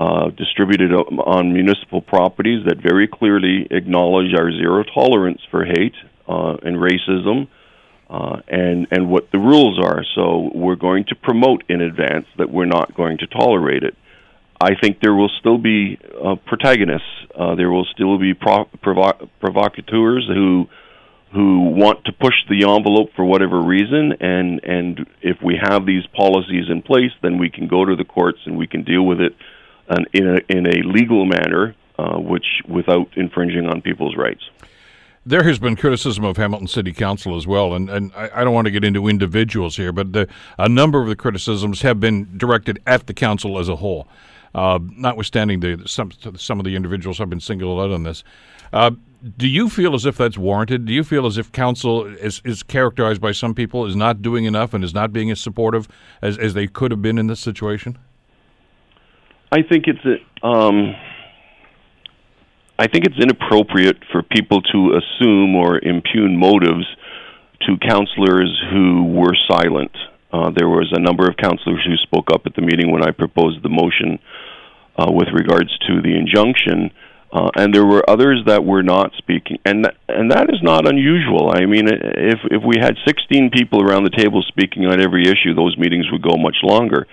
uh, 0.00 0.30
distributed 0.30 0.92
on 0.92 1.52
municipal 1.52 2.00
properties 2.00 2.64
that 2.66 2.78
very 2.82 3.06
clearly 3.06 3.66
acknowledge 3.70 4.32
our 4.34 4.50
zero 4.50 4.82
tolerance 4.82 5.42
for 5.50 5.66
hate 5.66 5.94
uh, 6.26 6.56
and 6.62 6.78
racism 6.78 7.46
uh, 8.08 8.40
and, 8.48 8.86
and 8.92 9.10
what 9.10 9.30
the 9.30 9.38
rules 9.38 9.78
are. 9.78 10.02
So 10.14 10.50
we're 10.54 10.76
going 10.76 11.04
to 11.08 11.14
promote 11.14 11.64
in 11.68 11.82
advance 11.82 12.24
that 12.38 12.50
we're 12.50 12.64
not 12.64 12.96
going 12.96 13.18
to 13.18 13.26
tolerate 13.26 13.82
it. 13.82 13.94
I 14.58 14.70
think 14.80 15.00
there 15.02 15.14
will 15.14 15.30
still 15.38 15.58
be 15.58 15.98
uh, 16.24 16.36
protagonists. 16.46 17.06
Uh, 17.38 17.54
there 17.54 17.70
will 17.70 17.86
still 17.92 18.18
be 18.18 18.32
pro- 18.32 18.70
provo- 18.82 19.28
provocateurs 19.38 20.26
who 20.26 20.66
who 21.32 21.70
want 21.76 22.04
to 22.06 22.12
push 22.12 22.34
the 22.48 22.68
envelope 22.68 23.10
for 23.14 23.24
whatever 23.24 23.62
reason 23.62 24.14
and 24.18 24.60
and 24.64 25.06
if 25.22 25.36
we 25.40 25.56
have 25.62 25.86
these 25.86 26.04
policies 26.08 26.64
in 26.68 26.82
place 26.82 27.12
then 27.22 27.38
we 27.38 27.48
can 27.48 27.68
go 27.68 27.84
to 27.84 27.94
the 27.94 28.04
courts 28.04 28.40
and 28.46 28.58
we 28.58 28.66
can 28.66 28.82
deal 28.82 29.06
with 29.06 29.20
it 29.20 29.32
an, 29.90 30.06
in 30.12 30.28
a 30.28 30.38
in 30.48 30.66
a 30.66 30.82
legal 30.86 31.26
manner, 31.26 31.74
uh, 31.98 32.18
which 32.18 32.62
without 32.68 33.08
infringing 33.16 33.66
on 33.66 33.82
people's 33.82 34.16
rights. 34.16 34.42
There 35.26 35.42
has 35.42 35.58
been 35.58 35.76
criticism 35.76 36.24
of 36.24 36.38
Hamilton 36.38 36.66
City 36.66 36.92
Council 36.94 37.36
as 37.36 37.46
well, 37.46 37.74
and, 37.74 37.90
and 37.90 38.10
I, 38.16 38.30
I 38.36 38.44
don't 38.44 38.54
want 38.54 38.64
to 38.64 38.70
get 38.70 38.84
into 38.84 39.06
individuals 39.06 39.76
here, 39.76 39.92
but 39.92 40.14
the, 40.14 40.26
a 40.58 40.68
number 40.68 41.02
of 41.02 41.08
the 41.08 41.16
criticisms 41.16 41.82
have 41.82 42.00
been 42.00 42.38
directed 42.38 42.80
at 42.86 43.06
the 43.06 43.12
council 43.12 43.58
as 43.58 43.68
a 43.68 43.76
whole. 43.76 44.08
Uh, 44.54 44.78
notwithstanding 44.96 45.60
the 45.60 45.82
some 45.86 46.10
some 46.36 46.58
of 46.58 46.64
the 46.64 46.74
individuals 46.74 47.18
have 47.18 47.30
been 47.30 47.40
singled 47.40 47.78
out 47.80 47.92
on 47.92 48.02
this. 48.02 48.24
Uh, 48.72 48.92
do 49.36 49.46
you 49.46 49.68
feel 49.68 49.94
as 49.94 50.06
if 50.06 50.16
that's 50.16 50.38
warranted? 50.38 50.86
Do 50.86 50.92
you 50.92 51.04
feel 51.04 51.26
as 51.26 51.36
if 51.36 51.52
council 51.52 52.06
is, 52.06 52.40
is 52.44 52.62
characterized 52.62 53.20
by 53.20 53.32
some 53.32 53.54
people 53.54 53.84
as 53.84 53.94
not 53.94 54.22
doing 54.22 54.46
enough 54.46 54.72
and 54.72 54.82
is 54.82 54.94
not 54.94 55.12
being 55.12 55.30
as 55.30 55.40
supportive 55.40 55.86
as, 56.22 56.38
as 56.38 56.54
they 56.54 56.66
could 56.66 56.90
have 56.90 57.02
been 57.02 57.18
in 57.18 57.26
this 57.26 57.40
situation? 57.40 57.98
I 59.52 59.62
think 59.62 59.86
it's 59.86 60.22
um, 60.42 60.94
I 62.78 62.86
think 62.86 63.04
it's 63.04 63.18
inappropriate 63.20 63.98
for 64.10 64.22
people 64.22 64.62
to 64.62 64.98
assume 64.98 65.54
or 65.56 65.78
impugn 65.78 66.38
motives 66.38 66.86
to 67.66 67.76
councilors 67.76 68.50
who 68.72 69.04
were 69.04 69.36
silent. 69.50 69.90
Uh, 70.32 70.50
there 70.56 70.68
was 70.68 70.88
a 70.92 71.00
number 71.00 71.28
of 71.28 71.36
councilors 71.36 71.84
who 71.84 71.96
spoke 71.96 72.28
up 72.32 72.42
at 72.46 72.54
the 72.54 72.62
meeting 72.62 72.90
when 72.90 73.02
I 73.02 73.10
proposed 73.10 73.62
the 73.62 73.68
motion 73.68 74.18
uh, 74.96 75.10
with 75.10 75.28
regards 75.34 75.76
to 75.88 76.00
the 76.00 76.16
injunction. 76.16 76.90
Uh, 77.32 77.50
and 77.56 77.74
there 77.74 77.84
were 77.84 78.08
others 78.08 78.42
that 78.46 78.64
were 78.64 78.82
not 78.82 79.12
speaking, 79.18 79.58
and 79.64 79.84
th- 79.84 79.96
and 80.08 80.32
that 80.32 80.50
is 80.50 80.60
not 80.62 80.88
unusual. 80.88 81.52
I 81.54 81.66
mean, 81.66 81.86
if 81.86 82.40
if 82.50 82.62
we 82.66 82.74
had 82.80 82.96
16 83.06 83.50
people 83.50 83.82
around 83.82 84.02
the 84.02 84.10
table 84.10 84.42
speaking 84.48 84.86
on 84.86 85.00
every 85.00 85.22
issue, 85.22 85.54
those 85.54 85.76
meetings 85.78 86.10
would 86.10 86.22
go 86.22 86.36
much 86.36 86.56
longer. 86.64 87.06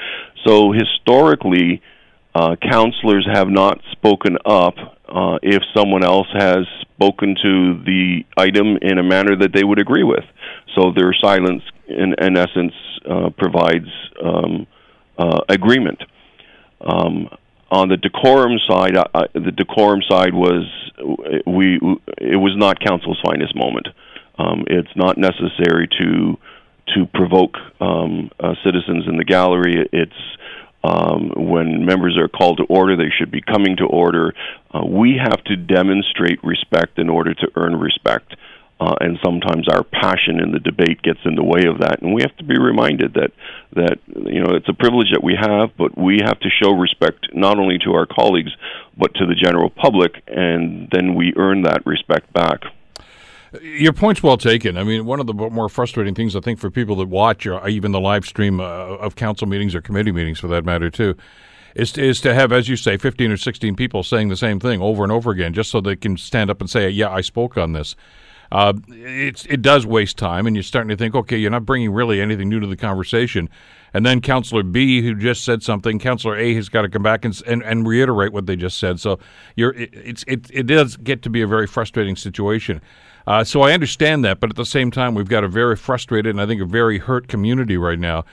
So 0.43 0.71
historically, 0.71 1.83
uh, 2.37 2.55
councilors 2.61 3.27
have 3.33 3.49
not 3.49 3.79
spoken 3.93 4.37
up 4.45 4.75
uh, 5.09 5.39
if 5.41 5.63
someone 5.75 6.03
else 6.03 6.27
has 6.33 6.59
spoken 6.81 7.35
to 7.41 7.81
the 7.83 8.19
item 8.37 8.77
in 8.81 8.99
a 8.99 9.03
manner 9.03 9.35
that 9.35 9.53
they 9.53 9.63
would 9.63 9.79
agree 9.79 10.03
with. 10.03 10.23
So 10.75 10.91
their 10.95 11.15
silence, 11.19 11.63
in, 11.87 12.13
in 12.21 12.37
essence, 12.37 12.73
uh, 13.09 13.29
provides 13.35 13.89
um, 14.23 14.67
uh, 15.17 15.39
agreement. 15.49 15.99
Um, 16.81 17.29
on 17.71 17.89
the 17.89 17.97
decorum 17.97 18.59
side, 18.69 18.95
uh, 18.95 19.07
the 19.33 19.51
decorum 19.51 20.01
side 20.07 20.33
was 20.33 20.65
we 21.45 21.79
it 22.17 22.37
was 22.37 22.53
not 22.55 22.79
council's 22.79 23.19
finest 23.25 23.55
moment. 23.55 23.87
Um, 24.37 24.63
it's 24.67 24.95
not 24.95 25.17
necessary 25.17 25.87
to 25.99 26.37
to 26.95 27.05
provoke 27.13 27.55
um, 27.81 28.29
citizens 28.63 29.05
in 29.07 29.17
the 29.17 29.25
gallery. 29.25 29.85
It's 29.91 30.37
um, 30.83 31.31
when 31.35 31.85
members 31.85 32.17
are 32.17 32.27
called 32.27 32.57
to 32.57 32.63
order, 32.63 32.95
they 32.95 33.11
should 33.17 33.31
be 33.31 33.41
coming 33.41 33.77
to 33.77 33.85
order. 33.85 34.33
Uh, 34.73 34.85
we 34.85 35.19
have 35.21 35.43
to 35.45 35.55
demonstrate 35.55 36.43
respect 36.43 36.99
in 36.99 37.09
order 37.09 37.33
to 37.33 37.47
earn 37.55 37.75
respect. 37.75 38.35
Uh, 38.79 38.93
and 38.99 39.17
sometimes 39.25 39.67
our 39.67 39.83
passion 39.83 40.39
in 40.39 40.51
the 40.51 40.59
debate 40.59 41.01
gets 41.01 41.19
in 41.25 41.33
the 41.33 41.43
way 41.43 41.65
of 41.67 41.79
that, 41.79 41.99
and 42.03 42.13
we 42.13 42.21
have 42.21 42.35
to 42.37 42.43
be 42.43 42.59
reminded 42.59 43.15
that 43.15 43.31
that 43.73 43.97
you 44.05 44.39
know 44.39 44.53
it's 44.53 44.69
a 44.69 44.73
privilege 44.73 45.07
that 45.11 45.23
we 45.23 45.33
have, 45.33 45.75
but 45.79 45.97
we 45.97 46.19
have 46.23 46.39
to 46.39 46.49
show 46.61 46.73
respect 46.73 47.25
not 47.33 47.57
only 47.57 47.79
to 47.79 47.93
our 47.93 48.05
colleagues 48.05 48.51
but 48.95 49.15
to 49.15 49.25
the 49.25 49.33
general 49.33 49.71
public, 49.71 50.21
and 50.27 50.87
then 50.91 51.15
we 51.15 51.33
earn 51.37 51.63
that 51.63 51.83
respect 51.87 52.31
back. 52.33 52.61
Your 53.61 53.93
point's 53.93 54.21
well 54.21 54.37
taken. 54.37 54.77
I 54.77 54.83
mean, 54.83 55.05
one 55.05 55.19
of 55.19 55.27
the 55.27 55.33
more 55.33 55.69
frustrating 55.69 56.15
things 56.15 56.35
I 56.35 56.39
think 56.41 56.59
for 56.59 56.69
people 56.69 56.95
that 56.97 57.07
watch, 57.07 57.45
or 57.45 57.65
even 57.67 57.91
the 57.91 57.99
live 57.99 58.25
stream 58.25 58.59
uh, 58.59 58.63
of 58.63 59.15
council 59.15 59.47
meetings 59.47 59.73
or 59.73 59.81
committee 59.81 60.11
meetings, 60.11 60.39
for 60.39 60.47
that 60.47 60.65
matter, 60.65 60.89
too, 60.89 61.15
is 61.75 61.91
to, 61.93 62.03
is 62.03 62.19
to 62.21 62.33
have, 62.33 62.51
as 62.51 62.67
you 62.67 62.75
say, 62.75 62.97
fifteen 62.97 63.31
or 63.31 63.37
sixteen 63.37 63.75
people 63.75 64.03
saying 64.03 64.29
the 64.29 64.35
same 64.35 64.59
thing 64.59 64.81
over 64.81 65.03
and 65.03 65.11
over 65.11 65.31
again, 65.31 65.53
just 65.53 65.71
so 65.71 65.79
they 65.79 65.95
can 65.95 66.17
stand 66.17 66.49
up 66.49 66.59
and 66.59 66.69
say, 66.69 66.89
"Yeah, 66.89 67.09
I 67.09 67.21
spoke 67.21 67.57
on 67.57 67.73
this." 67.73 67.95
Uh, 68.51 68.73
it 68.89 69.61
does 69.61 69.85
waste 69.85 70.17
time, 70.17 70.47
and 70.47 70.55
you're 70.55 70.63
starting 70.63 70.87
to 70.87 70.95
think, 70.95 71.13
okay, 71.13 71.35
you're 71.37 71.51
not 71.51 71.65
bringing 71.65 71.91
really 71.91 72.21
anything 72.21 72.47
new 72.47 72.61
to 72.61 72.67
the 72.67 72.77
conversation. 72.77 73.49
And 73.93 74.05
then 74.05 74.21
Councillor 74.21 74.63
B, 74.63 75.01
who 75.01 75.15
just 75.15 75.43
said 75.43 75.63
something, 75.63 75.99
Councillor 75.99 76.37
A 76.37 76.53
has 76.55 76.69
got 76.69 76.83
to 76.83 76.89
come 76.89 77.03
back 77.03 77.25
and, 77.25 77.41
and, 77.45 77.61
and 77.63 77.85
reiterate 77.85 78.31
what 78.31 78.45
they 78.45 78.55
just 78.55 78.79
said. 78.79 79.01
So 79.01 79.19
you're 79.55 79.73
it, 79.73 79.89
it's 79.93 80.23
it, 80.27 80.49
it 80.53 80.63
does 80.63 80.95
get 80.97 81.21
to 81.23 81.29
be 81.29 81.41
a 81.41 81.47
very 81.47 81.67
frustrating 81.67 82.15
situation. 82.15 82.81
Uh, 83.27 83.43
so 83.43 83.61
I 83.61 83.73
understand 83.73 84.23
that, 84.23 84.39
but 84.39 84.49
at 84.49 84.55
the 84.55 84.65
same 84.65 84.89
time, 84.89 85.13
we've 85.13 85.27
got 85.27 85.43
a 85.43 85.49
very 85.49 85.75
frustrated 85.75 86.29
and 86.31 86.41
I 86.41 86.45
think 86.45 86.61
a 86.61 86.65
very 86.65 86.97
hurt 86.97 87.27
community 87.27 87.75
right 87.75 87.99
now. 87.99 88.23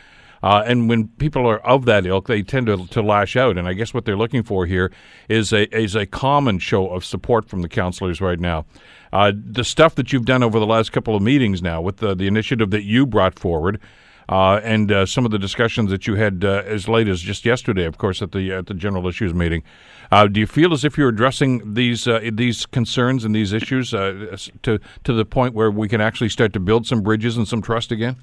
Uh, 0.40 0.62
and 0.66 0.88
when 0.88 1.08
people 1.08 1.46
are 1.46 1.58
of 1.66 1.84
that 1.86 2.06
ilk, 2.06 2.28
they 2.28 2.42
tend 2.42 2.66
to, 2.66 2.86
to 2.88 3.02
lash 3.02 3.34
out. 3.34 3.58
And 3.58 3.66
I 3.66 3.72
guess 3.72 3.92
what 3.92 4.04
they're 4.04 4.16
looking 4.16 4.44
for 4.44 4.66
here 4.66 4.92
is 5.28 5.52
a 5.52 5.74
is 5.76 5.96
a 5.96 6.06
common 6.06 6.58
show 6.58 6.90
of 6.90 7.04
support 7.04 7.48
from 7.48 7.62
the 7.62 7.68
councilors 7.68 8.20
right 8.20 8.38
now. 8.38 8.66
Uh, 9.12 9.32
the 9.34 9.64
stuff 9.64 9.94
that 9.94 10.12
you've 10.12 10.26
done 10.26 10.42
over 10.42 10.58
the 10.58 10.66
last 10.66 10.92
couple 10.92 11.16
of 11.16 11.22
meetings 11.22 11.62
now, 11.62 11.80
with 11.80 11.96
the, 11.96 12.14
the 12.14 12.26
initiative 12.26 12.70
that 12.70 12.82
you 12.82 13.06
brought 13.06 13.38
forward, 13.38 13.80
uh, 14.28 14.60
and 14.62 14.90
uh, 14.90 15.06
some 15.06 15.24
of 15.24 15.30
the 15.30 15.38
discussions 15.38 15.90
that 15.90 16.06
you 16.06 16.14
had 16.14 16.44
uh, 16.44 16.62
as 16.66 16.88
late 16.88 17.08
as 17.08 17.20
just 17.20 17.44
yesterday, 17.44 17.84
of 17.84 17.98
course, 17.98 18.22
at 18.22 18.32
the 18.32 18.52
at 18.52 18.66
the 18.66 18.74
general 18.74 19.06
issues 19.06 19.34
meeting. 19.34 19.62
Uh, 20.10 20.26
do 20.26 20.40
you 20.40 20.46
feel 20.46 20.72
as 20.72 20.84
if 20.84 20.96
you're 20.96 21.08
addressing 21.08 21.74
these 21.74 22.06
uh, 22.08 22.30
these 22.32 22.66
concerns 22.66 23.24
and 23.24 23.34
these 23.34 23.52
issues 23.52 23.92
uh, 23.92 24.36
to 24.62 24.78
to 25.04 25.12
the 25.12 25.24
point 25.24 25.54
where 25.54 25.70
we 25.70 25.88
can 25.88 26.00
actually 26.00 26.28
start 26.28 26.52
to 26.52 26.60
build 26.60 26.86
some 26.86 27.02
bridges 27.02 27.36
and 27.36 27.46
some 27.48 27.62
trust 27.62 27.92
again? 27.92 28.16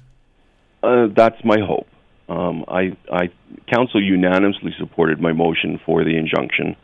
that's 1.14 1.44
my 1.44 1.58
hope. 1.60 1.86
Um, 2.28 2.64
I, 2.66 2.96
I 3.12 3.30
council 3.72 4.02
unanimously 4.02 4.74
supported 4.78 5.20
my 5.20 5.32
motion 5.32 5.78
for 5.84 6.02
the 6.02 6.16
injunction. 6.16 6.76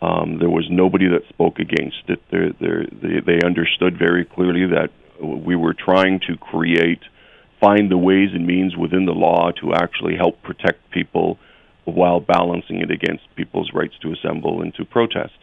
Um, 0.00 0.38
there 0.38 0.48
was 0.48 0.66
nobody 0.70 1.08
that 1.08 1.28
spoke 1.28 1.58
against 1.58 2.02
it. 2.08 2.20
They're, 2.30 2.52
they're, 2.60 2.86
they 2.90 3.20
they 3.20 3.46
understood 3.46 3.98
very 3.98 4.24
clearly 4.24 4.66
that 4.66 4.90
we 5.20 5.56
were 5.56 5.74
trying 5.74 6.20
to 6.28 6.36
create 6.36 7.00
find 7.60 7.90
the 7.90 7.98
ways 7.98 8.30
and 8.32 8.46
means 8.46 8.76
within 8.76 9.06
the 9.06 9.12
law 9.12 9.50
to 9.60 9.74
actually 9.74 10.16
help 10.16 10.42
protect 10.42 10.90
people 10.90 11.38
while 11.84 12.20
balancing 12.20 12.80
it 12.80 12.90
against 12.90 13.24
people's 13.34 13.70
rights 13.72 13.94
to 14.02 14.12
assemble 14.12 14.62
and 14.62 14.74
to 14.74 14.84
protest. 14.84 15.34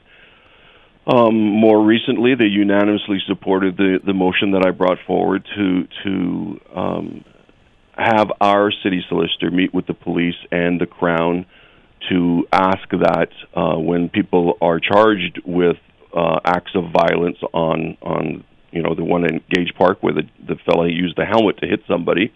Um, 1.07 1.35
more 1.35 1.83
recently, 1.83 2.33
they 2.35 2.45
unanimously 2.45 3.19
supported 3.27 3.77
the, 3.77 3.99
the 4.03 4.13
motion 4.13 4.51
that 4.51 4.65
I 4.65 4.71
brought 4.71 4.97
forward 5.05 5.47
to 5.55 5.87
to 6.03 6.61
um, 6.75 7.25
have 7.95 8.31
our 8.41 8.71
city 8.83 9.03
solicitor 9.07 9.51
meet 9.51 9.73
with 9.73 9.85
the 9.85 9.93
police 9.93 10.35
and 10.51 10.81
the 10.81 10.87
Crown 10.87 11.45
to 12.09 12.47
ask 12.51 12.89
that 12.89 13.29
uh, 13.55 13.77
when 13.77 14.09
people 14.09 14.57
are 14.61 14.79
charged 14.79 15.41
with 15.45 15.77
uh, 16.15 16.39
acts 16.43 16.71
of 16.75 16.91
violence 16.91 17.37
on 17.53 17.97
on 18.01 18.43
you 18.75 18.83
know, 18.83 18.93
the 18.93 19.03
one 19.03 19.23
in 19.23 19.41
Gage 19.49 19.73
Park 19.77 20.03
where 20.03 20.13
the 20.13 20.23
the 20.45 20.57
fella 20.65 20.87
used 20.87 21.15
the 21.17 21.25
helmet 21.25 21.57
to 21.59 21.67
hit 21.67 21.81
somebody, 21.87 22.33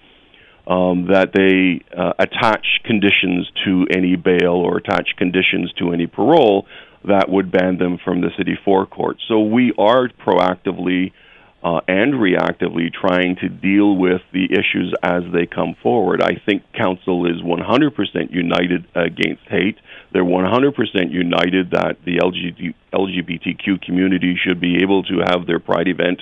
um, 0.65 1.08
that 1.12 1.34
they 1.34 1.84
uh, 1.95 2.13
attach 2.17 2.65
conditions 2.86 3.52
to 3.65 3.86
any 3.91 4.15
bail 4.15 4.54
or 4.54 4.78
attach 4.78 5.10
conditions 5.17 5.71
to 5.80 5.91
any 5.91 6.08
parole 6.08 6.65
that 7.06 7.30
would 7.30 7.52
ban 7.52 7.78
them 7.78 7.97
from 8.04 8.21
the 8.21 8.30
city 8.38 8.58
forecourt. 8.65 9.17
So 9.28 9.41
we 9.41 9.73
are 9.78 10.08
proactively 10.08 11.12
uh, 11.61 11.81
and 11.87 12.13
reactively 12.13 12.91
trying 12.93 13.35
to 13.37 13.49
deal 13.49 13.95
with 13.95 14.21
the 14.31 14.45
issues 14.45 14.93
as 15.03 15.23
they 15.33 15.45
come 15.45 15.75
forward. 15.83 16.21
I 16.21 16.41
think 16.45 16.63
council 16.73 17.25
is 17.25 17.41
100% 17.41 18.31
united 18.31 18.87
against 18.95 19.43
hate. 19.47 19.77
They're 20.13 20.23
100% 20.23 21.11
united 21.11 21.71
that 21.71 21.97
the 22.05 22.17
LGBT, 22.17 22.73
LGBTQ 22.93 23.81
community 23.81 24.39
should 24.41 24.61
be 24.61 24.81
able 24.81 25.03
to 25.03 25.19
have 25.29 25.45
their 25.47 25.59
pride 25.59 25.89
event 25.89 26.21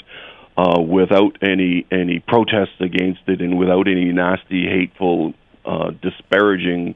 uh, 0.57 0.81
without 0.81 1.37
any 1.43 1.85
any 1.91 2.19
protests 2.19 2.79
against 2.79 3.21
it 3.27 3.41
and 3.41 3.59
without 3.59 3.87
any 3.87 4.11
nasty, 4.11 4.65
hateful, 4.67 5.35
uh, 5.65 5.91
disparaging, 6.01 6.95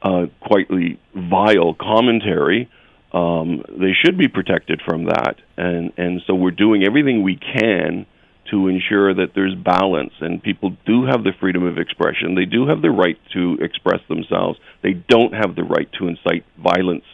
uh, 0.00 0.26
quietly 0.40 0.98
vile 1.14 1.74
commentary. 1.74 2.70
Um, 3.12 3.62
they 3.68 3.92
should 4.04 4.18
be 4.18 4.28
protected 4.28 4.82
from 4.86 5.06
that, 5.06 5.36
and 5.56 5.92
and 5.96 6.20
so 6.26 6.34
we're 6.34 6.50
doing 6.50 6.84
everything 6.84 7.22
we 7.22 7.36
can 7.36 8.06
to 8.50 8.68
ensure 8.68 9.14
that 9.14 9.34
there's 9.34 9.54
balance 9.54 10.12
and 10.20 10.42
people 10.42 10.76
do 10.86 11.04
have 11.04 11.22
the 11.22 11.32
freedom 11.38 11.64
of 11.64 11.78
expression. 11.78 12.34
They 12.34 12.44
do 12.44 12.66
have 12.66 12.82
the 12.82 12.90
right 12.90 13.18
to 13.34 13.58
express 13.60 14.00
themselves. 14.08 14.58
They 14.82 14.92
don't 14.92 15.34
have 15.34 15.54
the 15.54 15.64
right 15.64 15.88
to 15.98 16.08
incite 16.08 16.44
violence 16.56 17.04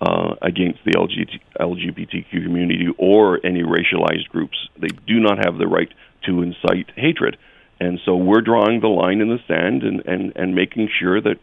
uh, 0.00 0.34
against 0.42 0.78
the 0.84 0.92
LGBT, 0.92 1.40
LGBTQ 1.60 2.30
community 2.30 2.86
or 2.98 3.44
any 3.44 3.62
racialized 3.62 4.28
groups. 4.28 4.56
They 4.80 4.88
do 5.06 5.18
not 5.18 5.38
have 5.38 5.58
the 5.58 5.66
right 5.66 5.92
to 6.26 6.42
incite 6.42 6.90
hatred. 6.94 7.36
And 7.80 8.00
so 8.04 8.16
we're 8.16 8.40
drawing 8.40 8.80
the 8.80 8.88
line 8.88 9.20
in 9.20 9.28
the 9.28 9.38
sand 9.46 9.82
and, 9.82 10.02
and, 10.06 10.32
and 10.36 10.54
making 10.54 10.88
sure 11.00 11.20
that 11.20 11.36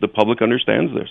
the 0.00 0.08
public 0.08 0.42
understands 0.42 0.92
this. 0.94 1.08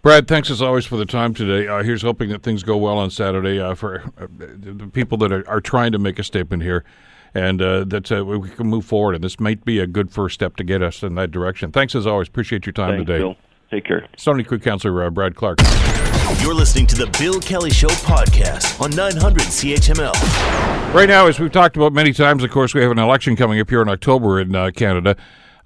Brad, 0.00 0.28
thanks 0.28 0.48
as 0.48 0.62
always 0.62 0.86
for 0.86 0.96
the 0.96 1.04
time 1.04 1.34
today. 1.34 1.66
Uh, 1.66 1.82
here's 1.82 2.02
hoping 2.02 2.28
that 2.30 2.42
things 2.42 2.62
go 2.62 2.76
well 2.76 2.98
on 2.98 3.10
Saturday 3.10 3.58
uh, 3.58 3.74
for 3.74 4.04
uh, 4.18 4.26
the 4.38 4.88
people 4.92 5.18
that 5.18 5.32
are, 5.32 5.48
are, 5.48 5.60
trying 5.60 5.90
to 5.90 5.98
make 5.98 6.20
a 6.20 6.24
statement 6.24 6.62
here, 6.62 6.84
and 7.34 7.60
uh, 7.60 7.82
that 7.84 8.12
uh, 8.12 8.24
we 8.24 8.48
can 8.48 8.68
move 8.68 8.84
forward. 8.84 9.16
And 9.16 9.24
this 9.24 9.40
might 9.40 9.64
be 9.64 9.80
a 9.80 9.88
good 9.88 10.12
first 10.12 10.34
step 10.34 10.54
to 10.56 10.64
get 10.64 10.82
us 10.82 11.02
in 11.02 11.16
that 11.16 11.32
direction. 11.32 11.72
Thanks 11.72 11.96
as 11.96 12.06
always. 12.06 12.28
Appreciate 12.28 12.64
your 12.64 12.74
time 12.74 12.90
Thanks, 12.90 13.06
today. 13.08 13.18
Bill. 13.18 13.36
Take 13.70 13.84
care. 13.84 14.06
Stoney 14.16 14.44
Creek 14.44 14.62
Councilor 14.62 15.04
uh, 15.04 15.10
Brad 15.10 15.34
Clark. 15.34 15.58
You're 16.40 16.54
listening 16.54 16.86
to 16.88 16.96
the 16.96 17.10
Bill 17.18 17.40
Kelly 17.40 17.70
Show 17.70 17.88
podcast 17.88 18.80
on 18.80 18.90
900 18.90 19.42
CHML. 19.42 20.94
Right 20.94 21.08
now, 21.08 21.26
as 21.26 21.40
we've 21.40 21.50
talked 21.50 21.76
about 21.76 21.92
many 21.92 22.12
times, 22.12 22.44
of 22.44 22.50
course, 22.50 22.72
we 22.72 22.82
have 22.82 22.92
an 22.92 22.98
election 23.00 23.34
coming 23.34 23.58
up 23.58 23.68
here 23.68 23.82
in 23.82 23.88
October 23.88 24.38
in 24.38 24.52
Canada. 24.72 25.16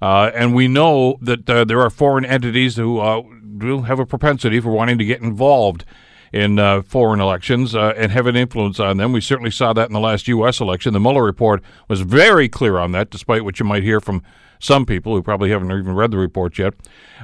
And 0.03 0.53
we 0.53 0.67
know 0.67 1.17
that 1.21 1.45
there 1.45 1.81
are 1.81 1.89
foreign 1.89 2.25
entities 2.25 2.75
who 2.75 2.99
do 3.57 3.83
have 3.83 3.99
a 3.99 4.05
propensity 4.05 4.59
for 4.59 4.71
wanting 4.71 4.97
to 4.97 5.05
get 5.05 5.21
involved 5.21 5.85
in 6.33 6.57
uh, 6.57 6.81
foreign 6.81 7.21
elections 7.21 7.75
uh, 7.75 7.93
and 7.95 8.11
have 8.11 8.25
an 8.25 8.35
influence 8.35 8.79
on 8.79 8.97
them. 8.97 9.13
We 9.13 9.21
certainly 9.21 9.51
saw 9.51 9.71
that 9.73 9.87
in 9.87 9.93
the 9.93 9.99
last 9.99 10.27
U.S. 10.27 10.59
election. 10.59 10.91
The 10.91 10.99
Mueller 10.99 11.23
report 11.23 11.61
was 11.87 12.01
very 12.01 12.49
clear 12.49 12.79
on 12.79 12.91
that, 12.93 13.11
despite 13.11 13.43
what 13.43 13.59
you 13.59 13.65
might 13.65 13.83
hear 13.83 14.01
from 14.01 14.23
some 14.59 14.85
people 14.85 15.13
who 15.13 15.21
probably 15.21 15.51
haven't 15.51 15.71
even 15.71 15.93
read 15.93 16.09
the 16.09 16.17
report 16.17 16.57
yet. 16.57 16.73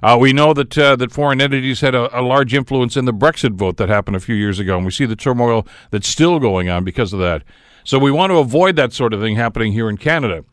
Uh, 0.03 0.17
we 0.19 0.31
know 0.31 0.53
that 0.53 0.77
uh, 0.77 0.95
that 0.97 1.11
foreign 1.11 1.41
entities 1.41 1.81
had 1.81 1.95
a, 1.95 2.19
a, 2.19 2.21
large 2.21 2.53
influence 2.53 2.95
in 2.97 3.05
the 3.05 3.13
Brexit 3.13 3.53
vote 3.53 3.77
that 3.77 3.89
happened 3.89 4.15
a 4.15 4.19
few 4.19 4.35
years 4.35 4.59
ago, 4.59 4.75
and 4.75 4.85
we 4.85 4.91
see 4.91 5.05
the 5.05 5.15
turmoil 5.15 5.65
that's 5.89 6.07
still 6.07 6.37
going 6.39 6.69
on 6.69 6.83
because 6.83 7.11
of 7.11 7.19
that. 7.19 7.43
So 7.83 7.97
we 7.97 8.11
want 8.11 8.31
to 8.31 8.37
avoid 8.37 8.75
that 8.75 8.93
sort 8.93 9.13
of 9.13 9.21
thing 9.21 9.35
happening 9.35 9.71
here 9.71 9.89
in 9.89 9.97
Canada. 9.97 10.43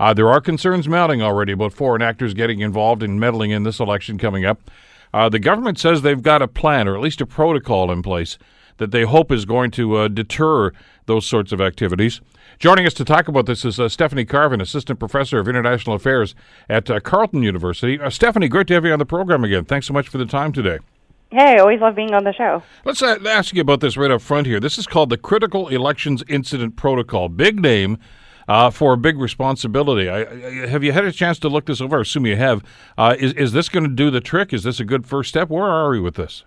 Uh, 0.00 0.14
there 0.14 0.30
are 0.30 0.40
concerns 0.40 0.88
mounting 0.88 1.20
already 1.20 1.52
about 1.52 1.74
foreign 1.74 2.00
actors 2.00 2.32
getting 2.32 2.60
involved 2.60 3.02
and 3.02 3.20
meddling 3.20 3.50
in 3.50 3.64
this 3.64 3.78
election 3.78 4.16
coming 4.16 4.46
up. 4.46 4.58
Uh, 5.12 5.28
the 5.28 5.38
government 5.38 5.78
says 5.78 6.00
they've 6.00 6.22
got 6.22 6.40
a 6.40 6.48
plan, 6.48 6.88
or 6.88 6.94
at 6.94 7.02
least 7.02 7.20
a 7.20 7.26
protocol 7.26 7.92
in 7.92 8.00
place, 8.00 8.38
that 8.78 8.92
they 8.92 9.02
hope 9.02 9.30
is 9.30 9.44
going 9.44 9.70
to 9.70 9.96
uh, 9.96 10.08
deter 10.08 10.72
those 11.04 11.26
sorts 11.26 11.52
of 11.52 11.60
activities. 11.60 12.22
Joining 12.58 12.86
us 12.86 12.94
to 12.94 13.04
talk 13.04 13.28
about 13.28 13.44
this 13.44 13.62
is 13.62 13.78
uh, 13.78 13.90
Stephanie 13.90 14.24
Carvin, 14.24 14.62
Assistant 14.62 14.98
Professor 14.98 15.38
of 15.38 15.46
International 15.46 15.96
Affairs 15.96 16.34
at 16.70 16.90
uh, 16.90 16.98
Carleton 17.00 17.42
University. 17.42 18.00
Uh, 18.00 18.08
Stephanie, 18.08 18.48
great 18.48 18.68
to 18.68 18.74
have 18.74 18.86
you 18.86 18.92
on 18.92 18.98
the 18.98 19.04
program 19.04 19.44
again. 19.44 19.66
Thanks 19.66 19.86
so 19.86 19.92
much 19.92 20.08
for 20.08 20.16
the 20.16 20.24
time 20.24 20.52
today. 20.52 20.78
Hey, 21.30 21.58
always 21.58 21.80
love 21.80 21.94
being 21.94 22.14
on 22.14 22.24
the 22.24 22.32
show. 22.32 22.62
Let's 22.86 23.02
uh, 23.02 23.18
ask 23.28 23.54
you 23.54 23.60
about 23.60 23.80
this 23.80 23.98
right 23.98 24.10
up 24.10 24.22
front 24.22 24.46
here. 24.46 24.60
This 24.60 24.78
is 24.78 24.86
called 24.86 25.10
the 25.10 25.18
Critical 25.18 25.68
Elections 25.68 26.24
Incident 26.26 26.76
Protocol. 26.76 27.28
Big 27.28 27.60
name. 27.60 27.98
Uh, 28.50 28.68
for 28.68 28.94
a 28.94 28.96
big 28.96 29.16
responsibility. 29.16 30.08
I, 30.08 30.22
I, 30.22 30.66
have 30.66 30.82
you 30.82 30.90
had 30.90 31.04
a 31.04 31.12
chance 31.12 31.38
to 31.38 31.48
look 31.48 31.66
this 31.66 31.80
over? 31.80 31.98
I 31.98 32.00
assume 32.00 32.26
you 32.26 32.34
have. 32.34 32.64
Uh, 32.98 33.14
is, 33.16 33.32
is 33.34 33.52
this 33.52 33.68
going 33.68 33.84
to 33.84 33.94
do 33.94 34.10
the 34.10 34.20
trick? 34.20 34.52
Is 34.52 34.64
this 34.64 34.80
a 34.80 34.84
good 34.84 35.06
first 35.06 35.28
step? 35.28 35.50
Where 35.50 35.68
are 35.68 35.88
we 35.90 36.00
with 36.00 36.16
this? 36.16 36.42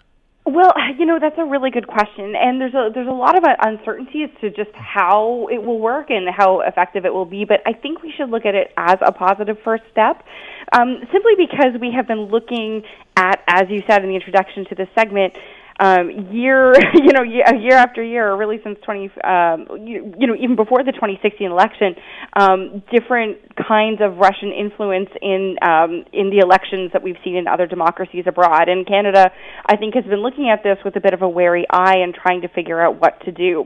Well, 0.45 0.73
you 0.99 1.05
know 1.05 1.17
that's 1.21 1.37
a 1.37 1.45
really 1.45 1.71
good 1.71 1.87
question, 1.87 2.35
and 2.35 2.59
there's 2.59 2.73
a 2.73 2.89
there's 2.93 3.07
a 3.07 3.11
lot 3.11 3.37
of 3.37 3.45
uncertainty 3.61 4.23
as 4.23 4.29
to 4.41 4.49
just 4.49 4.75
how 4.75 5.47
it 5.49 5.63
will 5.63 5.79
work 5.79 6.09
and 6.09 6.27
how 6.29 6.59
effective 6.59 7.05
it 7.05 7.13
will 7.13 7.23
be. 7.23 7.45
But 7.45 7.61
I 7.65 7.71
think 7.71 8.03
we 8.03 8.11
should 8.11 8.29
look 8.29 8.45
at 8.45 8.53
it 8.53 8.73
as 8.75 8.97
a 9.01 9.13
positive 9.13 9.55
first 9.63 9.83
step, 9.89 10.25
um, 10.73 10.99
simply 11.09 11.35
because 11.37 11.79
we 11.79 11.93
have 11.95 12.05
been 12.05 12.25
looking 12.25 12.83
at, 13.15 13.41
as 13.47 13.69
you 13.69 13.81
said 13.87 14.03
in 14.03 14.09
the 14.09 14.15
introduction 14.15 14.65
to 14.65 14.75
this 14.75 14.89
segment, 14.93 15.33
um, 15.79 16.29
year, 16.31 16.73
you 16.93 17.13
know, 17.13 17.23
year, 17.23 17.77
after 17.77 18.03
year, 18.03 18.31
or 18.31 18.37
really 18.37 18.59
since 18.63 18.77
20, 18.85 19.11
um, 19.23 19.67
you, 19.85 20.13
you 20.17 20.27
know, 20.27 20.35
even 20.35 20.55
before 20.55 20.83
the 20.83 20.91
2016 20.91 21.49
election, 21.49 21.95
um, 22.39 22.83
different 22.91 23.37
kinds 23.55 23.99
of 24.01 24.17
Russian 24.17 24.51
influence 24.51 25.09
in 25.21 25.55
um, 25.61 26.05
in 26.13 26.29
the 26.29 26.39
elections 26.39 26.91
that 26.93 27.01
we've 27.01 27.17
seen 27.23 27.35
in 27.35 27.47
other 27.47 27.67
democracies 27.67 28.25
abroad. 28.27 28.69
And 28.69 28.85
Canada, 28.87 29.31
I 29.65 29.77
think, 29.77 29.95
has 29.95 30.05
been 30.05 30.21
looking 30.21 30.49
at 30.49 30.63
this 30.63 30.77
with 30.85 30.95
a 30.95 31.01
bit 31.01 31.13
of 31.13 31.21
a 31.21 31.29
wary 31.29 31.65
eye 31.69 31.97
and 31.97 32.13
trying 32.13 32.41
to 32.41 32.47
figure 32.49 32.81
out 32.81 32.99
what 32.99 33.19
to 33.25 33.31
do. 33.31 33.65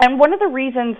And 0.00 0.18
one 0.18 0.32
of 0.32 0.40
the 0.40 0.48
reasons 0.48 0.96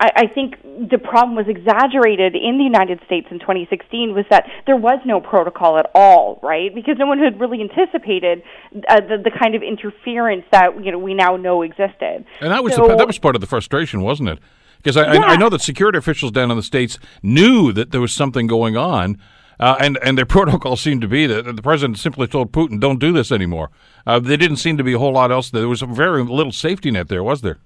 I, 0.00 0.10
I 0.16 0.26
think 0.26 0.56
the 0.62 0.98
problem 0.98 1.36
was 1.36 1.46
exaggerated 1.46 2.34
in 2.34 2.56
the 2.56 2.64
United 2.64 3.00
States 3.04 3.28
in 3.30 3.38
2016 3.38 4.14
was 4.14 4.24
that 4.30 4.48
there 4.66 4.76
was 4.76 4.98
no 5.04 5.20
protocol 5.20 5.78
at 5.78 5.90
all, 5.94 6.40
right? 6.42 6.74
Because 6.74 6.96
no 6.98 7.06
one 7.06 7.18
had 7.18 7.38
really 7.38 7.60
anticipated 7.60 8.42
uh, 8.88 9.00
the, 9.00 9.18
the 9.22 9.30
kind 9.30 9.54
of 9.54 9.62
interference 9.62 10.44
that 10.52 10.82
you 10.82 10.90
know 10.90 10.98
we 10.98 11.12
now 11.12 11.36
know 11.36 11.60
existed. 11.62 12.24
And 12.40 12.50
that 12.50 12.64
was 12.64 12.74
so, 12.74 12.88
the, 12.88 12.96
that 12.96 13.06
was 13.06 13.18
part 13.18 13.34
of 13.34 13.42
the 13.42 13.46
frustration, 13.46 14.00
wasn't 14.00 14.30
it? 14.30 14.38
Because 14.78 14.96
I, 14.96 15.12
yeah. 15.12 15.20
I, 15.20 15.34
I 15.34 15.36
know 15.36 15.50
that 15.50 15.60
security 15.60 15.98
officials 15.98 16.32
down 16.32 16.50
in 16.50 16.56
the 16.56 16.62
states 16.62 16.98
knew 17.22 17.70
that 17.72 17.90
there 17.90 18.00
was 18.00 18.12
something 18.12 18.46
going 18.46 18.76
on. 18.76 19.18
Uh, 19.58 19.76
and 19.78 19.98
and 20.02 20.16
their 20.16 20.24
protocol 20.38 20.74
seemed 20.74 21.02
to 21.02 21.08
be 21.08 21.26
that 21.26 21.54
the 21.54 21.60
president 21.60 21.98
simply 21.98 22.26
told 22.26 22.50
Putin, 22.50 22.80
"Don't 22.80 22.98
do 22.98 23.12
this 23.12 23.30
anymore." 23.30 23.70
Uh, 24.06 24.18
there 24.18 24.38
didn't 24.38 24.56
seem 24.56 24.78
to 24.78 24.84
be 24.84 24.94
a 24.94 24.98
whole 24.98 25.12
lot 25.12 25.30
else. 25.30 25.50
There 25.50 25.68
was 25.68 25.82
a 25.82 25.86
very 25.86 26.22
little 26.24 26.52
safety 26.52 26.90
net 26.90 27.08
there, 27.08 27.22
was 27.22 27.42
there? 27.42 27.58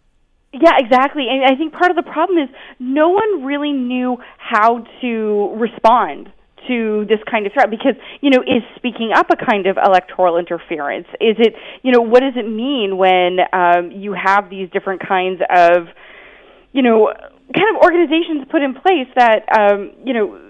Yeah, 0.60 0.78
exactly. 0.78 1.26
And 1.28 1.44
I 1.44 1.56
think 1.56 1.72
part 1.72 1.90
of 1.90 1.96
the 1.96 2.08
problem 2.08 2.38
is 2.38 2.48
no 2.78 3.08
one 3.08 3.44
really 3.44 3.72
knew 3.72 4.18
how 4.38 4.86
to 5.00 5.54
respond 5.58 6.30
to 6.68 7.04
this 7.08 7.18
kind 7.30 7.46
of 7.46 7.52
threat 7.52 7.68
because 7.70 7.94
you 8.22 8.30
know 8.30 8.40
is 8.40 8.62
speaking 8.76 9.10
up 9.14 9.26
a 9.30 9.36
kind 9.36 9.66
of 9.66 9.76
electoral 9.76 10.38
interference 10.38 11.06
is 11.20 11.36
it 11.38 11.54
you 11.82 11.92
know 11.92 12.00
what 12.00 12.20
does 12.20 12.32
it 12.36 12.48
mean 12.48 12.96
when 12.96 13.36
um, 13.52 13.92
you 13.92 14.14
have 14.14 14.48
these 14.48 14.70
different 14.70 15.06
kinds 15.06 15.42
of 15.50 15.88
you 16.72 16.80
know 16.80 17.12
kind 17.54 17.76
of 17.76 17.82
organizations 17.82 18.46
put 18.50 18.62
in 18.62 18.72
place 18.72 19.08
that 19.14 19.44
um, 19.52 19.92
you 20.06 20.14
know 20.14 20.40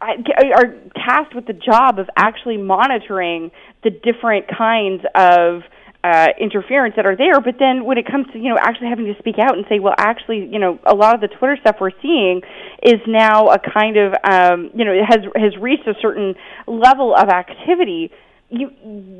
are 0.00 0.74
tasked 0.94 1.34
with 1.34 1.46
the 1.46 1.52
job 1.52 1.98
of 1.98 2.08
actually 2.16 2.56
monitoring 2.56 3.50
the 3.84 3.90
different 3.90 4.46
kinds 4.48 5.02
of 5.14 5.62
uh, 6.08 6.28
interference 6.40 6.94
that 6.96 7.04
are 7.04 7.16
there. 7.16 7.40
But 7.40 7.56
then 7.58 7.84
when 7.84 7.98
it 7.98 8.06
comes 8.06 8.26
to 8.32 8.38
you 8.38 8.48
know 8.48 8.58
actually 8.58 8.88
having 8.88 9.06
to 9.06 9.16
speak 9.18 9.36
out 9.38 9.56
and 9.56 9.64
say, 9.68 9.78
well, 9.78 9.94
actually, 9.98 10.48
you 10.50 10.58
know, 10.58 10.78
a 10.86 10.94
lot 10.94 11.14
of 11.14 11.20
the 11.20 11.28
Twitter 11.28 11.56
stuff 11.60 11.76
we're 11.80 11.96
seeing 12.00 12.40
is 12.82 13.00
now 13.06 13.48
a 13.48 13.58
kind 13.58 13.96
of 13.96 14.14
um, 14.24 14.70
you 14.74 14.84
know 14.84 14.94
has 15.06 15.20
has 15.36 15.52
reached 15.60 15.86
a 15.86 15.94
certain 16.00 16.34
level 16.66 17.14
of 17.14 17.28
activity. 17.28 18.10
You 18.48 18.70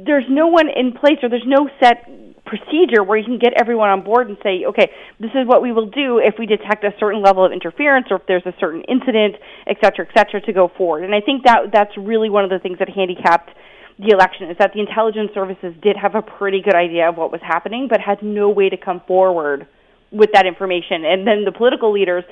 there's 0.06 0.28
no 0.30 0.46
one 0.46 0.68
in 0.74 0.92
place 0.92 1.18
or 1.22 1.28
there's 1.28 1.46
no 1.46 1.68
set 1.82 2.08
procedure 2.48 3.04
where 3.04 3.18
you 3.18 3.24
can 3.24 3.38
get 3.38 3.52
everyone 3.60 3.90
on 3.90 4.02
board 4.02 4.28
and 4.28 4.38
say, 4.42 4.64
okay, 4.64 4.90
this 5.20 5.30
is 5.36 5.46
what 5.46 5.60
we 5.60 5.70
will 5.70 5.90
do 5.90 6.16
if 6.16 6.34
we 6.38 6.46
detect 6.46 6.82
a 6.82 6.92
certain 6.98 7.22
level 7.22 7.44
of 7.44 7.52
interference 7.52 8.06
or 8.10 8.16
if 8.16 8.22
there's 8.26 8.46
a 8.46 8.54
certain 8.58 8.80
incident, 8.88 9.36
et 9.66 9.76
cetera, 9.84 10.06
et 10.08 10.12
cetera, 10.16 10.40
to 10.40 10.52
go 10.52 10.72
forward. 10.76 11.04
And 11.04 11.14
I 11.14 11.20
think 11.20 11.44
that 11.44 11.68
that's 11.72 11.92
really 11.98 12.30
one 12.30 12.44
of 12.44 12.50
the 12.50 12.58
things 12.58 12.78
that 12.78 12.88
handicapped 12.88 13.50
the 13.98 14.10
election 14.10 14.50
is 14.50 14.56
that 14.58 14.72
the 14.74 14.80
intelligence 14.80 15.30
services 15.34 15.74
did 15.82 15.96
have 15.96 16.14
a 16.14 16.22
pretty 16.22 16.62
good 16.62 16.74
idea 16.74 17.08
of 17.08 17.16
what 17.16 17.32
was 17.32 17.40
happening, 17.42 17.88
but 17.90 18.00
had 18.00 18.22
no 18.22 18.48
way 18.48 18.68
to 18.68 18.76
come 18.76 19.00
forward 19.06 19.66
with 20.10 20.30
that 20.34 20.46
information. 20.46 21.04
And 21.04 21.26
then 21.26 21.44
the 21.44 21.52
political 21.52 21.92
leaders, 21.92 22.24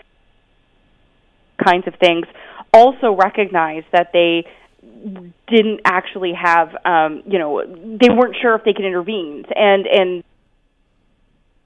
kinds 1.63 1.87
of 1.87 1.95
things, 1.99 2.27
also 2.73 3.15
recognized 3.15 3.87
that 3.93 4.11
they 4.13 4.47
didn't 5.49 5.81
actually 5.85 6.33
have, 6.33 6.69
um, 6.85 7.23
you 7.27 7.39
know, 7.39 7.63
they 7.67 8.11
weren't 8.11 8.37
sure 8.41 8.55
if 8.55 8.65
they 8.65 8.73
could 8.73 8.85
intervene, 8.85 9.45
and 9.55 9.87
and 9.87 10.25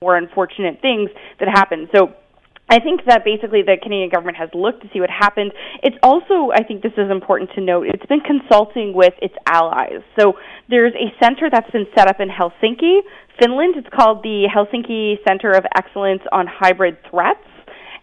more 0.00 0.16
unfortunate 0.16 0.80
things 0.80 1.10
that 1.38 1.48
happened. 1.48 1.88
So 1.94 2.14
I 2.70 2.78
think 2.78 3.04
that 3.06 3.24
basically 3.24 3.62
the 3.62 3.76
Canadian 3.82 4.10
government 4.10 4.36
has 4.38 4.48
looked 4.54 4.82
to 4.82 4.88
see 4.92 5.00
what 5.00 5.10
happened. 5.10 5.50
It's 5.82 5.96
also, 6.04 6.54
I 6.54 6.62
think 6.62 6.82
this 6.82 6.94
is 6.96 7.10
important 7.10 7.50
to 7.56 7.60
note, 7.60 7.86
it's 7.88 8.06
been 8.06 8.20
consulting 8.20 8.94
with 8.94 9.14
its 9.20 9.34
allies. 9.44 10.06
So 10.18 10.34
there's 10.68 10.94
a 10.94 11.10
center 11.22 11.50
that's 11.50 11.70
been 11.72 11.86
set 11.98 12.06
up 12.06 12.20
in 12.20 12.28
Helsinki, 12.28 13.00
Finland. 13.40 13.74
It's 13.76 13.90
called 13.92 14.22
the 14.22 14.46
Helsinki 14.46 15.16
Center 15.26 15.50
of 15.50 15.64
Excellence 15.76 16.22
on 16.30 16.46
Hybrid 16.46 16.98
Threats. 17.10 17.42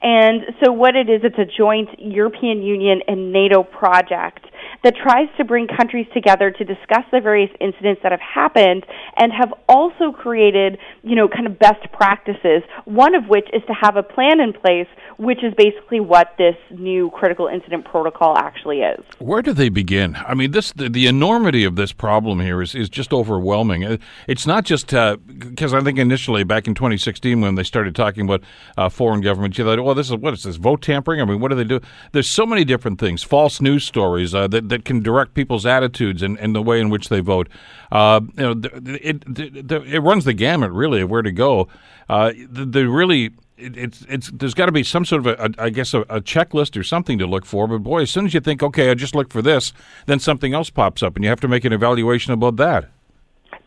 And 0.02 0.44
so 0.64 0.72
what 0.72 0.96
it 0.96 1.10
is, 1.10 1.22
it's 1.24 1.40
a 1.40 1.46
joint 1.46 1.90
European 2.00 2.62
Union 2.62 3.02
and 3.08 3.32
NATO 3.34 3.64
project 3.64 4.46
that 4.84 4.96
tries 4.96 5.28
to 5.38 5.44
bring 5.44 5.68
countries 5.68 6.08
together 6.14 6.52
to 6.52 6.64
discuss 6.64 7.04
the 7.12 7.20
various 7.20 7.50
incidents 7.60 8.02
that 8.04 8.12
have 8.12 8.22
happened 8.22 8.86
and 9.18 9.32
have 9.32 9.54
also 9.68 10.12
created, 10.12 10.78
you 11.04 11.16
know, 11.16 11.28
kind 11.28 11.48
of 11.48 11.58
best 11.58 11.92
practices, 11.92 12.64
one 12.86 13.16
of 13.16 13.28
which 13.28 13.48
is 13.54 13.62
to 13.68 13.74
have 13.74 13.98
a 13.98 14.04
plan 14.04 14.40
in 14.40 14.54
place, 14.54 14.88
which 15.18 15.44
is 15.44 15.54
basically 15.56 16.00
what 16.00 16.34
this 16.38 16.56
new 16.72 17.10
critical 17.12 17.48
incident 17.48 17.86
protocol 17.86 18.38
actually 18.38 18.82
is. 18.82 19.04
Where 19.20 19.42
do 19.42 19.54
they 19.54 19.70
begin? 19.70 20.16
I 20.28 20.34
mean, 20.36 20.52
this 20.52 20.72
the, 20.74 20.90
the 20.90 21.08
enormity 21.08 21.64
of 21.64 21.76
this 21.76 21.92
problem 21.92 22.40
here 22.40 22.62
is, 22.62 22.76
is 22.76 22.90
just 22.90 23.14
overwhelming. 23.14 23.84
Uh, 23.84 23.98
it's 24.28 24.46
not 24.46 24.64
just 24.64 24.88
because 24.88 25.74
uh, 25.74 25.78
I 25.78 25.82
think 25.82 25.98
initially 25.98 26.44
back 26.44 26.68
in 26.68 26.76
2016 26.76 27.42
when 27.42 27.56
they 27.56 27.64
started 27.64 27.96
talking 27.96 28.26
about 28.26 28.44
uh, 28.78 28.90
foreign 28.90 29.22
governments, 29.22 29.58
you 29.58 29.66
thought, 29.66 29.80
well, 29.88 29.96
this 29.96 30.10
is 30.10 30.18
what 30.18 30.34
is 30.34 30.44
this 30.44 30.58
vote 30.58 30.82
tampering? 30.82 31.22
I 31.22 31.26
mean, 31.26 31.40
what 31.40 31.48
do 31.48 31.56
they 31.56 31.64
do? 31.64 31.80
There's 32.12 32.30
so 32.30 32.46
many 32.46 32.66
different 32.66 33.00
things, 33.00 33.24
false 33.24 33.62
news 33.62 33.86
stories 33.86 34.36
uh, 34.36 34.48
that 34.50 34.68
that 34.68 34.84
can 34.84 35.02
direct 35.02 35.34
people's 35.34 35.66
attitudes 35.66 36.22
and, 36.22 36.38
and 36.40 36.54
the 36.54 36.62
way 36.62 36.82
in 36.82 36.90
which 36.90 37.08
they 37.08 37.22
vote. 37.22 37.48
Uh, 37.90 38.20
you 38.36 38.44
know, 38.44 38.62
it, 39.02 39.24
it, 39.40 39.72
it 39.72 40.00
runs 40.02 40.26
the 40.26 40.34
gamut 40.34 40.74
really 40.74 41.00
of 41.00 41.10
where 41.10 41.22
to 41.22 41.32
go. 41.32 41.70
Uh, 42.10 42.34
the, 42.52 42.66
the 42.66 42.90
really 42.90 43.32
it's 43.58 44.06
it's 44.10 44.30
there's 44.32 44.54
got 44.54 44.66
to 44.66 44.74
be 44.74 44.84
some 44.84 45.06
sort 45.06 45.26
of 45.26 45.28
a, 45.28 45.46
a 45.46 45.64
I 45.64 45.70
guess 45.70 45.94
a, 45.94 46.02
a, 46.02 46.20
checklist 46.20 46.78
or 46.78 46.84
something 46.84 47.18
to 47.18 47.26
look 47.26 47.46
for. 47.46 47.66
But 47.66 47.80
boy, 47.80 48.02
as 48.02 48.12
soon 48.12 48.26
as 48.26 48.34
you 48.34 48.42
think, 48.42 48.62
okay, 48.62 48.92
I 48.92 48.94
just 48.94 49.16
look 49.16 49.32
for 49.32 49.42
this, 49.42 49.72
then 50.06 50.20
something 50.20 50.54
else 50.54 50.70
pops 50.70 51.02
up, 51.02 51.16
and 51.16 51.24
you 51.24 51.30
have 51.30 51.40
to 51.40 51.48
make 51.48 51.64
an 51.64 51.72
evaluation 51.72 52.34
about 52.34 52.58
that. 52.58 52.90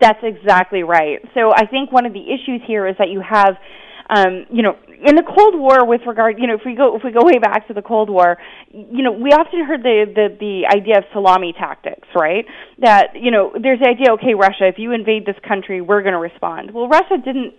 That's 0.02 0.20
exactly 0.22 0.82
right. 0.82 1.18
So 1.32 1.52
I 1.54 1.64
think 1.64 1.92
one 1.92 2.04
of 2.04 2.12
the 2.12 2.30
issues 2.30 2.60
here 2.66 2.86
is 2.86 2.96
that 2.98 3.08
you 3.08 3.22
have 3.22 3.56
um, 4.10 4.46
you 4.50 4.62
know, 4.62 4.76
in 5.06 5.14
the 5.14 5.22
Cold 5.22 5.54
War, 5.54 5.86
with 5.86 6.02
regard, 6.06 6.38
you 6.38 6.46
know, 6.46 6.54
if 6.54 6.62
we 6.66 6.74
go 6.74 6.96
if 6.96 7.02
we 7.04 7.12
go 7.12 7.24
way 7.24 7.38
back 7.38 7.68
to 7.68 7.74
the 7.74 7.82
Cold 7.82 8.10
War, 8.10 8.36
you 8.72 9.02
know, 9.02 9.12
we 9.12 9.30
often 9.30 9.64
heard 9.64 9.82
the 9.82 10.04
the 10.12 10.36
the 10.38 10.66
idea 10.66 10.98
of 10.98 11.04
salami 11.12 11.54
tactics, 11.56 12.08
right? 12.14 12.44
That 12.78 13.14
you 13.14 13.30
know, 13.30 13.52
there's 13.54 13.78
the 13.78 13.88
idea, 13.88 14.12
okay, 14.14 14.34
Russia, 14.34 14.66
if 14.66 14.78
you 14.78 14.92
invade 14.92 15.26
this 15.26 15.38
country, 15.46 15.80
we're 15.80 16.02
going 16.02 16.14
to 16.14 16.20
respond. 16.20 16.74
Well, 16.74 16.88
Russia 16.88 17.16
didn't 17.24 17.54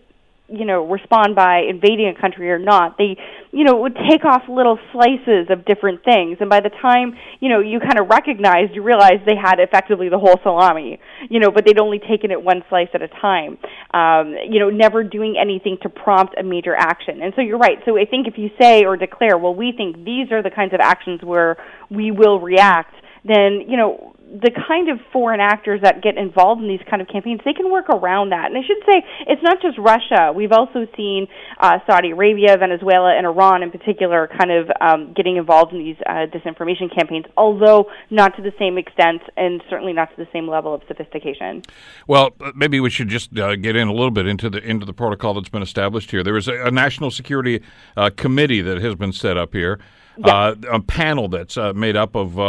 you 0.52 0.66
know 0.66 0.86
respond 0.86 1.36
by 1.36 1.62
invading 1.68 2.14
a 2.16 2.20
country 2.20 2.52
or 2.52 2.60
not 2.60 2.98
they 2.98 3.18
you 3.52 3.64
know 3.64 3.76
would 3.78 3.96
take 4.10 4.26
off 4.26 4.44
little 4.50 4.78
slices 4.92 5.48
of 5.50 5.66
different 5.66 6.04
things. 6.04 6.38
And 6.40 6.50
by 6.50 6.60
the 6.60 6.70
time 6.70 7.16
you 7.40 7.50
know 7.50 7.60
you 7.60 7.80
kind 7.80 8.00
of 8.00 8.08
recognized 8.10 8.76
you 8.76 8.84
realized 8.84 9.26
they 9.26 9.36
had 9.36 9.60
effectively 9.60 10.10
the 10.10 10.20
whole 10.20 10.36
salami 10.44 11.00
you 11.30 11.40
know 11.40 11.52
but 11.52 11.66
they'd 11.66 11.80
only 11.80 12.00
taken 12.00 12.32
it 12.32 12.42
one 12.42 12.64
slice 12.70 12.90
at 12.94 13.02
a 13.02 13.08
time. 13.08 13.58
Um, 13.94 14.36
you 14.50 14.60
know 14.60 14.70
never 14.70 15.04
doing 15.04 15.36
anything 15.40 15.78
to 15.84 15.90
prompt 15.90 16.36
a 16.38 16.44
major 16.44 16.76
action. 16.76 17.22
And 17.22 17.34
so 17.36 17.42
you're 17.42 17.60
right. 17.60 17.78
So 17.86 17.98
i 17.98 18.06
think 18.06 18.28
if 18.28 18.38
you 18.38 18.50
say 18.60 18.86
or 18.86 18.98
declare 18.98 19.38
well 19.38 19.56
we 19.56 19.72
think 19.72 20.04
these 20.04 20.32
are 20.32 20.44
the 20.44 20.52
kinds 20.52 20.74
of 20.74 20.80
actions 20.82 21.22
where 21.24 21.58
we 21.90 22.12
will 22.12 22.40
react 22.40 22.96
then 23.24 23.62
you 23.68 23.78
know 23.78 24.11
the 24.32 24.52
kind 24.68 24.88
of 24.88 25.00
foreign 25.12 25.42
actors 25.42 25.82
that 25.82 26.02
get 26.02 26.18
involved 26.18 26.62
in 26.62 26.68
these 26.70 26.80
kind 26.90 27.02
of 27.02 27.08
campaigns, 27.10 27.42
they 27.44 27.52
can 27.52 27.70
work 27.70 27.90
around 27.90 28.30
that. 28.30 28.46
And 28.46 28.58
I 28.58 28.62
should 28.66 28.78
say, 28.88 29.04
it's 29.28 29.44
not 29.44 29.62
just 29.62 29.78
Russia. 29.78 30.32
We've 30.34 30.54
also 30.54 30.88
seen 30.96 31.28
uh, 31.60 31.80
Saudi 31.86 32.12
Arabia, 32.12 32.56
Venezuela, 32.58 33.14
and 33.14 33.26
Iran 33.26 33.62
in 33.62 33.72
particular 33.72 34.30
kind 34.40 34.52
of 34.52 34.72
um, 34.80 35.14
getting 35.14 35.36
involved 35.36 35.74
in 35.74 35.80
these 35.80 35.98
uh, 36.06 36.28
disinformation 36.32 36.94
campaigns, 36.96 37.26
although 37.36 37.92
not 38.10 38.36
to 38.38 38.42
the 38.42 38.54
same 38.58 38.78
extent 38.78 39.22
and 39.36 39.62
certainly 39.70 39.92
not 39.92 40.16
to 40.16 40.16
the 40.16 40.28
same 40.32 40.48
level 40.48 40.74
of 40.74 40.82
sophistication. 40.88 41.64
Well, 42.08 42.32
uh, 42.40 42.54
maybe 42.56 42.80
we 42.80 42.90
should 42.90 43.10
just 43.10 43.38
uh, 43.38 43.58
get 43.58 43.76
in 43.76 43.90
a 43.90 43.94
little 43.94 44.12
bit 44.12 44.28
into 44.28 44.50
the 44.50 44.60
into 44.60 44.86
the 44.86 44.94
protocol 44.94 45.34
that's 45.34 45.50
been 45.50 45.62
established 45.62 46.10
here. 46.10 46.24
There 46.24 46.38
is 46.38 46.48
a, 46.48 46.68
a 46.68 46.72
national 46.72 47.12
security 47.12 47.62
uh, 47.98 48.12
committee 48.16 48.62
that 48.62 48.82
has 48.82 48.96
been 48.96 49.12
set 49.12 49.36
up 49.36 49.52
here, 49.54 49.78
yeah. 50.18 50.54
a 50.72 50.80
panel 50.80 51.28
that's 51.28 51.58
made 51.76 51.98
up 51.98 52.16
of 52.16 52.40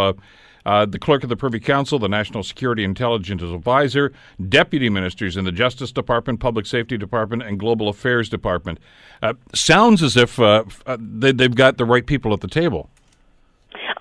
uh, 0.65 0.87
the 0.87 0.99
clerk 0.99 1.23
of 1.23 1.29
the 1.29 1.37
Privy 1.37 1.61
Council, 1.61 1.99
the 1.99 2.09
National 2.09 2.43
Security 2.43 2.85
Intelligence 2.85 3.43
Advisor, 3.43 4.13
deputy 4.49 4.89
ministers 4.89 5.37
in 5.37 5.45
the 5.45 5.53
Justice 5.53 5.93
Department, 5.93 6.41
Public 6.41 6.67
Safety 6.67 6.97
Department, 6.97 7.43
and 7.43 7.59
Global 7.59 7.89
Affairs 7.89 8.29
Department. 8.29 8.79
Uh, 9.23 9.35
sounds 9.55 10.03
as 10.03 10.17
if 10.17 10.39
uh, 10.39 10.65
uh 10.87 10.97
they, 11.01 11.33
they've 11.33 11.55
got 11.55 11.77
the 11.77 11.85
right 11.85 12.07
people 12.07 12.33
at 12.33 12.41
the 12.41 12.49
table. 12.49 12.91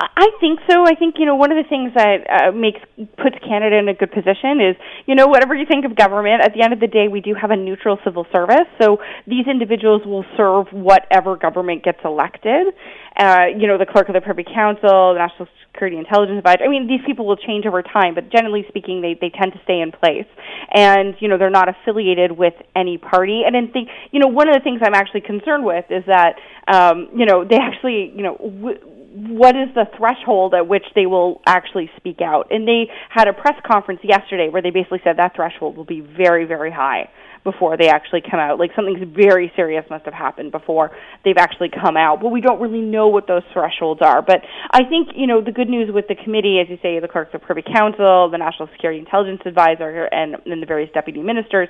I 0.01 0.31
think 0.39 0.59
so. 0.69 0.83
I 0.85 0.95
think 0.95 1.15
you 1.19 1.25
know 1.25 1.35
one 1.35 1.51
of 1.51 1.57
the 1.57 1.67
things 1.69 1.93
that 1.93 2.25
uh, 2.25 2.51
makes 2.51 2.79
puts 3.21 3.37
Canada 3.45 3.77
in 3.77 3.87
a 3.87 3.93
good 3.93 4.11
position 4.11 4.59
is 4.59 4.75
you 5.05 5.15
know 5.15 5.27
whatever 5.27 5.53
you 5.53 5.65
think 5.65 5.85
of 5.85 5.95
government. 5.95 6.41
At 6.41 6.53
the 6.53 6.63
end 6.63 6.73
of 6.73 6.79
the 6.79 6.87
day, 6.87 7.07
we 7.07 7.21
do 7.21 7.35
have 7.39 7.51
a 7.51 7.55
neutral 7.55 7.99
civil 8.03 8.25
service, 8.31 8.65
so 8.81 8.97
these 9.27 9.45
individuals 9.47 10.01
will 10.05 10.25
serve 10.35 10.67
whatever 10.71 11.35
government 11.35 11.83
gets 11.83 11.99
elected. 12.03 12.73
Uh, 13.19 13.45
you 13.55 13.67
know, 13.67 13.77
the 13.77 13.85
clerk 13.85 14.07
of 14.07 14.15
the 14.15 14.21
Privy 14.21 14.43
Council, 14.43 15.13
the 15.13 15.19
National 15.19 15.47
Security 15.71 15.97
Intelligence 15.97 16.37
Advisor. 16.39 16.63
I 16.63 16.69
mean, 16.69 16.87
these 16.87 17.01
people 17.05 17.27
will 17.27 17.37
change 17.37 17.65
over 17.65 17.83
time, 17.83 18.15
but 18.15 18.31
generally 18.31 18.65
speaking, 18.69 19.01
they 19.01 19.13
they 19.13 19.29
tend 19.29 19.53
to 19.53 19.59
stay 19.63 19.81
in 19.81 19.91
place, 19.91 20.27
and 20.73 21.13
you 21.19 21.27
know 21.27 21.37
they're 21.37 21.49
not 21.49 21.69
affiliated 21.69 22.31
with 22.31 22.55
any 22.75 22.97
party. 22.97 23.43
And 23.45 23.53
then 23.53 23.71
think 23.71 23.89
you 24.11 24.19
know 24.19 24.27
one 24.27 24.49
of 24.49 24.55
the 24.55 24.61
things 24.61 24.81
I'm 24.83 24.95
actually 24.95 25.21
concerned 25.21 25.65
with 25.65 25.85
is 25.91 26.03
that 26.07 26.39
um, 26.67 27.09
you 27.13 27.25
know 27.25 27.45
they 27.45 27.57
actually 27.61 28.11
you 28.15 28.23
know. 28.23 28.37
W- 28.37 28.97
what 29.13 29.55
is 29.55 29.67
the 29.75 29.85
threshold 29.97 30.53
at 30.53 30.67
which 30.67 30.85
they 30.95 31.05
will 31.05 31.41
actually 31.45 31.89
speak 31.97 32.21
out? 32.21 32.47
And 32.49 32.67
they 32.67 32.87
had 33.09 33.27
a 33.27 33.33
press 33.33 33.59
conference 33.69 33.99
yesterday 34.03 34.47
where 34.49 34.61
they 34.61 34.69
basically 34.71 35.01
said 35.03 35.17
that 35.17 35.35
threshold 35.35 35.75
will 35.75 35.85
be 35.85 35.99
very, 35.99 36.45
very 36.45 36.71
high 36.71 37.09
before 37.43 37.75
they 37.75 37.89
actually 37.89 38.21
come 38.21 38.39
out. 38.39 38.59
Like 38.59 38.71
something 38.75 39.13
very 39.15 39.51
serious 39.55 39.83
must 39.89 40.05
have 40.05 40.13
happened 40.13 40.51
before 40.51 40.91
they've 41.25 41.37
actually 41.37 41.69
come 41.69 41.97
out. 41.97 42.21
But 42.21 42.29
we 42.29 42.39
don't 42.39 42.61
really 42.61 42.81
know 42.81 43.07
what 43.07 43.27
those 43.27 43.43
thresholds 43.51 44.01
are. 44.01 44.21
But 44.21 44.41
I 44.71 44.83
think, 44.87 45.09
you 45.15 45.27
know, 45.27 45.41
the 45.41 45.51
good 45.51 45.67
news 45.67 45.89
with 45.91 46.07
the 46.07 46.15
committee, 46.15 46.59
as 46.61 46.69
you 46.69 46.77
say, 46.81 46.99
the 46.99 47.07
clerks 47.07 47.33
of 47.33 47.41
Privy 47.41 47.63
Council, 47.63 48.29
the 48.29 48.37
National 48.37 48.69
Security 48.71 48.99
Intelligence 48.99 49.41
Advisor, 49.45 50.05
and, 50.05 50.35
and 50.45 50.61
the 50.61 50.67
various 50.67 50.91
deputy 50.93 51.21
ministers, 51.21 51.67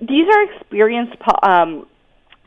these 0.00 0.26
are 0.32 0.42
experienced 0.56 1.16
um, 1.42 1.86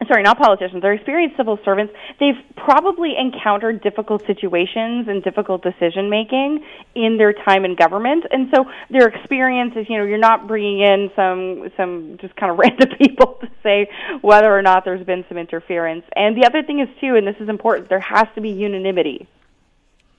sorry, 0.07 0.23
not 0.23 0.37
politicians, 0.37 0.81
they're 0.81 0.93
experienced 0.93 1.37
civil 1.37 1.59
servants. 1.63 1.93
They've 2.19 2.39
probably 2.55 3.13
encountered 3.17 3.81
difficult 3.81 4.25
situations 4.25 5.07
and 5.07 5.23
difficult 5.23 5.63
decision 5.63 6.09
making 6.09 6.63
in 6.95 7.17
their 7.17 7.33
time 7.33 7.65
in 7.65 7.75
government, 7.75 8.25
and 8.31 8.49
so 8.53 8.65
their 8.89 9.07
experience 9.07 9.73
is, 9.75 9.87
you 9.89 9.97
know, 9.97 10.05
you're 10.05 10.17
not 10.17 10.47
bringing 10.47 10.79
in 10.79 11.11
some 11.15 11.71
some 11.77 12.17
just 12.21 12.35
kind 12.35 12.51
of 12.51 12.57
random 12.63 12.89
people 12.97 13.37
to 13.41 13.47
say 13.61 13.89
whether 14.21 14.55
or 14.55 14.61
not 14.61 14.85
there's 14.85 15.05
been 15.05 15.25
some 15.27 15.37
interference. 15.37 16.05
And 16.15 16.35
the 16.35 16.45
other 16.45 16.63
thing 16.63 16.79
is 16.79 16.89
too, 16.99 17.15
and 17.15 17.27
this 17.27 17.35
is 17.39 17.49
important, 17.49 17.89
there 17.89 17.99
has 17.99 18.27
to 18.35 18.41
be 18.41 18.49
unanimity 18.49 19.27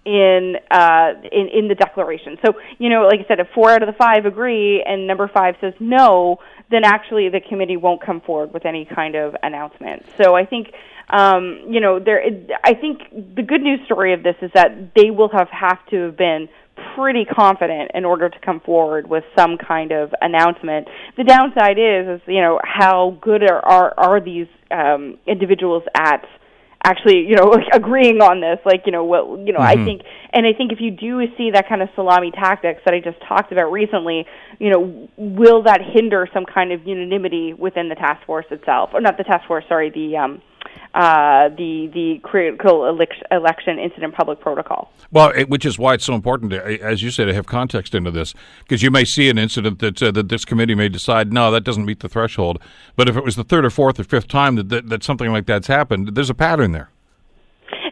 in 0.05 0.57
uh, 0.71 1.13
in 1.33 1.49
in 1.49 1.69
the 1.69 1.75
declaration. 1.75 2.37
So 2.45 2.55
you 2.79 2.91
know, 2.91 3.07
like 3.07 3.21
I 3.21 3.29
said, 3.29 3.41
if 3.41 3.49
four 3.55 3.71
out 3.71 3.83
of 3.83 3.87
the 3.87 3.95
five 3.95 4.27
agree 4.27 4.83
and 4.87 5.07
number 5.07 5.29
five 5.33 5.57
says 5.61 5.75
no, 5.81 6.39
then 6.71 6.85
actually 6.85 7.29
the 7.29 7.41
committee 7.41 7.77
won't 7.77 8.03
come 8.05 8.21
forward 8.21 8.53
with 8.53 8.67
any 8.67 8.85
kind 8.85 9.15
of 9.15 9.35
announcement. 9.43 10.05
So 10.23 10.35
I 10.35 10.45
think 10.45 10.73
um, 11.09 11.61
you 11.69 11.81
know 11.81 11.99
there. 11.99 12.23
I 12.63 12.75
think 12.75 13.35
the 13.35 13.43
good 13.43 13.63
news 13.63 13.81
story 13.87 14.13
of 14.13 14.23
this 14.23 14.37
is 14.43 14.51
that 14.55 14.95
they 14.95 15.11
will 15.11 15.31
have 15.31 15.49
have 15.49 15.85
to 15.91 16.07
have 16.07 16.17
been 16.17 16.49
pretty 16.97 17.25
confident 17.25 17.93
in 17.95 18.05
order 18.05 18.29
to 18.29 18.39
come 18.41 18.61
forward 18.61 19.09
with 19.09 19.25
some 19.37 19.57
kind 19.57 19.93
of 19.93 20.13
announcement. 20.21 20.89
The 21.17 21.25
downside 21.25 21.79
is, 21.79 22.21
is 22.21 22.27
you 22.27 22.41
know, 22.41 22.61
how 22.63 23.17
good 23.21 23.43
are 23.43 23.65
are, 23.65 23.95
are 23.97 24.21
these 24.21 24.49
um, 24.71 25.19
individuals 25.27 25.85
at 25.97 26.27
actually, 26.85 27.27
you 27.27 27.35
know, 27.35 27.45
like 27.51 27.67
agreeing 27.73 28.21
on 28.21 28.41
this. 28.41 28.59
Like, 28.65 28.83
you 28.87 28.93
know, 28.93 29.05
what, 29.05 29.47
you 29.47 29.53
know, 29.53 29.61
mm-hmm. 29.61 29.81
I 29.81 29.85
think, 29.85 30.03
and 30.33 30.47
I 30.47 30.53
think 30.53 30.73
if 30.73 30.81
you 30.81 30.91
do 30.91 31.23
see 31.37 31.51
that 31.53 31.69
kind 31.69 31.83
of 31.83 31.89
salami 31.95 32.31
tactics 32.31 32.83
that 32.85 32.95
I 32.95 33.01
just 33.01 33.19
talked 33.27 33.51
about 33.51 33.73
recently, 33.73 34.27
you 34.59 34.71
know, 34.71 35.09
will 35.17 35.63
that 35.65 35.81
hinder 35.83 36.29
some 36.33 36.45
kind 36.45 36.73
of 36.73 36.87
unanimity 36.87 37.55
within 37.55 37.89
the 37.89 37.95
task 37.95 38.25
force 38.27 38.47
itself, 38.51 38.91
or 38.93 39.01
not 39.01 39.17
the 39.17 39.25
task 39.25 39.47
force? 39.49 39.65
Sorry, 39.69 39.91
the 39.91 40.17
um, 40.17 40.43
uh, 40.95 41.49
the 41.49 41.91
the 41.93 42.21
critical 42.23 42.87
election 42.87 43.79
incident 43.79 44.15
public 44.15 44.41
protocol. 44.41 44.93
Well, 45.11 45.33
it, 45.35 45.49
which 45.49 45.67
is 45.67 45.79
why 45.79 45.95
it's 45.95 46.05
so 46.05 46.15
important, 46.15 46.53
to, 46.53 46.83
as 46.83 47.03
you 47.03 47.11
said, 47.11 47.27
to 47.27 47.35
have 47.35 47.47
context 47.47 47.95
into 47.95 48.11
this, 48.11 48.33
because 48.61 48.83
you 48.83 48.91
may 48.91 49.05
see 49.05 49.29
an 49.29 49.37
incident 49.37 49.81
that 49.81 50.03
uh, 50.03 50.13
that 50.13 50.29
this 50.29 50.45
committee 50.45 50.75
may 50.75 50.89
decide, 50.89 51.33
no, 51.33 51.51
that 51.51 51.65
doesn't 51.65 51.85
meet 51.85 52.01
the 52.01 52.09
threshold. 52.09 52.61
But 52.97 53.09
if 53.09 53.17
it 53.17 53.25
was 53.25 53.35
the 53.35 53.45
third 53.45 53.65
or 53.65 53.71
fourth 53.71 53.99
or 53.99 54.05
fifth 54.05 54.29
time 54.29 54.55
that 54.55 54.69
that, 54.69 54.89
that 54.89 55.03
something 55.03 55.33
like 55.33 55.47
that's 55.47 55.67
happened, 55.67 56.15
there's 56.15 56.31
a 56.31 56.35
pattern 56.35 56.73
there. 56.73 56.91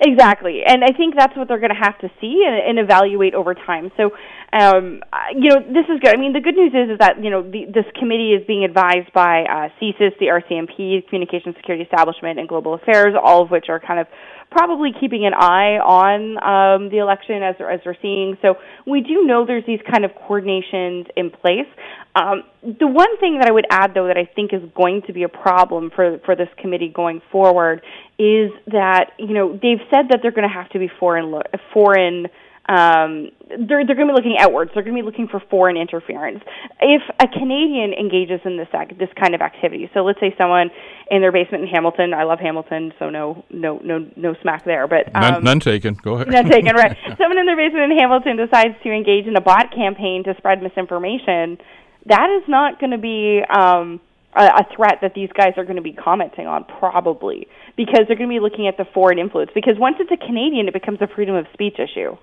Exactly, 0.01 0.63
and 0.65 0.83
I 0.85 0.93
think 0.97 1.15
that's 1.17 1.37
what 1.37 1.49
they're 1.49 1.61
going 1.61 1.75
to 1.75 1.81
have 1.81 1.99
to 2.01 2.11
see 2.21 2.45
and, 2.47 2.57
and 2.57 2.79
evaluate 2.79 3.35
over 3.35 3.55
time. 3.55 3.93
So, 3.97 4.11
um, 4.53 5.01
you 5.35 5.49
know, 5.49 5.61
this 5.65 5.89
is 5.89 5.99
good. 6.01 6.15
I 6.15 6.21
mean, 6.21 6.35
the 6.35 6.41
good 6.41 6.55
news 6.55 6.73
is 6.75 6.93
is 6.93 6.99
that 6.99 7.23
you 7.25 7.31
know 7.31 7.43
the, 7.43 7.65
this 7.73 7.87
committee 7.99 8.33
is 8.33 8.47
being 8.47 8.65
advised 8.65 9.13
by 9.15 9.45
uh, 9.45 9.69
CSIS, 9.81 10.19
the 10.21 10.29
RCMP, 10.29 11.09
Communication 11.09 11.55
Security 11.57 11.85
Establishment, 11.85 12.39
and 12.39 12.47
Global 12.47 12.75
Affairs, 12.75 13.15
all 13.17 13.43
of 13.43 13.51
which 13.51 13.67
are 13.71 13.81
kind 13.81 13.99
of 13.99 14.07
probably 14.51 14.91
keeping 15.01 15.25
an 15.25 15.33
eye 15.33 15.81
on 15.81 16.37
um, 16.45 16.91
the 16.91 16.99
election 16.99 17.43
as 17.43 17.57
as 17.61 17.81
we're 17.87 17.97
seeing. 18.03 18.37
So 18.43 18.57
we 18.87 19.01
do 19.01 19.25
know 19.25 19.47
there's 19.47 19.65
these 19.67 19.81
kind 19.91 20.05
of 20.05 20.11
coordinations 20.13 21.07
in 21.17 21.31
place. 21.31 21.69
Um, 22.15 22.43
the 22.63 22.87
one 22.87 23.17
thing 23.21 23.39
that 23.39 23.49
I 23.49 23.53
would 23.53 23.65
add, 23.71 23.93
though, 23.95 24.09
that 24.09 24.19
I 24.19 24.29
think 24.37 24.53
is 24.53 24.61
going 24.77 25.01
to 25.07 25.15
be 25.15 25.23
a 25.23 25.31
problem 25.31 25.91
for 25.97 26.19
for 26.27 26.37
this 26.37 26.49
committee 26.61 26.93
going 26.95 27.23
forward 27.33 27.81
is 28.19 28.51
that 28.67 29.13
you 29.19 29.33
know 29.33 29.53
they've 29.53 29.81
said 29.89 30.13
that 30.13 30.19
they're 30.21 30.31
going 30.31 30.49
to 30.49 30.55
have 30.55 30.69
to 30.71 30.79
be 30.79 30.91
foreign 31.01 31.33
foreign 31.73 32.27
um, 32.69 33.31
they're 33.49 33.85
they're 33.85 33.97
going 33.97 34.07
to 34.07 34.15
be 34.15 34.17
looking 34.17 34.37
outwards. 34.39 34.71
They're 34.73 34.85
going 34.85 34.95
to 34.95 35.03
be 35.03 35.05
looking 35.05 35.27
for 35.27 35.41
foreign 35.51 35.77
interference. 35.77 36.43
If 36.81 37.03
a 37.19 37.27
Canadian 37.27 37.93
engages 37.93 38.41
in 38.45 38.57
this 38.57 38.69
act, 38.73 38.97
this 38.99 39.11
kind 39.19 39.35
of 39.35 39.41
activity, 39.41 39.91
so 39.93 40.01
let's 40.05 40.21
say 40.21 40.35
someone 40.39 40.71
in 41.11 41.21
their 41.21 41.33
basement 41.33 41.65
in 41.65 41.69
Hamilton. 41.69 42.15
I 42.15 42.23
love 42.23 42.39
Hamilton, 42.39 42.93
so 43.01 43.11
no 43.11 43.45
no 43.51 43.81
no 43.83 44.07
no 44.15 44.35
smack 44.43 44.65
there. 44.65 44.87
But 44.87 45.15
um, 45.15 45.21
none, 45.21 45.45
none 45.45 45.61
taken. 45.61 45.95
Go 45.95 46.15
ahead. 46.15 46.29
None 46.29 46.49
taken. 46.49 46.75
Right. 46.77 46.97
someone 47.19 47.39
in 47.39 47.47
their 47.47 47.57
basement 47.57 47.91
in 47.91 47.99
Hamilton 47.99 48.37
decides 48.37 48.75
to 48.85 48.93
engage 48.93 49.27
in 49.27 49.35
a 49.37 49.41
bot 49.41 49.75
campaign 49.75 50.23
to 50.25 50.35
spread 50.39 50.63
misinformation. 50.63 51.59
That 52.07 52.31
is 52.31 52.49
not 52.49 52.79
going 52.79 52.93
to 52.93 52.99
be. 52.99 53.43
Um, 53.49 54.01
a, 54.35 54.45
a 54.45 54.67
threat 54.75 55.01
that 55.03 55.13
these 55.13 55.29
guys 55.37 55.53
are 55.59 55.65
going 55.65 55.77
to 55.77 55.83
be 55.83 55.93
commenting 55.93 56.47
on, 56.47 56.65
probably, 56.65 57.47
because 57.77 58.09
they're 58.09 58.17
going 58.17 58.31
to 58.31 58.35
be 58.35 58.41
looking 58.41 58.67
at 58.67 58.79
the 58.79 58.87
foreign 58.95 59.19
influence. 59.19 59.51
Because 59.55 59.75
once 59.77 59.97
it's 60.01 60.11
a 60.11 60.17
Canadian, 60.17 60.69
it 60.69 60.73
becomes 60.73 61.03
a 61.03 61.07
freedom 61.07 61.35
of 61.35 61.45
speech 61.53 61.77
issue 61.79 62.17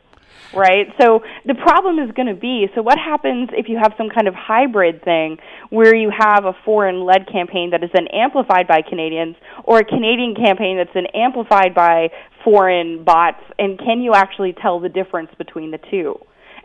right? 0.53 0.87
So 0.99 1.21
the 1.45 1.55
problem 1.55 1.99
is 1.99 2.11
going 2.15 2.27
to 2.27 2.39
be 2.39 2.67
so 2.75 2.81
what 2.81 2.97
happens 2.97 3.49
if 3.53 3.69
you 3.69 3.77
have 3.81 3.93
some 3.97 4.09
kind 4.09 4.27
of 4.27 4.33
hybrid 4.33 5.03
thing 5.03 5.37
where 5.69 5.95
you 5.95 6.11
have 6.17 6.45
a 6.45 6.53
foreign 6.65 7.05
led 7.05 7.27
campaign 7.31 7.71
that 7.71 7.83
is 7.83 7.89
then 7.93 8.07
amplified 8.07 8.67
by 8.67 8.81
Canadians 8.81 9.35
or 9.63 9.79
a 9.79 9.85
Canadian 9.85 10.35
campaign 10.35 10.77
that's 10.77 10.93
then 10.93 11.07
amplified 11.13 11.73
by 11.75 12.09
foreign 12.43 13.03
bots 13.03 13.41
and 13.57 13.77
can 13.77 14.01
you 14.01 14.13
actually 14.13 14.53
tell 14.61 14.79
the 14.79 14.89
difference 14.89 15.29
between 15.37 15.71
the 15.71 15.79
two? 15.91 16.15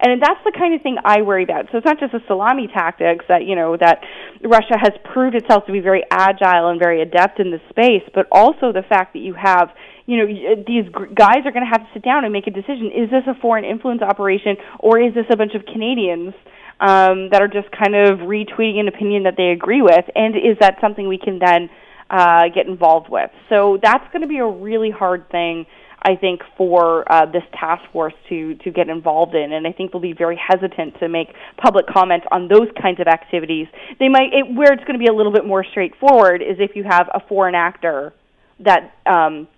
And 0.01 0.20
that's 0.20 0.41
the 0.45 0.53
kind 0.53 0.75
of 0.75 0.83
thing 0.83 0.99
I 1.05 1.22
worry 1.22 1.45
about. 1.45 1.66
So 1.70 1.79
it's 1.79 1.85
not 1.85 2.01
just 2.01 2.12
the 2.12 2.20
salami 2.27 2.66
tactics 2.66 3.25
that, 3.29 3.45
you 3.45 3.55
know, 3.55 3.77
that 3.77 4.01
Russia 4.43 4.77
has 4.79 4.93
proved 5.12 5.37
itself 5.37 5.66
to 5.66 5.72
be 5.72 5.81
very 5.81 6.03
agile 6.11 6.68
and 6.68 6.79
very 6.79 7.01
adept 7.01 7.39
in 7.39 7.51
this 7.51 7.61
space, 7.70 8.03
but 8.14 8.27
also 8.33 8.72
the 8.72 8.83
fact 8.89 9.12
that 9.14 9.20
you 9.20 9.35
have 9.35 9.70
you 10.07 10.16
know 10.18 10.26
these 10.66 10.84
guys 11.14 11.46
are 11.46 11.52
going 11.52 11.64
to 11.64 11.70
have 11.70 11.80
to 11.80 11.88
sit 11.94 12.02
down 12.02 12.24
and 12.24 12.32
make 12.32 12.46
a 12.46 12.50
decision. 12.50 12.90
Is 12.94 13.11
this 13.11 13.24
a 13.26 13.34
foreign 13.40 13.64
influence 13.64 14.02
operation 14.02 14.57
or 14.78 15.00
is 15.00 15.14
this 15.14 15.26
a 15.30 15.36
bunch 15.36 15.55
of 15.55 15.64
canadians 15.66 16.34
um, 16.80 17.30
that 17.30 17.40
are 17.40 17.48
just 17.48 17.70
kind 17.70 17.94
of 17.94 18.20
retweeting 18.20 18.80
an 18.80 18.88
opinion 18.88 19.24
that 19.24 19.34
they 19.36 19.50
agree 19.50 19.82
with? 19.82 20.05
And 20.14 20.36
is 20.36 20.59
that 20.61 20.76
something 20.80 21.09
we 21.09 21.18
can 21.18 21.38
then 21.38 21.70
uh, 22.11 22.48
get 22.55 22.66
involved 22.66 23.09
with? 23.09 23.30
So 23.48 23.78
that's 23.82 24.05
going 24.12 24.22
to 24.22 24.28
be 24.28 24.38
a 24.38 24.46
really 24.46 24.90
hard 24.90 25.30
thing 25.30 25.66
I 26.07 26.16
think 26.16 26.42
for 26.59 27.11
uh, 27.11 27.24
this 27.24 27.42
task 27.59 27.82
force 27.90 28.12
to 28.28 28.57
to 28.57 28.70
get 28.70 28.90
involved 28.90 29.34
in, 29.34 29.55
and 29.55 29.66
I 29.66 29.72
think 29.72 29.90
they'll 29.90 30.02
be 30.02 30.12
very 30.12 30.36
hesitant 30.36 30.98
to 31.00 31.09
make 31.09 31.28
public 31.57 31.86
comment 31.86 32.24
on 32.30 32.48
those 32.48 32.68
kinds 32.80 33.00
of 33.00 33.07
activities. 33.07 33.68
They 33.98 34.11
might 34.11 34.34
it, 34.34 34.55
where 34.55 34.74
it's 34.74 34.84
going 34.84 34.98
to 34.98 35.02
be 35.02 35.07
a 35.07 35.14
little 35.14 35.32
bit 35.32 35.46
more 35.46 35.64
straightforward 35.64 36.42
is 36.42 36.59
if 36.59 36.76
you 36.76 36.84
have 36.84 37.09
a 37.14 37.20
foreign 37.26 37.55
actor 37.55 38.12
that 38.61 38.92
um, 39.07 39.48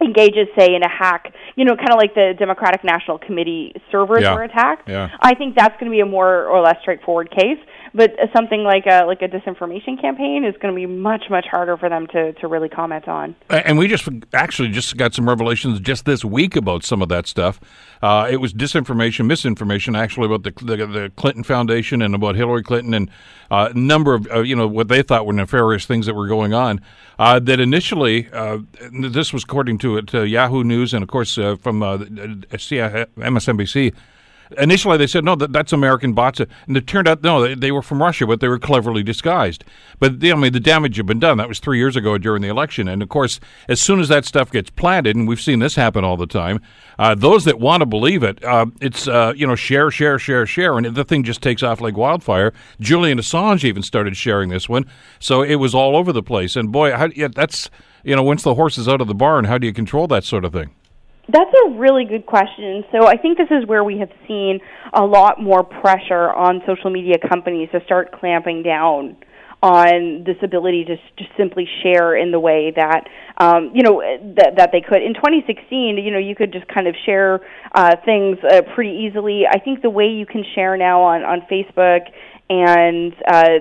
engages, 0.00 0.46
say, 0.56 0.74
in 0.74 0.82
a 0.82 0.88
hack, 0.88 1.32
you 1.56 1.64
know, 1.64 1.74
kind 1.76 1.90
of 1.90 1.96
like 1.96 2.14
the 2.14 2.34
Democratic 2.38 2.84
National 2.84 3.18
Committee 3.18 3.74
servers 3.90 4.22
Yeah. 4.22 4.34
were 4.34 4.42
attacked. 4.44 4.88
Yeah. 4.88 5.10
I 5.20 5.34
think 5.34 5.56
that's 5.56 5.74
going 5.80 5.90
to 5.90 5.94
be 5.94 6.00
a 6.00 6.06
more 6.06 6.44
or 6.46 6.60
less 6.60 6.76
straightforward 6.82 7.30
case. 7.30 7.58
But 7.94 8.14
something 8.36 8.64
like 8.64 8.84
a 8.86 9.04
like 9.06 9.22
a 9.22 9.28
disinformation 9.28 9.98
campaign 10.00 10.44
is 10.44 10.54
going 10.60 10.72
to 10.74 10.76
be 10.76 10.84
much 10.86 11.24
much 11.30 11.46
harder 11.50 11.76
for 11.78 11.88
them 11.88 12.06
to 12.08 12.34
to 12.34 12.46
really 12.46 12.68
comment 12.68 13.08
on. 13.08 13.34
And 13.48 13.78
we 13.78 13.88
just 13.88 14.06
actually 14.34 14.68
just 14.68 14.96
got 14.98 15.14
some 15.14 15.26
revelations 15.26 15.80
just 15.80 16.04
this 16.04 16.22
week 16.24 16.54
about 16.54 16.84
some 16.84 17.00
of 17.00 17.08
that 17.08 17.26
stuff. 17.26 17.58
Uh, 18.02 18.28
it 18.30 18.36
was 18.36 18.52
disinformation, 18.52 19.26
misinformation, 19.26 19.96
actually 19.96 20.26
about 20.26 20.42
the, 20.42 20.52
the 20.64 20.86
the 20.86 21.12
Clinton 21.16 21.42
Foundation 21.42 22.02
and 22.02 22.14
about 22.14 22.36
Hillary 22.36 22.62
Clinton 22.62 22.94
and 22.94 23.10
uh, 23.50 23.70
a 23.74 23.78
number 23.78 24.14
of 24.14 24.28
uh, 24.30 24.40
you 24.40 24.54
know 24.54 24.68
what 24.68 24.88
they 24.88 25.02
thought 25.02 25.26
were 25.26 25.32
nefarious 25.32 25.86
things 25.86 26.06
that 26.06 26.14
were 26.14 26.28
going 26.28 26.54
on. 26.54 26.80
Uh, 27.18 27.38
that 27.40 27.58
initially, 27.58 28.28
uh, 28.32 28.58
this 28.92 29.32
was 29.32 29.42
according 29.42 29.78
to, 29.78 30.00
to 30.02 30.26
Yahoo 30.26 30.62
News 30.62 30.94
and 30.94 31.02
of 31.02 31.08
course 31.08 31.36
uh, 31.38 31.56
from 31.56 31.82
uh, 31.82 31.98
MSNBC. 31.98 33.94
Initially, 34.56 34.96
they 34.96 35.06
said 35.06 35.24
no, 35.24 35.34
that, 35.36 35.52
that's 35.52 35.72
American 35.72 36.12
bots, 36.12 36.40
and 36.40 36.76
it 36.76 36.86
turned 36.86 37.06
out 37.06 37.22
no, 37.22 37.42
they, 37.42 37.54
they 37.54 37.72
were 37.72 37.82
from 37.82 38.02
Russia, 38.02 38.26
but 38.26 38.40
they 38.40 38.48
were 38.48 38.58
cleverly 38.58 39.02
disguised. 39.02 39.64
But 39.98 40.24
I 40.24 40.34
mean, 40.34 40.52
the 40.52 40.60
damage 40.60 40.96
had 40.96 41.06
been 41.06 41.18
done. 41.18 41.38
That 41.38 41.48
was 41.48 41.58
three 41.58 41.78
years 41.78 41.96
ago 41.96 42.16
during 42.18 42.42
the 42.42 42.48
election, 42.48 42.88
and 42.88 43.02
of 43.02 43.08
course, 43.08 43.40
as 43.68 43.80
soon 43.80 44.00
as 44.00 44.08
that 44.08 44.24
stuff 44.24 44.50
gets 44.50 44.70
planted, 44.70 45.16
and 45.16 45.28
we've 45.28 45.40
seen 45.40 45.58
this 45.58 45.74
happen 45.74 46.04
all 46.04 46.16
the 46.16 46.26
time, 46.26 46.60
uh, 46.98 47.14
those 47.14 47.44
that 47.44 47.60
want 47.60 47.80
to 47.80 47.86
believe 47.86 48.22
it, 48.22 48.42
uh, 48.44 48.66
it's 48.80 49.06
uh, 49.06 49.32
you 49.36 49.46
know, 49.46 49.54
share, 49.54 49.90
share, 49.90 50.18
share, 50.18 50.46
share, 50.46 50.78
and 50.78 50.94
the 50.94 51.04
thing 51.04 51.24
just 51.24 51.42
takes 51.42 51.62
off 51.62 51.80
like 51.80 51.96
wildfire. 51.96 52.52
Julian 52.80 53.18
Assange 53.18 53.64
even 53.64 53.82
started 53.82 54.16
sharing 54.16 54.48
this 54.48 54.68
one, 54.68 54.86
so 55.18 55.42
it 55.42 55.56
was 55.56 55.74
all 55.74 55.96
over 55.96 56.12
the 56.12 56.22
place. 56.22 56.56
And 56.56 56.72
boy, 56.72 56.92
how, 56.92 57.08
yeah, 57.14 57.28
that's 57.28 57.70
you 58.04 58.16
know, 58.16 58.22
once 58.22 58.42
the 58.42 58.54
horse 58.54 58.78
is 58.78 58.88
out 58.88 59.00
of 59.00 59.08
the 59.08 59.14
barn, 59.14 59.44
how 59.44 59.58
do 59.58 59.66
you 59.66 59.72
control 59.72 60.06
that 60.08 60.24
sort 60.24 60.44
of 60.44 60.52
thing? 60.52 60.70
That's 61.30 61.50
a 61.66 61.70
really 61.78 62.04
good 62.06 62.24
question. 62.24 62.84
So 62.90 63.06
I 63.06 63.16
think 63.18 63.36
this 63.36 63.50
is 63.50 63.66
where 63.66 63.84
we 63.84 63.98
have 63.98 64.10
seen 64.26 64.60
a 64.94 65.04
lot 65.04 65.40
more 65.40 65.62
pressure 65.62 66.32
on 66.32 66.62
social 66.66 66.90
media 66.90 67.16
companies 67.28 67.68
to 67.72 67.80
start 67.84 68.12
clamping 68.18 68.62
down 68.62 69.16
on 69.62 70.22
this 70.24 70.36
ability 70.42 70.84
to 70.84 70.96
just 71.18 71.30
simply 71.36 71.68
share 71.82 72.16
in 72.16 72.30
the 72.30 72.38
way 72.38 72.72
that 72.74 73.08
um, 73.38 73.72
you 73.74 73.82
know 73.82 74.00
that 74.36 74.54
that 74.56 74.70
they 74.72 74.80
could. 74.80 75.02
In 75.02 75.14
2016, 75.14 75.98
you 75.98 76.10
know, 76.12 76.18
you 76.18 76.34
could 76.34 76.52
just 76.52 76.66
kind 76.68 76.86
of 76.86 76.94
share 77.04 77.40
uh, 77.74 77.96
things 78.04 78.38
uh, 78.48 78.62
pretty 78.74 79.08
easily. 79.08 79.42
I 79.50 79.58
think 79.58 79.82
the 79.82 79.90
way 79.90 80.06
you 80.06 80.26
can 80.26 80.44
share 80.54 80.76
now 80.76 81.02
on 81.02 81.22
on 81.24 81.42
Facebook 81.50 82.06
and 82.50 83.12
uh, 83.26 83.58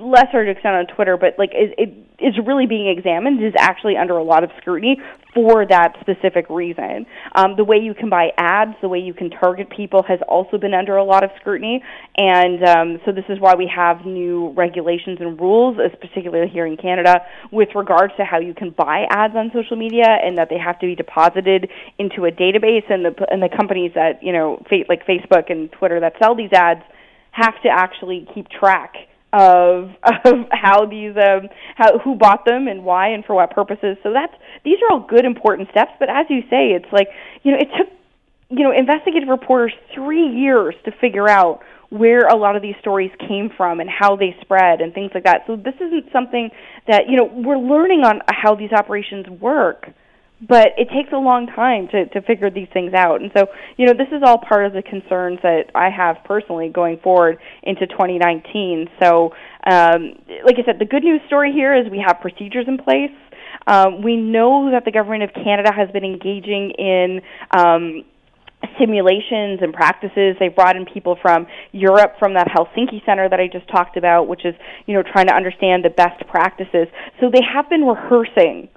lesser 0.00 0.42
extent 0.42 0.74
on 0.74 0.86
Twitter, 0.86 1.16
but 1.16 1.38
like 1.38 1.50
it, 1.52 1.74
it 1.78 2.04
is 2.18 2.34
really 2.44 2.66
being 2.66 2.88
examined 2.88 3.42
is 3.44 3.54
actually 3.58 3.96
under 3.96 4.16
a 4.16 4.22
lot 4.22 4.42
of 4.42 4.50
scrutiny 4.58 5.00
for 5.34 5.66
that 5.66 5.94
specific 6.00 6.46
reason. 6.48 7.06
Um, 7.34 7.56
the 7.56 7.64
way 7.64 7.76
you 7.76 7.94
can 7.94 8.08
buy 8.08 8.30
ads, 8.36 8.74
the 8.80 8.88
way 8.88 8.98
you 8.98 9.14
can 9.14 9.30
target 9.30 9.68
people 9.70 10.02
has 10.04 10.20
also 10.28 10.58
been 10.58 10.74
under 10.74 10.96
a 10.96 11.04
lot 11.04 11.22
of 11.22 11.30
scrutiny, 11.40 11.82
and 12.16 12.64
um, 12.64 13.00
so 13.04 13.12
this 13.12 13.24
is 13.28 13.38
why 13.38 13.54
we 13.54 13.70
have 13.74 14.04
new 14.04 14.50
regulations 14.50 15.18
and 15.20 15.40
rules, 15.40 15.78
as 15.78 15.92
particularly 16.00 16.50
here 16.50 16.66
in 16.66 16.76
Canada, 16.76 17.24
with 17.52 17.68
regards 17.74 18.12
to 18.16 18.24
how 18.24 18.38
you 18.38 18.54
can 18.54 18.70
buy 18.70 19.06
ads 19.10 19.34
on 19.36 19.50
social 19.52 19.76
media 19.76 20.06
and 20.06 20.38
that 20.38 20.48
they 20.48 20.58
have 20.58 20.78
to 20.80 20.86
be 20.86 20.94
deposited 20.94 21.70
into 21.98 22.24
a 22.24 22.32
database, 22.32 22.88
and 22.90 23.04
the 23.04 23.26
and 23.30 23.42
the 23.42 23.48
companies 23.48 23.92
that 23.94 24.22
you 24.22 24.32
know, 24.32 24.60
like 24.88 25.06
Facebook 25.06 25.50
and 25.50 25.70
Twitter 25.72 26.00
that 26.00 26.14
sell 26.20 26.34
these 26.34 26.52
ads 26.52 26.82
have 27.34 27.60
to 27.62 27.68
actually 27.68 28.26
keep 28.32 28.48
track 28.48 28.94
of 29.32 29.90
of 30.24 30.46
how 30.52 30.86
these 30.86 31.16
um 31.16 31.48
how 31.76 31.98
who 31.98 32.14
bought 32.14 32.44
them 32.44 32.68
and 32.68 32.84
why 32.84 33.08
and 33.08 33.24
for 33.24 33.34
what 33.34 33.50
purposes. 33.50 33.96
So 34.02 34.12
that's 34.12 34.34
these 34.64 34.78
are 34.82 34.94
all 34.94 35.06
good 35.06 35.24
important 35.24 35.68
steps, 35.70 35.92
but 35.98 36.08
as 36.08 36.26
you 36.30 36.42
say, 36.48 36.70
it's 36.70 36.90
like, 36.92 37.08
you 37.42 37.52
know, 37.52 37.58
it 37.58 37.68
took 37.76 37.88
you 38.50 38.62
know, 38.62 38.72
investigative 38.72 39.28
reporters 39.28 39.72
3 39.94 40.28
years 40.28 40.74
to 40.84 40.92
figure 41.00 41.28
out 41.28 41.60
where 41.90 42.26
a 42.28 42.36
lot 42.36 42.56
of 42.56 42.62
these 42.62 42.74
stories 42.80 43.10
came 43.18 43.50
from 43.56 43.80
and 43.80 43.88
how 43.88 44.16
they 44.16 44.36
spread 44.40 44.80
and 44.80 44.92
things 44.92 45.10
like 45.14 45.24
that. 45.24 45.42
So 45.46 45.56
this 45.56 45.74
isn't 45.76 46.12
something 46.12 46.50
that, 46.86 47.08
you 47.08 47.16
know, 47.16 47.24
we're 47.24 47.58
learning 47.58 48.04
on 48.04 48.20
how 48.28 48.54
these 48.54 48.70
operations 48.72 49.28
work 49.40 49.88
but 50.40 50.68
it 50.76 50.88
takes 50.90 51.12
a 51.12 51.16
long 51.16 51.46
time 51.46 51.88
to 51.88 52.06
to 52.06 52.20
figure 52.22 52.50
these 52.50 52.68
things 52.72 52.92
out 52.92 53.20
and 53.20 53.30
so 53.36 53.46
you 53.76 53.86
know 53.86 53.92
this 53.92 54.08
is 54.12 54.22
all 54.24 54.38
part 54.38 54.66
of 54.66 54.72
the 54.72 54.82
concerns 54.82 55.38
that 55.42 55.70
i 55.74 55.88
have 55.88 56.16
personally 56.24 56.68
going 56.68 56.98
forward 56.98 57.38
into 57.62 57.86
2019 57.86 58.88
so 59.00 59.32
um, 59.70 60.14
like 60.44 60.56
i 60.58 60.64
said 60.64 60.78
the 60.78 60.84
good 60.84 61.04
news 61.04 61.20
story 61.26 61.52
here 61.52 61.74
is 61.74 61.90
we 61.90 62.02
have 62.04 62.20
procedures 62.20 62.66
in 62.66 62.78
place 62.78 63.14
um, 63.66 64.02
we 64.02 64.16
know 64.16 64.70
that 64.72 64.84
the 64.84 64.90
government 64.90 65.22
of 65.22 65.32
canada 65.32 65.70
has 65.74 65.90
been 65.90 66.04
engaging 66.04 66.72
in 66.78 67.20
um, 67.56 68.04
simulations 68.78 69.60
and 69.60 69.74
practices. 69.74 70.36
They've 70.40 70.54
brought 70.54 70.74
in 70.74 70.86
people 70.86 71.18
from 71.20 71.46
Europe, 71.72 72.14
from 72.18 72.32
that 72.34 72.48
Helsinki 72.48 73.04
Center 73.04 73.28
that 73.28 73.38
I 73.38 73.46
just 73.46 73.68
talked 73.68 73.98
about, 73.98 74.26
which 74.26 74.44
is, 74.44 74.54
you 74.86 74.94
know, 74.94 75.02
trying 75.02 75.26
to 75.26 75.34
understand 75.34 75.84
the 75.84 75.90
best 75.90 76.26
practices. 76.28 76.88
So 77.20 77.30
they 77.30 77.42
have 77.42 77.68
been 77.68 77.82
rehearsing 77.82 78.68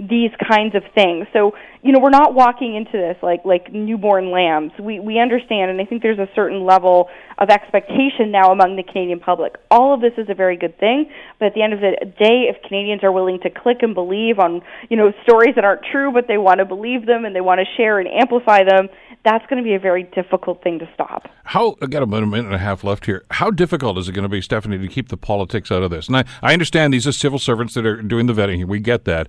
these 0.00 0.30
kinds 0.48 0.74
of 0.74 0.82
things. 0.94 1.26
So, 1.34 1.52
you 1.82 1.92
know, 1.92 1.98
we're 2.00 2.08
not 2.08 2.32
walking 2.32 2.74
into 2.74 2.92
this 2.92 3.16
like 3.22 3.44
like 3.44 3.70
newborn 3.70 4.30
lambs. 4.30 4.72
We 4.80 4.98
we 4.98 5.20
understand 5.20 5.70
and 5.70 5.80
I 5.80 5.84
think 5.84 6.02
there's 6.02 6.18
a 6.18 6.28
certain 6.34 6.64
level 6.64 7.10
of 7.36 7.50
expectation 7.50 8.30
now 8.30 8.50
among 8.50 8.76
the 8.76 8.82
Canadian 8.82 9.20
public. 9.20 9.56
All 9.70 9.92
of 9.92 10.00
this 10.00 10.12
is 10.16 10.28
a 10.30 10.34
very 10.34 10.56
good 10.56 10.78
thing, 10.78 11.10
but 11.38 11.46
at 11.46 11.54
the 11.54 11.62
end 11.62 11.74
of 11.74 11.80
the 11.80 11.92
day 12.18 12.48
if 12.48 12.62
Canadians 12.66 13.04
are 13.04 13.12
willing 13.12 13.40
to 13.40 13.50
click 13.50 13.78
and 13.82 13.94
believe 13.94 14.38
on, 14.38 14.62
you 14.88 14.96
know, 14.96 15.12
stories 15.22 15.54
that 15.56 15.64
aren't 15.64 15.82
true 15.92 16.10
but 16.12 16.26
they 16.28 16.38
want 16.38 16.58
to 16.60 16.64
believe 16.64 17.04
them 17.04 17.26
and 17.26 17.36
they 17.36 17.42
want 17.42 17.60
to 17.60 17.66
share 17.76 17.98
and 17.98 18.08
amplify 18.08 18.64
them, 18.64 18.88
that's 19.22 19.44
going 19.46 19.62
to 19.62 19.66
be 19.66 19.74
a 19.74 19.78
very 19.78 20.04
difficult 20.04 20.62
thing 20.62 20.78
to 20.78 20.88
stop. 20.94 21.28
How 21.44 21.76
I 21.82 21.86
got 21.86 22.02
a 22.02 22.06
minute 22.06 22.46
and 22.46 22.54
a 22.54 22.58
half 22.58 22.84
left 22.84 23.04
here. 23.04 23.24
How 23.32 23.50
difficult 23.50 23.98
is 23.98 24.08
it 24.08 24.12
going 24.12 24.22
to 24.22 24.30
be, 24.30 24.40
Stephanie, 24.40 24.78
to 24.78 24.88
keep 24.88 25.08
the 25.08 25.18
politics 25.18 25.70
out 25.70 25.82
of 25.82 25.90
this? 25.90 26.08
And 26.08 26.16
I, 26.16 26.24
I 26.40 26.54
understand 26.54 26.94
these 26.94 27.06
are 27.06 27.12
civil 27.12 27.38
servants 27.38 27.74
that 27.74 27.84
are 27.84 28.00
doing 28.00 28.26
the 28.26 28.32
vetting 28.32 28.56
here. 28.56 28.66
We 28.66 28.80
get 28.80 29.04
that. 29.04 29.28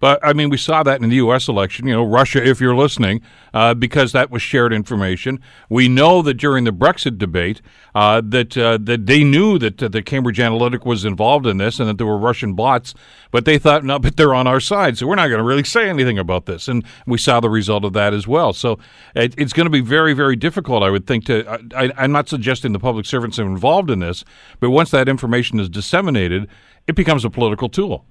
But 0.00 0.18
I 0.24 0.32
mean, 0.32 0.48
we 0.48 0.56
saw 0.56 0.82
that 0.82 1.02
in 1.02 1.08
the 1.10 1.16
U.S. 1.16 1.46
election. 1.46 1.86
You 1.86 1.92
know, 1.94 2.04
Russia, 2.04 2.44
if 2.44 2.60
you're 2.60 2.74
listening, 2.74 3.20
uh, 3.52 3.74
because 3.74 4.12
that 4.12 4.30
was 4.30 4.40
shared 4.40 4.72
information. 4.72 5.40
We 5.68 5.88
know 5.88 6.22
that 6.22 6.34
during 6.34 6.64
the 6.64 6.72
Brexit 6.72 7.18
debate, 7.18 7.60
uh, 7.94 8.22
that 8.24 8.56
uh, 8.56 8.78
that 8.82 9.06
they 9.06 9.22
knew 9.22 9.58
that 9.58 9.82
uh, 9.82 9.88
the 9.88 10.02
Cambridge 10.02 10.38
Analytica 10.38 10.86
was 10.86 11.04
involved 11.04 11.46
in 11.46 11.58
this, 11.58 11.78
and 11.78 11.88
that 11.88 11.98
there 11.98 12.06
were 12.06 12.18
Russian 12.18 12.54
bots. 12.54 12.94
But 13.30 13.44
they 13.44 13.58
thought, 13.58 13.84
no, 13.84 13.98
but 13.98 14.16
they're 14.16 14.34
on 14.34 14.46
our 14.46 14.58
side, 14.58 14.98
so 14.98 15.06
we're 15.06 15.14
not 15.14 15.28
going 15.28 15.38
to 15.38 15.44
really 15.44 15.64
say 15.64 15.88
anything 15.88 16.18
about 16.18 16.46
this. 16.46 16.66
And 16.66 16.84
we 17.06 17.18
saw 17.18 17.38
the 17.38 17.50
result 17.50 17.84
of 17.84 17.92
that 17.92 18.12
as 18.14 18.26
well. 18.26 18.52
So 18.52 18.78
it, 19.14 19.34
it's 19.38 19.52
going 19.52 19.66
to 19.66 19.70
be 19.70 19.82
very, 19.82 20.14
very 20.14 20.34
difficult, 20.34 20.82
I 20.82 20.90
would 20.90 21.06
think. 21.06 21.26
To 21.26 21.46
I, 21.76 21.92
I'm 21.96 22.12
not 22.12 22.28
suggesting 22.28 22.72
the 22.72 22.78
public 22.78 23.04
servants 23.04 23.38
are 23.38 23.46
involved 23.46 23.90
in 23.90 24.00
this, 24.00 24.24
but 24.60 24.70
once 24.70 24.90
that 24.92 25.08
information 25.08 25.60
is 25.60 25.68
disseminated, 25.68 26.48
it 26.86 26.94
becomes 26.94 27.24
a 27.24 27.30
political 27.30 27.68
tool. 27.68 28.06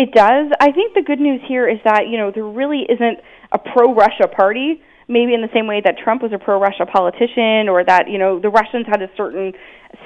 It 0.00 0.12
does. 0.12 0.48
I 0.58 0.72
think 0.72 0.94
the 0.94 1.02
good 1.02 1.20
news 1.20 1.42
here 1.46 1.68
is 1.68 1.76
that, 1.84 2.08
you 2.08 2.16
know, 2.16 2.32
there 2.34 2.48
really 2.48 2.86
isn't 2.88 3.20
a 3.52 3.58
pro 3.58 3.92
Russia 3.92 4.28
party, 4.34 4.80
maybe 5.08 5.34
in 5.34 5.42
the 5.42 5.52
same 5.52 5.66
way 5.66 5.82
that 5.84 5.98
Trump 6.02 6.22
was 6.22 6.32
a 6.32 6.38
pro 6.38 6.58
Russia 6.58 6.86
politician 6.86 7.68
or 7.68 7.84
that, 7.84 8.08
you 8.08 8.16
know, 8.16 8.40
the 8.40 8.48
Russians 8.48 8.86
had 8.88 9.02
a 9.02 9.10
certain 9.14 9.52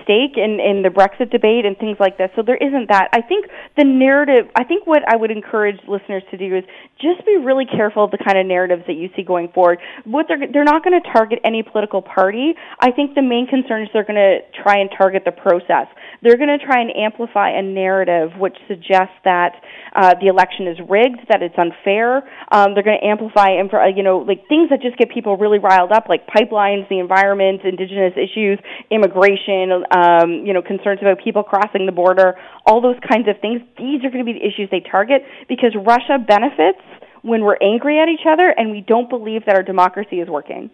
stake 0.03 0.37
in 0.37 0.61
in 0.61 0.82
the 0.82 0.91
Brexit 0.91 1.30
debate 1.30 1.64
and 1.64 1.76
things 1.78 1.97
like 1.99 2.18
this. 2.18 2.30
So 2.37 2.43
there 2.43 2.57
isn't 2.57 2.89
that. 2.89 3.09
I 3.12 3.20
think 3.20 3.47
the 3.76 3.85
narrative. 3.85 4.51
I 4.57 4.64
think 4.64 4.87
what 4.87 5.03
I 5.09 5.16
would 5.16 5.30
encourage 5.30 5.80
listeners 5.89 6.22
to 6.30 6.37
do 6.37 6.57
is 6.57 6.64
just 7.01 7.24
be 7.26 7.37
really 7.37 7.66
careful 7.66 8.05
of 8.05 8.11
the 8.11 8.18
kind 8.18 8.39
of 8.39 8.47
narratives 8.47 8.85
that 8.87 8.95
you 8.95 9.09
see 9.16 9.22
going 9.22 9.49
forward. 9.53 9.78
What 10.05 10.26
they're 10.28 10.41
they're 10.53 10.64
not 10.64 10.85
going 10.85 11.01
to 11.01 11.07
target 11.12 11.41
any 11.45 11.62
political 11.62 12.03
party. 12.03 12.55
I 12.80 12.91
think 12.91 13.14
the 13.14 13.22
main 13.22 13.47
concern 13.47 13.82
is 13.82 13.89
they're 13.93 14.07
going 14.07 14.20
to 14.20 14.41
try 14.62 14.78
and 14.78 14.91
target 14.97 15.22
the 15.24 15.32
process. 15.32 15.89
They're 16.22 16.37
going 16.37 16.53
to 16.53 16.64
try 16.64 16.80
and 16.80 16.95
amplify 16.95 17.51
a 17.51 17.62
narrative 17.62 18.32
which 18.39 18.57
suggests 18.68 19.14
that 19.24 19.53
uh, 19.95 20.14
the 20.20 20.26
election 20.26 20.66
is 20.66 20.78
rigged, 20.89 21.20
that 21.28 21.43
it's 21.43 21.55
unfair. 21.59 22.24
Um, 22.51 22.74
they're 22.74 22.82
going 22.87 22.99
to 23.01 23.07
amplify, 23.07 23.57
you 23.95 24.03
know, 24.03 24.18
like 24.18 24.49
things 24.49 24.70
that 24.70 24.82
just 24.82 24.97
get 24.97 25.11
people 25.11 25.37
really 25.37 25.59
riled 25.59 25.93
up, 25.93 26.09
like 26.09 26.26
pipelines, 26.26 26.89
the 26.89 26.99
environment, 26.99 27.62
indigenous 27.64 28.14
issues, 28.16 28.59
immigration, 28.91 29.70
um, 29.90 30.46
you 30.46 30.52
know, 30.52 30.62
concerns 30.62 31.00
about 31.00 31.18
people 31.22 31.42
crossing 31.42 31.86
the 31.86 31.92
border, 31.92 32.36
all 32.66 32.80
those 32.80 32.98
kinds 33.08 33.28
of 33.28 33.40
things. 33.40 33.60
These 33.78 34.04
are 34.04 34.10
going 34.10 34.24
to 34.24 34.32
be 34.32 34.38
the 34.38 34.46
issues 34.46 34.68
they 34.70 34.80
target 34.80 35.22
because 35.48 35.74
Russia 35.74 36.18
benefits 36.18 36.82
when 37.22 37.42
we're 37.42 37.58
angry 37.62 37.98
at 37.98 38.08
each 38.08 38.26
other 38.28 38.54
and 38.56 38.70
we 38.70 38.80
don't 38.80 39.08
believe 39.08 39.46
that 39.46 39.56
our 39.56 39.62
democracy 39.62 40.20
is 40.20 40.28
working. 40.28 40.70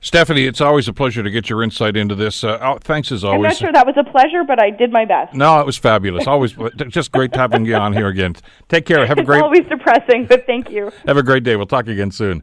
Stephanie, 0.00 0.44
it's 0.44 0.60
always 0.60 0.86
a 0.86 0.92
pleasure 0.92 1.22
to 1.22 1.30
get 1.30 1.48
your 1.48 1.62
insight 1.62 1.96
into 1.96 2.14
this. 2.14 2.44
Uh, 2.44 2.58
oh, 2.60 2.78
thanks 2.78 3.10
as 3.10 3.24
always. 3.24 3.38
I'm 3.38 3.42
not 3.42 3.56
sure 3.56 3.72
that 3.72 3.86
was 3.86 3.96
a 3.98 4.04
pleasure, 4.04 4.44
but 4.46 4.62
I 4.62 4.70
did 4.70 4.92
my 4.92 5.04
best. 5.04 5.34
No, 5.34 5.60
it 5.60 5.66
was 5.66 5.76
fabulous. 5.76 6.26
Always 6.26 6.54
just 6.88 7.10
great 7.10 7.34
having 7.34 7.64
you 7.64 7.74
on 7.74 7.92
here 7.92 8.08
again. 8.08 8.36
Take 8.68 8.86
care. 8.86 9.06
Have 9.06 9.18
a 9.18 9.22
it's 9.22 9.26
great. 9.26 9.42
always 9.42 9.64
depressing, 9.68 10.26
but 10.26 10.46
thank 10.46 10.70
you. 10.70 10.92
Have 11.06 11.16
a 11.16 11.22
great 11.22 11.42
day. 11.42 11.56
We'll 11.56 11.66
talk 11.66 11.88
again 11.88 12.10
soon. 12.10 12.42